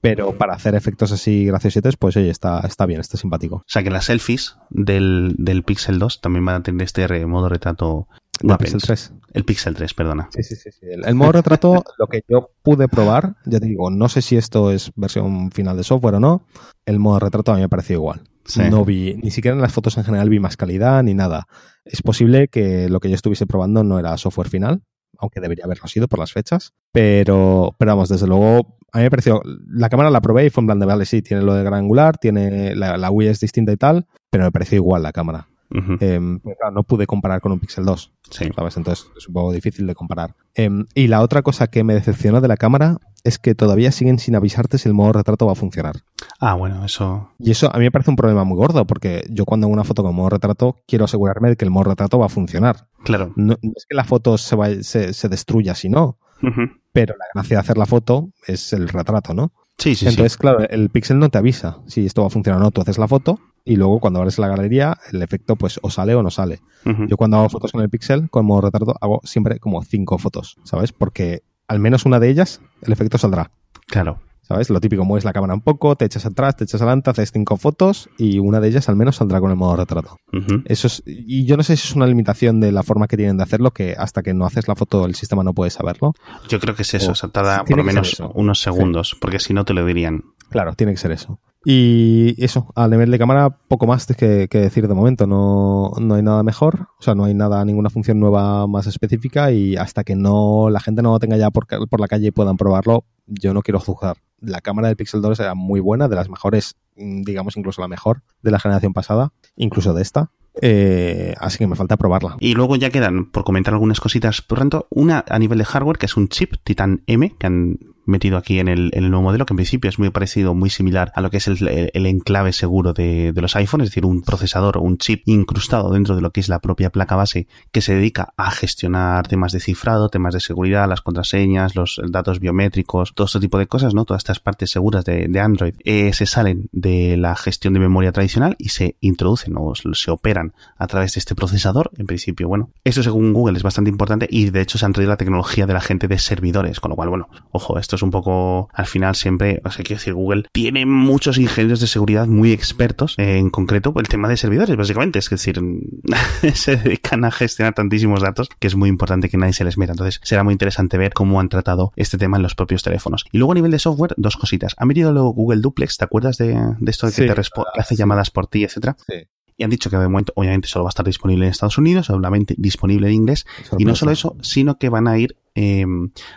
Pero 0.00 0.38
para 0.38 0.54
hacer 0.54 0.74
efectos 0.74 1.12
así 1.12 1.44
graciositos, 1.44 1.96
pues 1.96 2.16
oye, 2.16 2.30
está, 2.30 2.60
está 2.60 2.86
bien, 2.86 3.00
está 3.00 3.16
simpático. 3.18 3.56
O 3.56 3.64
sea 3.66 3.82
que 3.82 3.90
las 3.90 4.06
selfies 4.06 4.56
del, 4.70 5.34
del 5.36 5.62
Pixel 5.62 5.98
2 5.98 6.20
también 6.20 6.44
van 6.44 6.56
a 6.56 6.62
tener 6.62 6.82
este 6.82 7.26
modo 7.26 7.48
retrato 7.48 8.08
¿El 8.40 8.48
guapens. 8.48 8.72
Pixel 8.72 8.86
3? 8.86 9.12
El 9.34 9.44
Pixel 9.44 9.74
3, 9.74 9.94
perdona. 9.94 10.28
Sí, 10.32 10.42
sí, 10.42 10.56
sí. 10.56 10.70
sí. 10.72 10.86
El, 10.90 11.06
el 11.06 11.14
modo 11.14 11.32
retrato, 11.32 11.84
lo 11.98 12.06
que 12.06 12.22
yo 12.28 12.50
pude 12.62 12.88
probar, 12.88 13.36
ya 13.44 13.60
te 13.60 13.66
digo, 13.66 13.90
no 13.90 14.08
sé 14.08 14.22
si 14.22 14.36
esto 14.36 14.70
es 14.70 14.92
versión 14.96 15.50
final 15.50 15.76
de 15.76 15.84
software 15.84 16.16
o 16.16 16.20
no, 16.20 16.46
el 16.86 16.98
modo 16.98 17.18
retrato 17.18 17.52
a 17.52 17.56
mí 17.56 17.60
me 17.60 17.68
pareció 17.68 17.96
igual. 17.96 18.22
Sí. 18.44 18.62
No 18.70 18.84
vi, 18.84 19.14
ni 19.22 19.30
siquiera 19.30 19.54
en 19.54 19.62
las 19.62 19.72
fotos 19.72 19.96
en 19.98 20.04
general 20.04 20.28
vi 20.28 20.40
más 20.40 20.56
calidad 20.56 21.02
ni 21.02 21.14
nada. 21.14 21.46
Es 21.84 22.02
posible 22.02 22.48
que 22.48 22.88
lo 22.88 22.98
que 23.00 23.08
yo 23.08 23.14
estuviese 23.14 23.46
probando 23.46 23.84
no 23.84 23.98
era 23.98 24.16
software 24.16 24.48
final, 24.48 24.82
aunque 25.18 25.40
debería 25.40 25.66
haberlo 25.66 25.86
sido 25.86 26.08
por 26.08 26.18
las 26.18 26.32
fechas, 26.32 26.72
pero, 26.92 27.74
pero 27.78 27.92
vamos, 27.92 28.08
desde 28.08 28.26
luego, 28.26 28.78
a 28.92 28.98
mí 28.98 29.04
me 29.04 29.10
pareció, 29.10 29.42
la 29.68 29.88
cámara 29.88 30.10
la 30.10 30.20
probé 30.20 30.46
y 30.46 30.50
fue 30.50 30.62
en 30.62 30.66
plan 30.66 30.80
de, 30.80 30.86
vale, 30.86 31.04
sí, 31.04 31.22
tiene 31.22 31.42
lo 31.42 31.54
de 31.54 31.62
gran 31.62 31.80
angular, 31.80 32.16
tiene, 32.18 32.74
la, 32.74 32.96
la 32.96 33.10
UI 33.10 33.28
es 33.28 33.40
distinta 33.40 33.72
y 33.72 33.76
tal, 33.76 34.06
pero 34.30 34.44
me 34.44 34.52
pareció 34.52 34.76
igual 34.76 35.02
la 35.02 35.12
cámara. 35.12 35.49
Em, 35.70 36.40
claro, 36.40 36.72
no 36.74 36.82
pude 36.82 37.06
comparar 37.06 37.40
con 37.40 37.52
un 37.52 37.60
Pixel 37.60 37.84
2. 37.84 38.12
Sí. 38.30 38.48
¿sabes? 38.54 38.76
Entonces 38.76 39.06
es 39.16 39.28
un 39.28 39.34
poco 39.34 39.52
difícil 39.52 39.86
de 39.86 39.94
comparar. 39.94 40.34
Em, 40.54 40.86
y 40.94 41.06
la 41.06 41.20
otra 41.22 41.42
cosa 41.42 41.68
que 41.68 41.84
me 41.84 41.94
decepcionó 41.94 42.40
de 42.40 42.48
la 42.48 42.56
cámara 42.56 42.96
es 43.22 43.38
que 43.38 43.54
todavía 43.54 43.92
siguen 43.92 44.18
sin 44.18 44.34
avisarte 44.34 44.78
si 44.78 44.88
el 44.88 44.94
modo 44.94 45.12
retrato 45.12 45.46
va 45.46 45.52
a 45.52 45.56
funcionar. 45.56 45.96
Ah, 46.40 46.54
bueno, 46.54 46.84
eso. 46.84 47.30
Y 47.38 47.50
eso 47.50 47.74
a 47.74 47.78
mí 47.78 47.84
me 47.84 47.90
parece 47.90 48.10
un 48.10 48.16
problema 48.16 48.44
muy 48.44 48.56
gordo, 48.56 48.86
porque 48.86 49.24
yo 49.30 49.44
cuando 49.44 49.66
hago 49.66 49.74
una 49.74 49.84
foto 49.84 50.02
con 50.02 50.14
modo 50.14 50.30
retrato 50.30 50.76
quiero 50.86 51.04
asegurarme 51.04 51.50
de 51.50 51.56
que 51.56 51.64
el 51.64 51.70
modo 51.70 51.84
retrato 51.90 52.18
va 52.18 52.26
a 52.26 52.30
funcionar. 52.30 52.86
Claro. 53.04 53.32
No, 53.36 53.56
no 53.62 53.72
es 53.76 53.86
que 53.88 53.94
la 53.94 54.04
foto 54.04 54.38
se, 54.38 54.56
vaya- 54.56 54.82
se, 54.82 55.12
se 55.12 55.28
destruya 55.28 55.74
si 55.74 55.88
no, 55.88 56.18
Ujú. 56.42 56.62
pero 56.92 57.14
la 57.18 57.26
gracia 57.34 57.56
de 57.56 57.60
hacer 57.60 57.78
la 57.78 57.86
foto 57.86 58.30
es 58.46 58.72
el 58.72 58.88
retrato, 58.88 59.34
¿no? 59.34 59.52
Sí, 59.78 59.94
sí, 59.94 60.06
Entonces, 60.06 60.36
claro, 60.36 60.60
el 60.68 60.90
pixel 60.90 61.18
no 61.18 61.30
te 61.30 61.38
avisa 61.38 61.78
si 61.86 62.04
esto 62.04 62.20
va 62.20 62.26
a 62.26 62.30
funcionar 62.30 62.60
o 62.60 62.64
no. 62.64 62.70
Tú 62.70 62.82
haces 62.82 62.98
la 62.98 63.08
foto 63.08 63.38
y 63.64 63.76
luego 63.76 64.00
cuando 64.00 64.20
abres 64.20 64.38
la 64.38 64.48
galería 64.48 64.96
el 65.12 65.22
efecto 65.22 65.56
pues 65.56 65.78
o 65.82 65.90
sale 65.90 66.14
o 66.14 66.22
no 66.22 66.30
sale. 66.30 66.60
Yo 67.08 67.16
cuando 67.16 67.38
hago 67.38 67.48
fotos 67.48 67.72
con 67.72 67.82
el 67.82 67.90
Pixel, 67.90 68.30
con 68.30 68.46
modo 68.46 68.62
retrato, 68.62 68.94
hago 69.00 69.20
siempre 69.24 69.58
como 69.58 69.82
cinco 69.82 70.18
fotos, 70.18 70.56
¿sabes? 70.64 70.92
Porque 70.92 71.42
al 71.68 71.78
menos 71.78 72.04
una 72.04 72.18
de 72.18 72.28
ellas, 72.28 72.60
el 72.82 72.92
efecto 72.92 73.18
saldrá. 73.18 73.52
Claro. 73.86 74.18
¿Sabes? 74.42 74.68
Lo 74.68 74.80
típico, 74.80 75.04
mueves 75.04 75.24
la 75.24 75.32
cámara 75.32 75.54
un 75.54 75.60
poco, 75.60 75.94
te 75.94 76.04
echas 76.04 76.26
atrás, 76.26 76.56
te 76.56 76.64
echas 76.64 76.82
adelante, 76.82 77.10
haces 77.10 77.30
cinco 77.30 77.56
fotos 77.56 78.10
y 78.18 78.40
una 78.40 78.58
de 78.58 78.66
ellas 78.66 78.88
al 78.88 78.96
menos 78.96 79.14
saldrá 79.14 79.40
con 79.40 79.52
el 79.52 79.56
modo 79.56 79.76
retrato. 79.76 80.16
Eso 80.64 80.88
es, 80.88 81.04
y 81.06 81.44
yo 81.44 81.56
no 81.56 81.62
sé 81.62 81.76
si 81.76 81.86
es 81.86 81.94
una 81.94 82.08
limitación 82.08 82.58
de 82.58 82.72
la 82.72 82.82
forma 82.82 83.06
que 83.06 83.16
tienen 83.16 83.36
de 83.36 83.44
hacerlo, 83.44 83.70
que 83.70 83.94
hasta 83.96 84.24
que 84.24 84.34
no 84.34 84.46
haces 84.46 84.66
la 84.66 84.74
foto 84.74 85.06
el 85.06 85.14
sistema 85.14 85.44
no 85.44 85.54
puede 85.54 85.70
saberlo. 85.70 86.14
Yo 86.48 86.58
creo 86.58 86.74
que 86.74 86.82
es 86.82 86.92
eso, 86.94 87.12
o, 87.12 87.14
sea, 87.14 87.28
tarda 87.28 87.64
por 87.64 87.76
lo 87.76 87.84
menos 87.84 88.20
unos 88.34 88.60
segundos, 88.60 89.16
porque 89.20 89.38
si 89.38 89.54
no 89.54 89.64
te 89.64 89.72
lo 89.72 89.86
dirían. 89.86 90.24
Claro, 90.48 90.74
tiene 90.74 90.94
que 90.94 90.98
ser 90.98 91.12
eso. 91.12 91.38
Y 91.64 92.42
eso, 92.42 92.72
a 92.74 92.88
nivel 92.88 93.10
de 93.10 93.18
cámara, 93.18 93.50
poco 93.50 93.86
más 93.86 94.06
que, 94.06 94.48
decir 94.50 94.88
de 94.88 94.94
momento. 94.94 95.26
No, 95.26 95.92
no 96.00 96.14
hay 96.14 96.22
nada 96.22 96.42
mejor, 96.42 96.88
o 96.98 97.02
sea, 97.02 97.14
no 97.14 97.24
hay 97.24 97.34
nada, 97.34 97.64
ninguna 97.64 97.90
función 97.90 98.18
nueva 98.18 98.66
más 98.66 98.86
específica 98.86 99.52
y 99.52 99.76
hasta 99.76 100.04
que 100.04 100.16
no 100.16 100.70
la 100.70 100.80
gente 100.80 101.02
no 101.02 101.12
lo 101.12 101.18
tenga 101.18 101.36
ya 101.36 101.50
por, 101.50 101.66
por 101.66 102.00
la 102.00 102.08
calle 102.08 102.28
y 102.28 102.30
puedan 102.30 102.56
probarlo, 102.56 103.04
yo 103.26 103.52
no 103.52 103.62
quiero 103.62 103.80
juzgar. 103.80 104.16
La 104.40 104.60
cámara 104.62 104.88
del 104.88 104.96
Pixel 104.96 105.20
2 105.20 105.40
era 105.40 105.54
muy 105.54 105.80
buena, 105.80 106.08
de 106.08 106.16
las 106.16 106.30
mejores, 106.30 106.76
mm, 106.96 107.22
digamos 107.22 107.56
incluso 107.56 107.82
la 107.82 107.88
mejor 107.88 108.22
de 108.42 108.50
la 108.50 108.58
generación 108.58 108.94
pasada, 108.94 109.32
incluso 109.56 109.92
de 109.92 110.02
esta. 110.02 110.30
Eh, 110.62 111.34
así 111.38 111.58
que 111.58 111.66
me 111.66 111.76
falta 111.76 111.96
probarla. 111.96 112.36
Y 112.40 112.54
luego 112.54 112.76
ya 112.76 112.90
quedan, 112.90 113.30
por 113.30 113.44
comentar 113.44 113.74
algunas 113.74 114.00
cositas, 114.00 114.42
por 114.42 114.58
tanto, 114.58 114.86
una 114.90 115.24
a 115.28 115.38
nivel 115.38 115.58
de 115.58 115.64
hardware, 115.64 115.98
que 115.98 116.06
es 116.06 116.16
un 116.16 116.28
chip 116.28 116.54
Titan 116.64 117.02
M, 117.06 117.34
que 117.38 117.46
han 117.46 117.78
metido 118.10 118.36
aquí 118.36 118.58
en 118.58 118.68
el, 118.68 118.90
nuevo 119.10 119.22
modelo, 119.22 119.46
que 119.46 119.52
en 119.52 119.56
principio 119.56 119.88
es 119.88 119.98
muy 119.98 120.10
parecido, 120.10 120.54
muy 120.54 120.70
similar 120.70 121.12
a 121.14 121.20
lo 121.20 121.30
que 121.30 121.38
es 121.38 121.48
el, 121.48 122.06
enclave 122.06 122.52
seguro 122.52 122.92
de, 122.92 123.32
los 123.34 123.56
iPhones, 123.56 123.86
es 123.86 123.90
decir, 123.90 124.04
un 124.04 124.22
procesador 124.22 124.76
o 124.76 124.82
un 124.82 124.98
chip 124.98 125.22
incrustado 125.26 125.90
dentro 125.92 126.14
de 126.16 126.22
lo 126.22 126.30
que 126.30 126.40
es 126.40 126.48
la 126.48 126.58
propia 126.58 126.90
placa 126.90 127.16
base 127.16 127.46
que 127.72 127.80
se 127.80 127.94
dedica 127.94 128.34
a 128.36 128.50
gestionar 128.50 129.26
temas 129.26 129.52
de 129.52 129.60
cifrado, 129.60 130.08
temas 130.08 130.34
de 130.34 130.40
seguridad, 130.40 130.88
las 130.88 131.00
contraseñas, 131.00 131.74
los 131.74 132.00
datos 132.08 132.40
biométricos, 132.40 133.14
todo 133.14 133.26
este 133.26 133.40
tipo 133.40 133.58
de 133.58 133.66
cosas, 133.66 133.94
¿no? 133.94 134.04
Todas 134.04 134.20
estas 134.20 134.40
partes 134.40 134.70
seguras 134.70 135.04
de, 135.04 135.40
Android 135.40 135.74
eh, 135.84 136.12
se 136.12 136.26
salen 136.26 136.68
de 136.72 137.16
la 137.16 137.34
gestión 137.34 137.72
de 137.72 137.80
memoria 137.80 138.12
tradicional 138.12 138.56
y 138.58 138.70
se 138.70 138.96
introducen 139.00 139.54
o 139.56 139.74
se 139.74 140.10
operan 140.10 140.52
a 140.76 140.86
través 140.86 141.14
de 141.14 141.20
este 141.20 141.34
procesador. 141.34 141.90
En 141.96 142.06
principio, 142.06 142.48
bueno, 142.48 142.70
eso 142.84 143.02
según 143.02 143.32
Google 143.32 143.56
es 143.56 143.62
bastante 143.62 143.90
importante 143.90 144.26
y 144.28 144.50
de 144.50 144.60
hecho 144.60 144.78
se 144.78 144.84
han 144.84 144.92
traído 144.92 145.10
la 145.10 145.16
tecnología 145.16 145.66
de 145.66 145.72
la 145.72 145.80
gente 145.80 146.08
de 146.08 146.18
servidores, 146.18 146.80
con 146.80 146.90
lo 146.90 146.96
cual, 146.96 147.08
bueno, 147.08 147.28
ojo, 147.52 147.78
esto 147.78 147.96
es 148.00 148.02
un 148.02 148.10
poco, 148.10 148.68
al 148.72 148.86
final 148.86 149.14
siempre, 149.14 149.60
o 149.64 149.70
sea, 149.70 149.84
quiero 149.84 149.98
decir, 149.98 150.14
Google 150.14 150.44
tiene 150.52 150.86
muchos 150.86 151.38
ingenieros 151.38 151.80
de 151.80 151.86
seguridad 151.86 152.26
muy 152.26 152.52
expertos, 152.52 153.14
en 153.18 153.50
concreto 153.50 153.92
el 153.96 154.08
tema 154.08 154.28
de 154.28 154.36
servidores, 154.36 154.76
básicamente, 154.76 155.18
es 155.18 155.28
decir, 155.28 155.60
se 156.54 156.76
dedican 156.76 157.24
a 157.24 157.30
gestionar 157.30 157.74
tantísimos 157.74 158.22
datos 158.22 158.48
que 158.58 158.66
es 158.66 158.74
muy 158.74 158.88
importante 158.88 159.28
que 159.28 159.36
nadie 159.36 159.52
se 159.52 159.64
les 159.64 159.76
meta. 159.76 159.92
Entonces, 159.92 160.20
será 160.22 160.44
muy 160.44 160.52
interesante 160.52 160.96
ver 160.96 161.12
cómo 161.12 161.40
han 161.40 161.48
tratado 161.48 161.92
este 161.96 162.16
tema 162.16 162.38
en 162.38 162.42
los 162.42 162.54
propios 162.54 162.82
teléfonos. 162.82 163.24
Y 163.32 163.38
luego 163.38 163.52
a 163.52 163.54
nivel 163.56 163.70
de 163.70 163.78
software, 163.78 164.14
dos 164.16 164.36
cositas. 164.36 164.74
Han 164.78 164.88
metido 164.88 165.12
luego 165.12 165.32
Google 165.32 165.60
Duplex, 165.60 165.98
¿te 165.98 166.04
acuerdas 166.04 166.38
de, 166.38 166.58
de 166.78 166.90
esto 166.90 167.06
de 167.06 167.12
que 167.12 167.26
te 167.26 167.34
que 167.34 167.80
hace 167.80 167.96
llamadas 167.96 168.30
por 168.30 168.46
ti, 168.46 168.64
etcétera? 168.64 168.96
Sí 169.06 169.26
y 169.56 169.64
han 169.64 169.70
dicho 169.70 169.90
que 169.90 169.96
de 169.96 170.08
momento 170.08 170.32
obviamente 170.36 170.68
solo 170.68 170.84
va 170.84 170.88
a 170.88 170.90
estar 170.90 171.06
disponible 171.06 171.46
en 171.46 171.50
Estados 171.50 171.78
Unidos, 171.78 172.06
solamente 172.06 172.54
disponible 172.58 173.08
en 173.08 173.14
inglés, 173.14 173.46
y 173.78 173.84
no 173.84 173.94
solo 173.94 174.12
eso, 174.12 174.36
sino 174.42 174.78
que 174.78 174.88
van 174.88 175.08
a 175.08 175.18
ir 175.18 175.36
eh, 175.54 175.84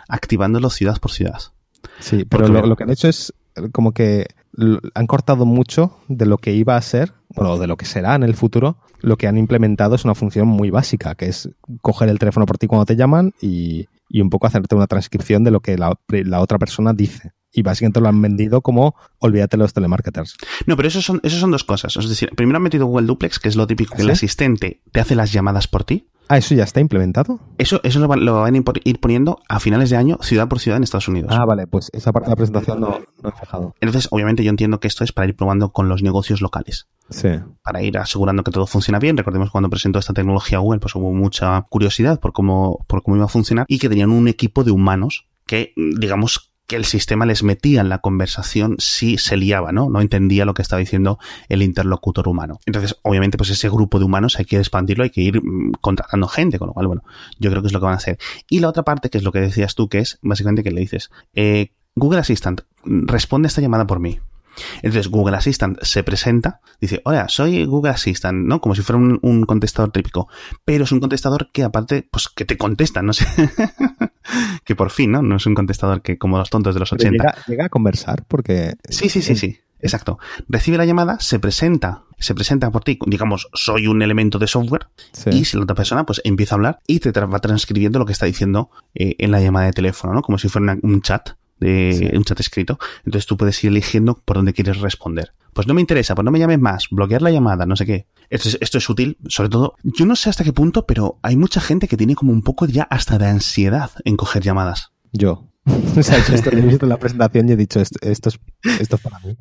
activándolo 0.08 0.70
ciudad 0.70 0.98
por 1.00 1.10
ciudad. 1.10 1.40
Sí, 2.00 2.24
pero 2.24 2.48
lo, 2.48 2.66
lo, 2.66 2.76
que 2.76 2.84
han 2.84 2.90
hecho 2.90 3.08
es 3.08 3.32
como 3.72 3.92
que 3.92 4.26
han 4.94 5.06
cortado 5.06 5.46
mucho 5.46 5.98
de 6.08 6.26
lo 6.26 6.38
que 6.38 6.52
iba 6.52 6.76
a 6.76 6.82
ser, 6.82 7.12
bueno, 7.28 7.58
de 7.58 7.66
lo 7.66 7.76
que 7.76 7.86
será 7.86 8.14
en 8.14 8.22
el 8.22 8.34
futuro. 8.34 8.78
Lo 9.00 9.16
que 9.16 9.26
han 9.26 9.36
implementado 9.36 9.94
es 9.96 10.04
una 10.04 10.14
función 10.14 10.48
muy 10.48 10.70
básica, 10.70 11.14
que 11.14 11.26
es 11.26 11.50
coger 11.82 12.08
el 12.08 12.18
teléfono 12.18 12.46
por 12.46 12.58
ti 12.58 12.66
cuando 12.66 12.86
te 12.86 12.96
llaman 12.96 13.34
y, 13.40 13.86
y 14.08 14.20
un 14.20 14.30
poco 14.30 14.46
hacerte 14.46 14.74
una 14.74 14.86
transcripción 14.86 15.44
de 15.44 15.50
lo 15.50 15.60
que 15.60 15.76
la, 15.76 15.98
la, 16.08 16.40
otra 16.40 16.58
persona 16.58 16.92
dice. 16.92 17.32
Y 17.54 17.62
básicamente 17.62 18.00
lo 18.00 18.08
han 18.08 18.20
vendido 18.20 18.60
como 18.60 18.96
olvídate 19.20 19.56
los 19.56 19.72
telemarketers. 19.72 20.36
No, 20.66 20.76
pero 20.76 20.88
eso 20.88 21.00
son, 21.00 21.20
eso 21.22 21.38
son 21.38 21.52
dos 21.52 21.64
cosas. 21.64 21.96
Es 21.96 22.08
decir, 22.08 22.30
primero 22.36 22.56
han 22.56 22.62
metido 22.62 22.86
Google 22.86 23.06
Duplex, 23.06 23.38
que 23.38 23.48
es 23.48 23.56
lo 23.56 23.66
típico 23.66 23.94
que 23.94 24.02
el 24.02 24.10
asistente 24.10 24.82
te 24.90 25.00
hace 25.00 25.14
las 25.14 25.32
llamadas 25.32 25.68
por 25.68 25.84
ti. 25.84 26.08
Ah, 26.28 26.38
¿eso 26.38 26.54
ya 26.54 26.64
está 26.64 26.80
implementado? 26.80 27.38
Eso, 27.58 27.80
eso 27.84 28.00
lo, 28.00 28.08
van, 28.08 28.24
lo 28.24 28.40
van 28.40 28.54
a 28.54 28.62
ir 28.84 29.00
poniendo 29.00 29.40
a 29.48 29.60
finales 29.60 29.90
de 29.90 29.96
año, 29.96 30.18
ciudad 30.22 30.48
por 30.48 30.58
ciudad 30.58 30.78
en 30.78 30.82
Estados 30.82 31.08
Unidos. 31.08 31.30
Ah, 31.34 31.44
vale, 31.44 31.66
pues 31.66 31.90
esa 31.92 32.12
parte 32.12 32.28
de 32.28 32.32
la 32.32 32.36
presentación 32.36 32.80
no, 32.80 33.00
no 33.22 33.28
he 33.28 33.32
fijado. 33.32 33.74
Entonces, 33.80 34.08
obviamente 34.10 34.42
yo 34.42 34.50
entiendo 34.50 34.80
que 34.80 34.88
esto 34.88 35.04
es 35.04 35.12
para 35.12 35.28
ir 35.28 35.36
probando 35.36 35.72
con 35.72 35.88
los 35.88 36.02
negocios 36.02 36.40
locales. 36.40 36.88
Sí. 37.10 37.28
Para 37.62 37.82
ir 37.82 37.98
asegurando 37.98 38.42
que 38.42 38.50
todo 38.50 38.66
funciona 38.66 38.98
bien. 38.98 39.18
Recordemos 39.18 39.50
cuando 39.50 39.68
presentó 39.68 39.98
esta 39.98 40.14
tecnología 40.14 40.58
Google, 40.58 40.80
pues 40.80 40.94
hubo 40.94 41.12
mucha 41.12 41.60
curiosidad 41.68 42.18
por 42.20 42.32
cómo, 42.32 42.84
por 42.86 43.02
cómo 43.02 43.16
iba 43.16 43.26
a 43.26 43.28
funcionar 43.28 43.66
y 43.68 43.78
que 43.78 43.90
tenían 43.90 44.10
un 44.10 44.26
equipo 44.26 44.64
de 44.64 44.70
humanos 44.70 45.28
que, 45.46 45.74
digamos, 45.76 46.53
que 46.66 46.76
el 46.76 46.84
sistema 46.84 47.26
les 47.26 47.42
metía 47.42 47.80
en 47.80 47.88
la 47.88 47.98
conversación 47.98 48.76
si 48.78 49.18
se 49.18 49.36
liaba, 49.36 49.72
¿no? 49.72 49.90
No 49.90 50.00
entendía 50.00 50.44
lo 50.44 50.54
que 50.54 50.62
estaba 50.62 50.80
diciendo 50.80 51.18
el 51.48 51.62
interlocutor 51.62 52.26
humano. 52.28 52.58
Entonces, 52.64 52.96
obviamente, 53.02 53.36
pues 53.36 53.50
ese 53.50 53.68
grupo 53.68 53.98
de 53.98 54.06
humanos 54.06 54.38
hay 54.38 54.46
que 54.46 54.56
expandirlo, 54.56 55.04
hay 55.04 55.10
que 55.10 55.20
ir 55.20 55.42
mmm, 55.42 55.72
contratando 55.80 56.26
gente, 56.26 56.58
con 56.58 56.68
lo 56.68 56.74
cual, 56.74 56.86
bueno, 56.86 57.02
yo 57.38 57.50
creo 57.50 57.62
que 57.62 57.66
es 57.66 57.72
lo 57.72 57.80
que 57.80 57.86
van 57.86 57.94
a 57.94 57.98
hacer. 57.98 58.18
Y 58.48 58.60
la 58.60 58.68
otra 58.68 58.82
parte, 58.82 59.10
que 59.10 59.18
es 59.18 59.24
lo 59.24 59.32
que 59.32 59.40
decías 59.40 59.74
tú, 59.74 59.88
que 59.88 59.98
es 59.98 60.18
básicamente 60.22 60.62
que 60.62 60.70
le 60.70 60.80
dices, 60.80 61.10
eh, 61.34 61.72
Google 61.94 62.20
Assistant, 62.20 62.62
responde 62.84 63.48
esta 63.48 63.60
llamada 63.60 63.86
por 63.86 64.00
mí. 64.00 64.18
Entonces 64.76 65.08
Google 65.08 65.36
Assistant 65.36 65.78
se 65.82 66.02
presenta, 66.02 66.60
dice, 66.80 67.00
hola, 67.04 67.28
soy 67.28 67.64
Google 67.64 67.92
Assistant, 67.92 68.46
¿no? 68.46 68.60
Como 68.60 68.74
si 68.74 68.82
fuera 68.82 68.98
un, 68.98 69.18
un 69.22 69.44
contestador 69.44 69.90
típico. 69.90 70.28
Pero 70.64 70.84
es 70.84 70.92
un 70.92 71.00
contestador 71.00 71.50
que 71.52 71.62
aparte, 71.62 72.08
pues 72.10 72.28
que 72.28 72.44
te 72.44 72.56
contesta, 72.56 73.02
no 73.02 73.12
sé. 73.12 73.26
que 74.64 74.74
por 74.74 74.90
fin, 74.90 75.12
¿no? 75.12 75.22
No 75.22 75.36
es 75.36 75.46
un 75.46 75.54
contestador 75.54 76.02
que 76.02 76.18
como 76.18 76.38
los 76.38 76.50
tontos 76.50 76.74
de 76.74 76.80
los 76.80 76.92
80. 76.92 77.10
Llega, 77.10 77.34
llega, 77.46 77.64
a 77.66 77.68
conversar 77.68 78.24
porque... 78.26 78.74
Sí, 78.88 79.08
sí, 79.08 79.22
sí, 79.22 79.36
sí. 79.36 79.58
Exacto. 79.80 80.18
Recibe 80.48 80.78
la 80.78 80.86
llamada, 80.86 81.18
se 81.20 81.38
presenta, 81.38 82.04
se 82.18 82.34
presenta 82.34 82.70
por 82.70 82.84
ti, 82.84 82.98
digamos, 83.06 83.48
soy 83.52 83.86
un 83.86 84.00
elemento 84.00 84.38
de 84.38 84.46
software, 84.46 84.86
sí. 85.12 85.28
y 85.30 85.44
si 85.44 85.58
la 85.58 85.64
otra 85.64 85.76
persona 85.76 86.06
pues 86.06 86.22
empieza 86.24 86.54
a 86.54 86.56
hablar 86.56 86.80
y 86.86 87.00
te 87.00 87.10
va 87.12 87.38
transcribiendo 87.38 87.98
lo 87.98 88.06
que 88.06 88.12
está 88.12 88.24
diciendo 88.24 88.70
eh, 88.94 89.14
en 89.18 89.30
la 89.30 89.42
llamada 89.42 89.66
de 89.66 89.72
teléfono, 89.72 90.14
¿no? 90.14 90.22
Como 90.22 90.38
si 90.38 90.48
fuera 90.48 90.72
una, 90.72 90.78
un 90.82 91.02
chat 91.02 91.32
de 91.60 91.92
sí. 91.92 92.16
un 92.16 92.24
chat 92.24 92.40
escrito. 92.40 92.78
Entonces 93.04 93.26
tú 93.26 93.36
puedes 93.36 93.62
ir 93.64 93.70
eligiendo 93.70 94.20
por 94.24 94.36
dónde 94.36 94.52
quieres 94.52 94.80
responder. 94.80 95.32
Pues 95.52 95.66
no 95.66 95.74
me 95.74 95.80
interesa, 95.80 96.14
pues 96.14 96.24
no 96.24 96.32
me 96.32 96.40
llames 96.40 96.58
más, 96.58 96.88
bloquear 96.90 97.22
la 97.22 97.30
llamada, 97.30 97.64
no 97.64 97.76
sé 97.76 97.86
qué. 97.86 98.06
Esto 98.28 98.48
es, 98.48 98.58
esto 98.60 98.78
es 98.78 98.88
útil, 98.88 99.18
sobre 99.28 99.48
todo, 99.48 99.74
yo 99.84 100.04
no 100.04 100.16
sé 100.16 100.28
hasta 100.28 100.42
qué 100.42 100.52
punto, 100.52 100.84
pero 100.84 101.18
hay 101.22 101.36
mucha 101.36 101.60
gente 101.60 101.86
que 101.86 101.96
tiene 101.96 102.16
como 102.16 102.32
un 102.32 102.42
poco 102.42 102.66
ya 102.66 102.82
hasta 102.84 103.18
de 103.18 103.26
ansiedad 103.26 103.90
en 104.04 104.16
coger 104.16 104.42
llamadas. 104.42 104.92
Yo. 105.12 105.48
o 105.96 106.02
sea, 106.02 106.26
yo 106.26 106.34
esto, 106.34 106.50
he 106.50 106.60
visto 106.60 106.86
la 106.86 106.96
presentación 106.96 107.48
y 107.48 107.52
he 107.52 107.56
dicho, 107.56 107.80
esto, 107.80 107.98
esto, 108.02 108.30
es, 108.30 108.40
esto 108.80 108.96
es 108.96 109.02
para 109.02 109.20
mí. 109.20 109.36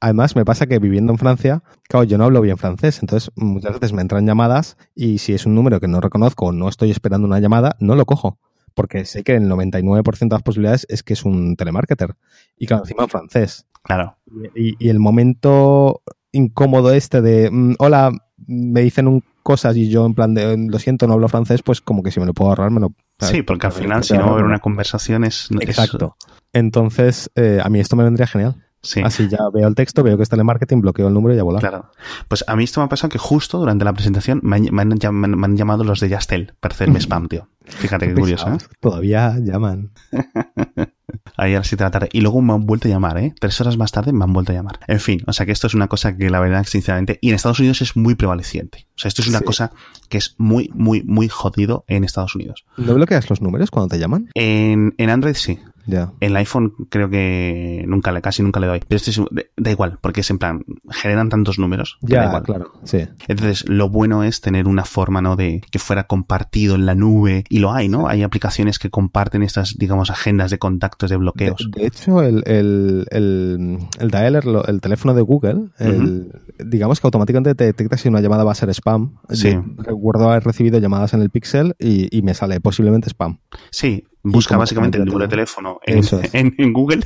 Además, 0.00 0.36
me 0.36 0.44
pasa 0.44 0.66
que 0.66 0.78
viviendo 0.78 1.12
en 1.12 1.18
Francia, 1.18 1.62
claro, 1.88 2.04
yo 2.04 2.18
no 2.18 2.24
hablo 2.24 2.40
bien 2.42 2.58
francés, 2.58 3.00
entonces 3.00 3.32
muchas 3.34 3.72
veces 3.72 3.92
me 3.92 4.02
entran 4.02 4.26
llamadas 4.26 4.76
y 4.94 5.18
si 5.18 5.32
es 5.32 5.46
un 5.46 5.54
número 5.54 5.80
que 5.80 5.88
no 5.88 6.00
reconozco 6.00 6.46
o 6.46 6.52
no 6.52 6.68
estoy 6.68 6.90
esperando 6.90 7.26
una 7.26 7.40
llamada, 7.40 7.74
no 7.80 7.96
lo 7.96 8.04
cojo 8.04 8.38
porque 8.78 9.04
sé 9.04 9.24
que 9.24 9.34
el 9.34 9.50
99% 9.50 10.18
de 10.20 10.36
las 10.36 10.42
posibilidades 10.44 10.86
es 10.88 11.02
que 11.02 11.14
es 11.14 11.24
un 11.24 11.56
telemarketer. 11.56 12.14
Y 12.56 12.68
claro, 12.68 12.84
encima 12.84 13.02
en 13.02 13.08
francés. 13.08 13.66
Claro. 13.82 14.18
Y, 14.54 14.76
y 14.78 14.88
el 14.88 15.00
momento 15.00 16.02
incómodo 16.30 16.92
este 16.92 17.20
de, 17.20 17.50
mm, 17.50 17.74
hola, 17.80 18.12
me 18.46 18.82
dicen 18.82 19.08
un 19.08 19.24
cosas 19.42 19.76
y 19.76 19.88
yo 19.88 20.06
en 20.06 20.14
plan 20.14 20.32
de, 20.32 20.56
lo 20.56 20.78
siento, 20.78 21.08
no 21.08 21.14
hablo 21.14 21.28
francés, 21.28 21.62
pues 21.64 21.80
como 21.80 22.04
que 22.04 22.12
si 22.12 22.20
me 22.20 22.26
lo 22.26 22.34
puedo 22.34 22.50
ahorrar, 22.50 22.70
me 22.70 22.78
lo... 22.78 22.92
Sí, 23.18 23.42
porque 23.42 23.66
al 23.66 23.72
final 23.72 24.04
si 24.04 24.12
no 24.12 24.20
va 24.20 24.28
a 24.28 24.32
haber 24.34 24.44
una 24.44 24.60
conversación 24.60 25.24
es... 25.24 25.48
Exacto. 25.60 26.16
Entonces, 26.52 27.32
eh, 27.34 27.58
a 27.60 27.68
mí 27.68 27.80
esto 27.80 27.96
me 27.96 28.04
vendría 28.04 28.28
genial. 28.28 28.64
Sí. 28.82 29.00
Así 29.04 29.28
ya 29.28 29.38
veo 29.52 29.66
el 29.66 29.74
texto, 29.74 30.02
veo 30.02 30.16
que 30.16 30.22
es 30.22 30.28
telemarketing, 30.28 30.80
bloqueo 30.80 31.08
el 31.08 31.14
número 31.14 31.34
y 31.34 31.36
ya 31.36 31.42
volar. 31.42 31.60
Claro. 31.60 31.90
Pues 32.28 32.44
a 32.46 32.54
mí 32.56 32.64
esto 32.64 32.80
me 32.80 32.86
ha 32.86 32.88
pasado 32.88 33.10
que 33.10 33.18
justo 33.18 33.58
durante 33.58 33.84
la 33.84 33.92
presentación 33.92 34.40
me 34.42 34.56
han, 34.56 34.68
me 34.72 34.82
han, 34.82 35.14
me 35.14 35.46
han 35.46 35.56
llamado 35.56 35.84
los 35.84 36.00
de 36.00 36.08
Yastel 36.08 36.54
para 36.60 36.74
hacerme 36.74 37.00
spam, 37.00 37.28
tío. 37.28 37.48
Fíjate 37.64 38.08
qué 38.08 38.14
curioso, 38.20 38.48
¿eh? 38.48 38.58
Todavía 38.80 39.36
llaman. 39.38 39.92
Ahí 41.36 41.54
a 41.54 41.58
las 41.58 41.68
7 41.68 41.82
de 41.82 41.86
la 41.86 41.90
tarde. 41.90 42.08
Y 42.12 42.20
luego 42.20 42.40
me 42.42 42.52
han 42.52 42.66
vuelto 42.66 42.88
a 42.88 42.90
llamar, 42.90 43.18
¿eh? 43.18 43.34
Tres 43.38 43.60
horas 43.60 43.76
más 43.76 43.92
tarde 43.92 44.12
me 44.12 44.24
han 44.24 44.32
vuelto 44.32 44.52
a 44.52 44.54
llamar. 44.54 44.80
En 44.86 45.00
fin, 45.00 45.22
o 45.26 45.32
sea 45.32 45.46
que 45.46 45.52
esto 45.52 45.66
es 45.66 45.74
una 45.74 45.88
cosa 45.88 46.16
que 46.16 46.30
la 46.30 46.40
verdad, 46.40 46.64
sinceramente, 46.64 47.18
y 47.20 47.28
en 47.28 47.34
Estados 47.34 47.60
Unidos 47.60 47.80
es 47.82 47.96
muy 47.96 48.14
prevaleciente. 48.14 48.86
O 48.90 48.98
sea, 48.98 49.08
esto 49.08 49.22
es 49.22 49.28
una 49.28 49.38
sí. 49.38 49.44
cosa 49.44 49.72
que 50.08 50.18
es 50.18 50.34
muy, 50.38 50.70
muy, 50.74 51.02
muy 51.04 51.28
jodido 51.28 51.84
en 51.86 52.04
Estados 52.04 52.34
Unidos. 52.34 52.64
¿No 52.76 52.94
bloqueas 52.94 53.30
los 53.30 53.40
números 53.40 53.70
cuando 53.70 53.88
te 53.88 53.98
llaman? 53.98 54.30
En, 54.34 54.94
en 54.98 55.10
Android 55.10 55.34
sí. 55.34 55.58
En 55.88 56.30
el 56.30 56.36
iPhone 56.36 56.74
creo 56.90 57.08
que 57.10 57.84
nunca 57.86 58.12
le, 58.12 58.20
casi 58.20 58.42
nunca 58.42 58.60
le 58.60 58.66
doy. 58.66 58.80
Pero 58.86 58.96
este 58.96 59.10
es, 59.10 59.20
da 59.56 59.70
igual, 59.70 59.98
porque 60.00 60.20
es 60.20 60.30
en 60.30 60.38
plan, 60.38 60.64
generan 60.90 61.28
tantos 61.28 61.58
números. 61.58 61.98
Ya, 62.02 62.20
da 62.22 62.26
igual. 62.26 62.42
claro. 62.42 62.72
Sí. 62.84 63.06
Entonces, 63.26 63.68
lo 63.68 63.88
bueno 63.88 64.22
es 64.24 64.40
tener 64.40 64.68
una 64.68 64.84
forma, 64.84 65.20
¿no? 65.20 65.36
De 65.36 65.62
que 65.70 65.78
fuera 65.78 66.04
compartido 66.06 66.74
en 66.74 66.86
la 66.86 66.94
nube. 66.94 67.44
Y 67.48 67.58
lo 67.58 67.72
hay, 67.72 67.88
¿no? 67.88 68.08
Hay 68.08 68.22
aplicaciones 68.22 68.78
que 68.78 68.90
comparten 68.90 69.42
estas, 69.42 69.76
digamos, 69.78 70.10
agendas 70.10 70.50
de 70.50 70.58
contactos, 70.58 71.10
de 71.10 71.16
bloqueos. 71.16 71.68
De, 71.72 71.80
de 71.80 71.86
hecho, 71.88 72.22
el, 72.22 72.42
el, 72.46 73.06
el, 73.10 73.78
el 73.98 74.10
dialer, 74.10 74.44
el 74.66 74.80
teléfono 74.80 75.14
de 75.14 75.22
Google, 75.22 75.54
uh 75.54 75.70
-huh. 75.78 76.32
digamos 76.64 77.00
que 77.00 77.06
automáticamente 77.06 77.54
te 77.54 77.64
detecta 77.64 77.96
si 77.96 78.08
una 78.08 78.20
llamada 78.20 78.44
va 78.44 78.52
a 78.52 78.54
ser 78.54 78.70
spam. 78.70 79.16
Sí. 79.30 79.56
Recuerdo 79.78 80.30
haber 80.30 80.44
recibido 80.44 80.78
llamadas 80.78 81.14
en 81.14 81.22
el 81.22 81.30
Pixel 81.30 81.74
y, 81.78 82.16
y 82.16 82.22
me 82.22 82.34
sale 82.34 82.60
posiblemente 82.60 83.08
spam. 83.10 83.38
Sí, 83.70 84.04
busca 84.22 84.56
básicamente 84.56 84.98
el 84.98 85.04
número 85.04 85.24
de 85.24 85.28
teléfono 85.28 85.80
en, 85.86 86.72
Google 86.72 87.02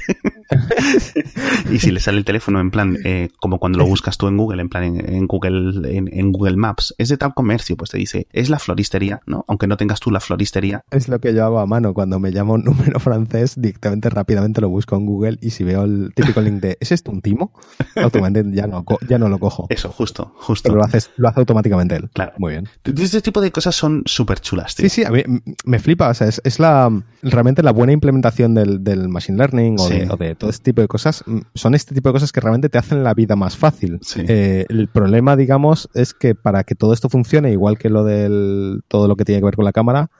y 1.70 1.78
si 1.78 1.90
le 1.90 2.00
sale 2.00 2.18
el 2.18 2.24
teléfono 2.24 2.60
en 2.60 2.70
plan, 2.70 2.98
eh, 3.04 3.28
como 3.40 3.58
cuando 3.58 3.78
lo 3.78 3.86
buscas 3.86 4.18
tú 4.18 4.28
en 4.28 4.36
Google, 4.36 4.62
en 4.62 4.68
plan 4.68 4.84
en, 4.84 5.26
Google 5.26 5.96
en, 5.96 6.32
Google 6.32 6.56
Maps, 6.56 6.94
es 6.98 7.08
de 7.08 7.16
tal 7.16 7.34
comercio, 7.34 7.76
pues 7.76 7.90
te 7.90 7.98
dice, 7.98 8.26
es 8.32 8.50
la 8.50 8.58
floristería, 8.58 9.20
¿no? 9.26 9.44
Aunque 9.48 9.66
no 9.66 9.76
tengas 9.76 10.00
tú 10.00 10.10
la 10.10 10.20
floristería. 10.20 10.82
Es 10.90 11.08
lo 11.08 11.20
que 11.20 11.34
yo 11.34 11.44
hago 11.44 11.58
a 11.60 11.66
mano 11.66 11.94
cuando 11.94 12.18
me 12.18 12.30
llamo 12.30 12.54
un 12.54 12.64
número 12.64 13.00
francés, 13.00 13.54
directamente 13.56 14.10
rápidamente 14.10 14.60
lo 14.60 14.68
busco 14.68 14.96
en 14.96 15.06
Google 15.06 15.38
y 15.40 15.50
si 15.50 15.64
veo 15.64 15.84
el 15.84 16.12
típico 16.14 16.40
link 16.40 16.60
de 16.60 16.76
¿es 16.80 16.92
esto 16.92 17.10
un 17.10 17.20
timo? 17.20 17.52
Automáticamente 17.96 18.56
ya 18.56 18.66
no, 18.66 18.84
ya 19.08 19.18
no 19.18 19.28
lo 19.28 19.38
cojo. 19.38 19.66
Eso, 19.68 19.90
justo, 19.90 20.32
justo. 20.36 20.68
Pero 20.68 20.76
lo, 20.76 20.84
haces, 20.84 21.10
lo 21.16 21.28
hace 21.28 21.40
automáticamente 21.40 21.96
él. 21.96 22.10
Claro. 22.12 22.32
Muy 22.38 22.52
bien. 22.52 22.68
Este 22.84 23.20
tipo 23.20 23.40
de 23.40 23.50
cosas 23.50 23.74
son 23.74 24.02
súper 24.06 24.40
chulas, 24.40 24.74
tío. 24.74 24.88
Sí, 24.88 25.02
sí, 25.02 25.04
a 25.04 25.10
mí 25.10 25.22
me 25.64 25.78
flipa, 25.78 26.08
o 26.08 26.14
sea, 26.14 26.28
es, 26.28 26.40
es 26.44 26.58
la 26.58 26.90
realmente 27.22 27.62
la 27.62 27.72
buena 27.72 27.92
implementación 27.92 28.54
del, 28.54 28.82
del 28.82 29.08
machine 29.08 29.38
learning 29.38 29.76
o, 29.78 30.16
de, 30.16 30.34
todo 30.34 30.50
este 30.50 30.64
tipo 30.64 30.80
de 30.80 30.88
cosas 30.88 31.22
mm, 31.26 31.40
son 31.54 31.74
este 31.74 31.94
tipo 31.94 32.08
de 32.08 32.12
cosas 32.14 32.32
que 32.32 32.40
realmente 32.40 32.68
te 32.68 32.78
hacen 32.78 33.04
la 33.04 33.14
vida 33.14 33.36
más 33.36 33.56
fácil. 33.56 34.00
Eh, 34.16 34.66
el 34.68 34.88
problema, 34.88 35.36
digamos, 35.36 35.88
es 35.94 36.14
que 36.14 36.34
para 36.34 36.64
que 36.64 36.74
todo 36.74 36.92
esto 36.92 37.08
funcione, 37.08 37.52
igual 37.52 37.78
que 37.78 37.90
lo 37.90 38.04
del 38.04 38.82
todo 38.88 39.08
lo 39.08 39.16
que 39.16 39.24
tiene 39.24 39.40
que 39.40 39.46
ver 39.46 39.56
con 39.56 39.64
la 39.64 39.72
cámara 39.72 40.10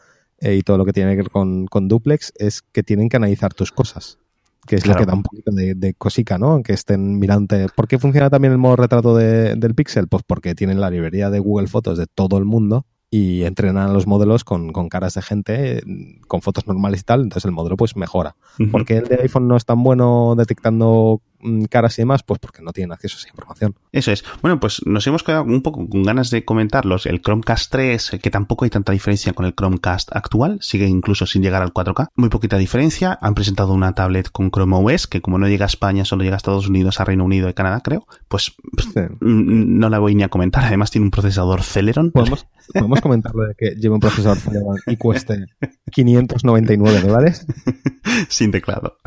eh, 0.41 0.57
y 0.57 0.63
todo 0.63 0.79
lo 0.79 0.85
que 0.85 0.93
tiene 0.93 1.13
que 1.13 1.23
ver 1.23 1.31
con, 1.31 1.67
con 1.67 1.89
duplex, 1.89 2.33
es 2.37 2.63
que 2.63 2.83
tienen 2.83 3.09
que 3.09 3.17
analizar 3.17 3.55
tus 3.55 3.73
cosas 3.73 4.19
que 4.67 4.77
es 4.77 4.87
lo 4.87 4.95
que 4.95 5.05
da 5.05 5.15
un 5.15 5.25
poquito 5.25 5.51
de, 5.51 5.75
de, 5.75 5.93
cosica, 5.95 6.39
¿no? 6.39 6.63
Que 6.63 6.73
estén 6.73 7.19
mirando. 7.19 7.57
¿Por 7.75 7.89
qué 7.89 7.99
funciona 7.99 8.31
también 8.31 8.53
el 8.53 8.59
modo 8.59 8.77
retrato 8.77 9.17
de, 9.17 9.57
del 9.57 9.75
Pixel? 9.75 10.07
Pues 10.07 10.23
porque 10.25 10.55
tienen 10.55 10.81
la 10.81 10.89
librería 10.89 11.31
de 11.31 11.41
Google 11.41 11.67
Fotos 11.67 11.99
de 11.99 12.07
todo 12.07 12.39
el 12.39 12.45
mundo 12.45 12.87
y 13.15 13.45
entrenan 13.45 13.91
a 13.91 13.93
los 13.93 14.07
modelos 14.07 14.43
con, 14.43 14.73
con, 14.73 14.89
caras 14.89 15.13
de 15.13 15.21
gente, 15.21 15.83
con 16.29 16.41
fotos 16.41 16.67
normales 16.67 17.03
y 17.03 17.05
tal, 17.05 17.21
entonces 17.21 17.45
el 17.45 17.53
modelo 17.53 17.77
pues 17.77 17.95
mejora. 17.95 18.37
Porque 18.71 18.97
el 18.97 19.05
de 19.05 19.17
iPhone 19.21 19.49
no 19.49 19.57
es 19.59 19.67
tan 19.67 19.83
bueno 19.83 20.35
detectando 20.35 21.21
caras 21.69 21.99
y 21.99 22.03
demás? 22.03 22.23
Pues 22.23 22.41
porque 22.41 22.63
no 22.63 22.73
tienen 22.73 22.93
acceso 22.93 23.17
a 23.17 23.21
esa 23.21 23.29
información. 23.29 23.75
Eso 23.93 24.13
es. 24.13 24.25
Bueno, 24.41 24.61
pues 24.61 24.83
nos 24.87 25.07
hemos 25.07 25.23
quedado 25.23 25.45
un 25.45 25.63
poco 25.63 25.89
con 25.89 26.03
ganas 26.03 26.31
de 26.31 26.45
comentarlos. 26.45 27.07
El 27.07 27.21
Chromecast 27.21 27.71
3, 27.71 28.19
que 28.23 28.31
tampoco 28.31 28.65
hay 28.65 28.71
tanta 28.71 28.93
diferencia 28.93 29.33
con 29.33 29.47
el 29.47 29.55
Chromecast 29.55 30.15
actual, 30.15 30.59
sigue 30.61 30.87
incluso 30.87 31.27
sin 31.27 31.43
llegar 31.43 31.63
al 31.63 31.73
4K. 31.73 32.09
Muy 32.17 32.29
poquita 32.29 32.59
diferencia. 32.59 33.19
Han 33.21 33.35
presentado 33.35 33.73
una 33.73 33.95
tablet 33.95 34.31
con 34.31 34.51
Chrome 34.51 34.77
OS, 34.77 35.07
que 35.07 35.21
como 35.21 35.39
no 35.39 35.49
llega 35.49 35.65
a 35.65 35.67
España, 35.67 36.05
solo 36.05 36.25
llega 36.25 36.37
a 36.37 36.39
Estados 36.39 36.69
Unidos, 36.69 37.01
a 37.01 37.05
Reino 37.05 37.25
Unido 37.25 37.49
y 37.49 37.55
Canadá, 37.55 37.81
creo. 37.83 38.07
Pues 38.29 38.53
mm, 38.95 39.79
no 39.79 39.89
la 39.89 39.99
voy 39.99 40.15
ni 40.15 40.23
a 40.23 40.29
comentar. 40.29 40.65
Además 40.65 40.91
tiene 40.91 41.07
un 41.07 41.11
procesador 41.11 41.63
Celeron. 41.63 42.11
¿Podemos, 42.11 42.47
¿podemos 42.73 43.01
comentarlo 43.01 43.45
de 43.47 43.55
que 43.55 43.71
lleve 43.77 43.95
un 43.95 44.01
procesador 44.01 44.39
Celeron 44.39 44.79
y 44.87 44.97
cueste 44.97 45.47
599 45.91 47.01
dólares? 47.01 47.47
Sin 48.29 48.51
teclado. 48.51 48.99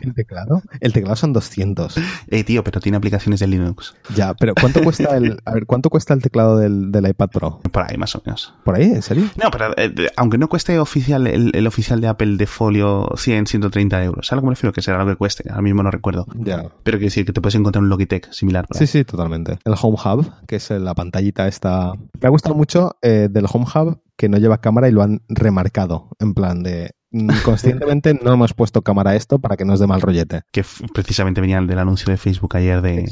¿Sin 0.00 0.14
teclado? 0.14 0.62
El 0.80 0.92
teclado 0.92 1.16
son 1.16 1.32
200. 1.32 1.69
Eh, 2.32 2.44
tío, 2.44 2.62
pero 2.62 2.80
tiene 2.80 2.96
aplicaciones 2.96 3.40
de 3.40 3.46
Linux. 3.46 3.94
Ya, 4.14 4.34
pero 4.34 4.54
¿cuánto 4.54 4.80
cuesta 4.84 5.16
el, 5.16 5.38
a 5.44 5.54
ver, 5.54 5.66
¿cuánto 5.66 5.90
cuesta 5.90 6.14
el 6.14 6.22
teclado 6.22 6.58
del, 6.58 6.90
iPad 6.94 7.28
Pro? 7.30 7.60
Por 7.72 7.82
ahí, 7.82 7.96
más 7.96 8.14
o 8.14 8.22
menos. 8.24 8.54
¿Por 8.64 8.76
ahí? 8.76 8.84
¿En 8.84 9.02
serio? 9.02 9.24
No, 9.42 9.50
pero 9.50 9.72
eh, 9.76 9.92
aunque 10.16 10.38
no 10.38 10.48
cueste 10.48 10.78
oficial 10.78 11.26
el, 11.26 11.66
oficial 11.66 12.00
de 12.00 12.08
Apple 12.08 12.36
de 12.36 12.46
folio 12.46 13.10
100, 13.16 13.46
130 13.46 14.04
euros. 14.04 14.26
¿Sabes 14.26 14.38
lo 14.38 14.42
que 14.42 14.46
me 14.46 14.54
refiero? 14.54 14.72
Que 14.72 14.82
será 14.82 15.02
lo 15.02 15.10
que 15.10 15.16
cueste. 15.16 15.48
Ahora 15.50 15.62
mismo 15.62 15.82
no 15.82 15.90
recuerdo. 15.90 16.26
Ya. 16.36 16.58
Pero 16.82 16.98
quiero 16.98 17.06
decir 17.06 17.24
que 17.24 17.32
te 17.32 17.40
puedes 17.40 17.54
encontrar 17.56 17.82
un 17.82 17.88
Logitech 17.88 18.30
similar. 18.32 18.66
Sí, 18.70 18.86
sí, 18.86 19.04
totalmente. 19.04 19.58
El 19.64 19.74
Home 19.80 19.96
Hub, 20.04 20.32
que 20.46 20.56
es 20.56 20.70
la 20.70 20.94
pantallita 20.94 21.48
esta... 21.48 21.92
Me 22.20 22.26
ha 22.26 22.30
gustado 22.30 22.54
mucho 22.54 22.96
eh, 23.02 23.28
del 23.30 23.46
Home 23.50 23.66
Hub 23.74 24.00
que 24.20 24.28
no 24.28 24.36
lleva 24.36 24.60
cámara 24.60 24.86
y 24.86 24.92
lo 24.92 25.02
han 25.02 25.22
remarcado. 25.30 26.10
En 26.18 26.34
plan 26.34 26.62
de 26.62 26.94
conscientemente 27.44 28.14
no 28.14 28.32
hemos 28.32 28.54
puesto 28.54 28.82
cámara 28.82 29.10
a 29.10 29.16
esto 29.16 29.38
para 29.38 29.56
que 29.56 29.64
nos 29.64 29.80
dé 29.80 29.86
mal 29.86 30.00
rollete. 30.00 30.42
Que 30.50 30.64
precisamente 30.94 31.40
venía 31.40 31.60
del 31.60 31.78
anuncio 31.78 32.10
de 32.10 32.16
Facebook 32.16 32.56
ayer 32.56 32.80
de, 32.82 33.10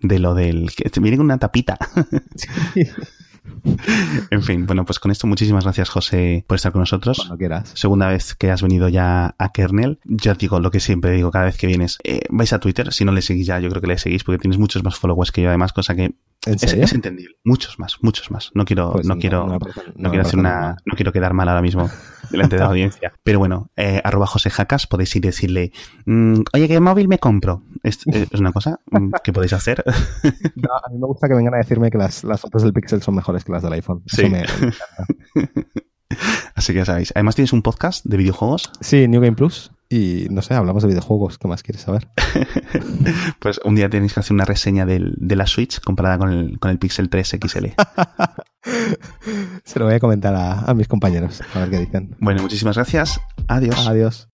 de 0.00 0.18
lo 0.18 0.34
del... 0.34 0.70
que 0.74 1.00
viene 1.00 1.16
con 1.16 1.26
una 1.26 1.38
tapita. 1.38 1.78
en 4.30 4.42
fin, 4.42 4.66
bueno, 4.66 4.84
pues 4.84 4.98
con 4.98 5.10
esto 5.10 5.26
muchísimas 5.26 5.64
gracias 5.64 5.88
José 5.88 6.44
por 6.46 6.56
estar 6.56 6.72
con 6.72 6.80
nosotros. 6.80 7.18
Cuando 7.18 7.36
quieras. 7.36 7.72
Segunda 7.74 8.08
vez 8.08 8.34
que 8.34 8.50
has 8.50 8.62
venido 8.62 8.88
ya 8.88 9.34
a 9.38 9.52
Kernel. 9.52 9.98
Yo 10.04 10.34
digo 10.34 10.60
lo 10.60 10.70
que 10.70 10.80
siempre 10.80 11.12
digo 11.12 11.30
cada 11.30 11.46
vez 11.46 11.56
que 11.56 11.66
vienes. 11.66 11.98
Eh, 12.04 12.22
vais 12.30 12.52
a 12.52 12.60
Twitter, 12.60 12.92
si 12.92 13.04
no 13.04 13.12
le 13.12 13.22
seguís 13.22 13.46
ya, 13.46 13.58
yo 13.60 13.68
creo 13.70 13.80
que 13.80 13.88
le 13.88 13.98
seguís 13.98 14.24
porque 14.24 14.38
tienes 14.38 14.58
muchos 14.58 14.82
más 14.82 14.98
followers 14.98 15.32
que 15.32 15.42
yo 15.42 15.48
además, 15.48 15.72
cosa 15.72 15.94
que 15.94 16.14
es, 16.46 16.92
entendible. 16.92 17.36
Muchos 17.44 17.78
más, 17.78 17.98
muchos 18.02 18.30
más. 18.30 18.50
No 18.54 18.64
quiero, 18.64 18.92
pues 18.92 19.06
no, 19.06 19.18
quiero, 19.18 19.46
no, 19.46 20.10
quiero 20.10 20.22
hacer 20.22 20.38
una, 20.38 20.76
no 20.84 20.94
quiero 20.94 21.12
quedar 21.12 21.32
mal 21.34 21.48
ahora 21.48 21.62
mismo 21.62 21.90
delante 22.30 22.56
de 22.56 22.60
la 22.60 22.68
audiencia. 22.68 23.12
Pero 23.22 23.38
bueno, 23.38 23.70
eh, 23.76 24.00
arroba 24.04 24.26
José 24.26 24.50
Jacas, 24.50 24.86
podéis 24.86 25.14
ir 25.16 25.24
y 25.24 25.28
decirle, 25.28 25.72
mm, 26.06 26.40
oye, 26.52 26.68
¿qué 26.68 26.80
móvil 26.80 27.08
me 27.08 27.18
compro? 27.18 27.62
Es, 27.82 28.00
es 28.06 28.40
una 28.40 28.52
cosa 28.52 28.80
que 29.22 29.32
podéis 29.32 29.52
hacer. 29.52 29.82
a 29.86 30.90
mí 30.90 30.98
me 30.98 31.06
gusta 31.06 31.28
que 31.28 31.34
vengan 31.34 31.54
a 31.54 31.58
decirme 31.58 31.90
que 31.90 31.98
las, 31.98 32.24
las 32.24 32.40
fotos 32.40 32.62
del 32.62 32.72
Pixel 32.72 33.02
son 33.02 33.14
mejores 33.14 33.44
que 33.44 33.52
las 33.52 33.62
del 33.62 33.72
iPhone. 33.72 34.02
sí. 34.06 34.24
Así 36.54 36.72
que 36.72 36.78
ya 36.80 36.84
sabéis. 36.84 37.12
Además 37.14 37.34
tienes 37.34 37.52
un 37.52 37.62
podcast 37.62 38.04
de 38.04 38.16
videojuegos. 38.16 38.70
Sí, 38.80 39.08
New 39.08 39.20
Game 39.20 39.36
Plus. 39.36 39.70
Y 39.88 40.26
no 40.30 40.42
sé, 40.42 40.54
hablamos 40.54 40.82
de 40.82 40.88
videojuegos. 40.88 41.38
¿Qué 41.38 41.46
más 41.46 41.62
quieres 41.62 41.82
saber? 41.82 42.08
pues 43.38 43.60
un 43.64 43.74
día 43.74 43.88
tenéis 43.88 44.14
que 44.14 44.20
hacer 44.20 44.32
una 44.32 44.44
reseña 44.44 44.86
del, 44.86 45.14
de 45.18 45.36
la 45.36 45.46
Switch 45.46 45.80
comparada 45.80 46.18
con 46.18 46.32
el, 46.32 46.58
con 46.58 46.70
el 46.70 46.78
Pixel 46.78 47.08
3 47.08 47.36
XL. 47.40 47.66
Se 49.64 49.78
lo 49.78 49.84
voy 49.84 49.94
a 49.94 50.00
comentar 50.00 50.34
a, 50.34 50.60
a 50.60 50.74
mis 50.74 50.88
compañeros, 50.88 51.42
a 51.54 51.60
ver 51.60 51.70
qué 51.70 51.78
dicen. 51.80 52.16
Bueno, 52.18 52.42
muchísimas 52.42 52.76
gracias. 52.76 53.20
Adiós. 53.46 53.86
Adiós. 53.86 54.28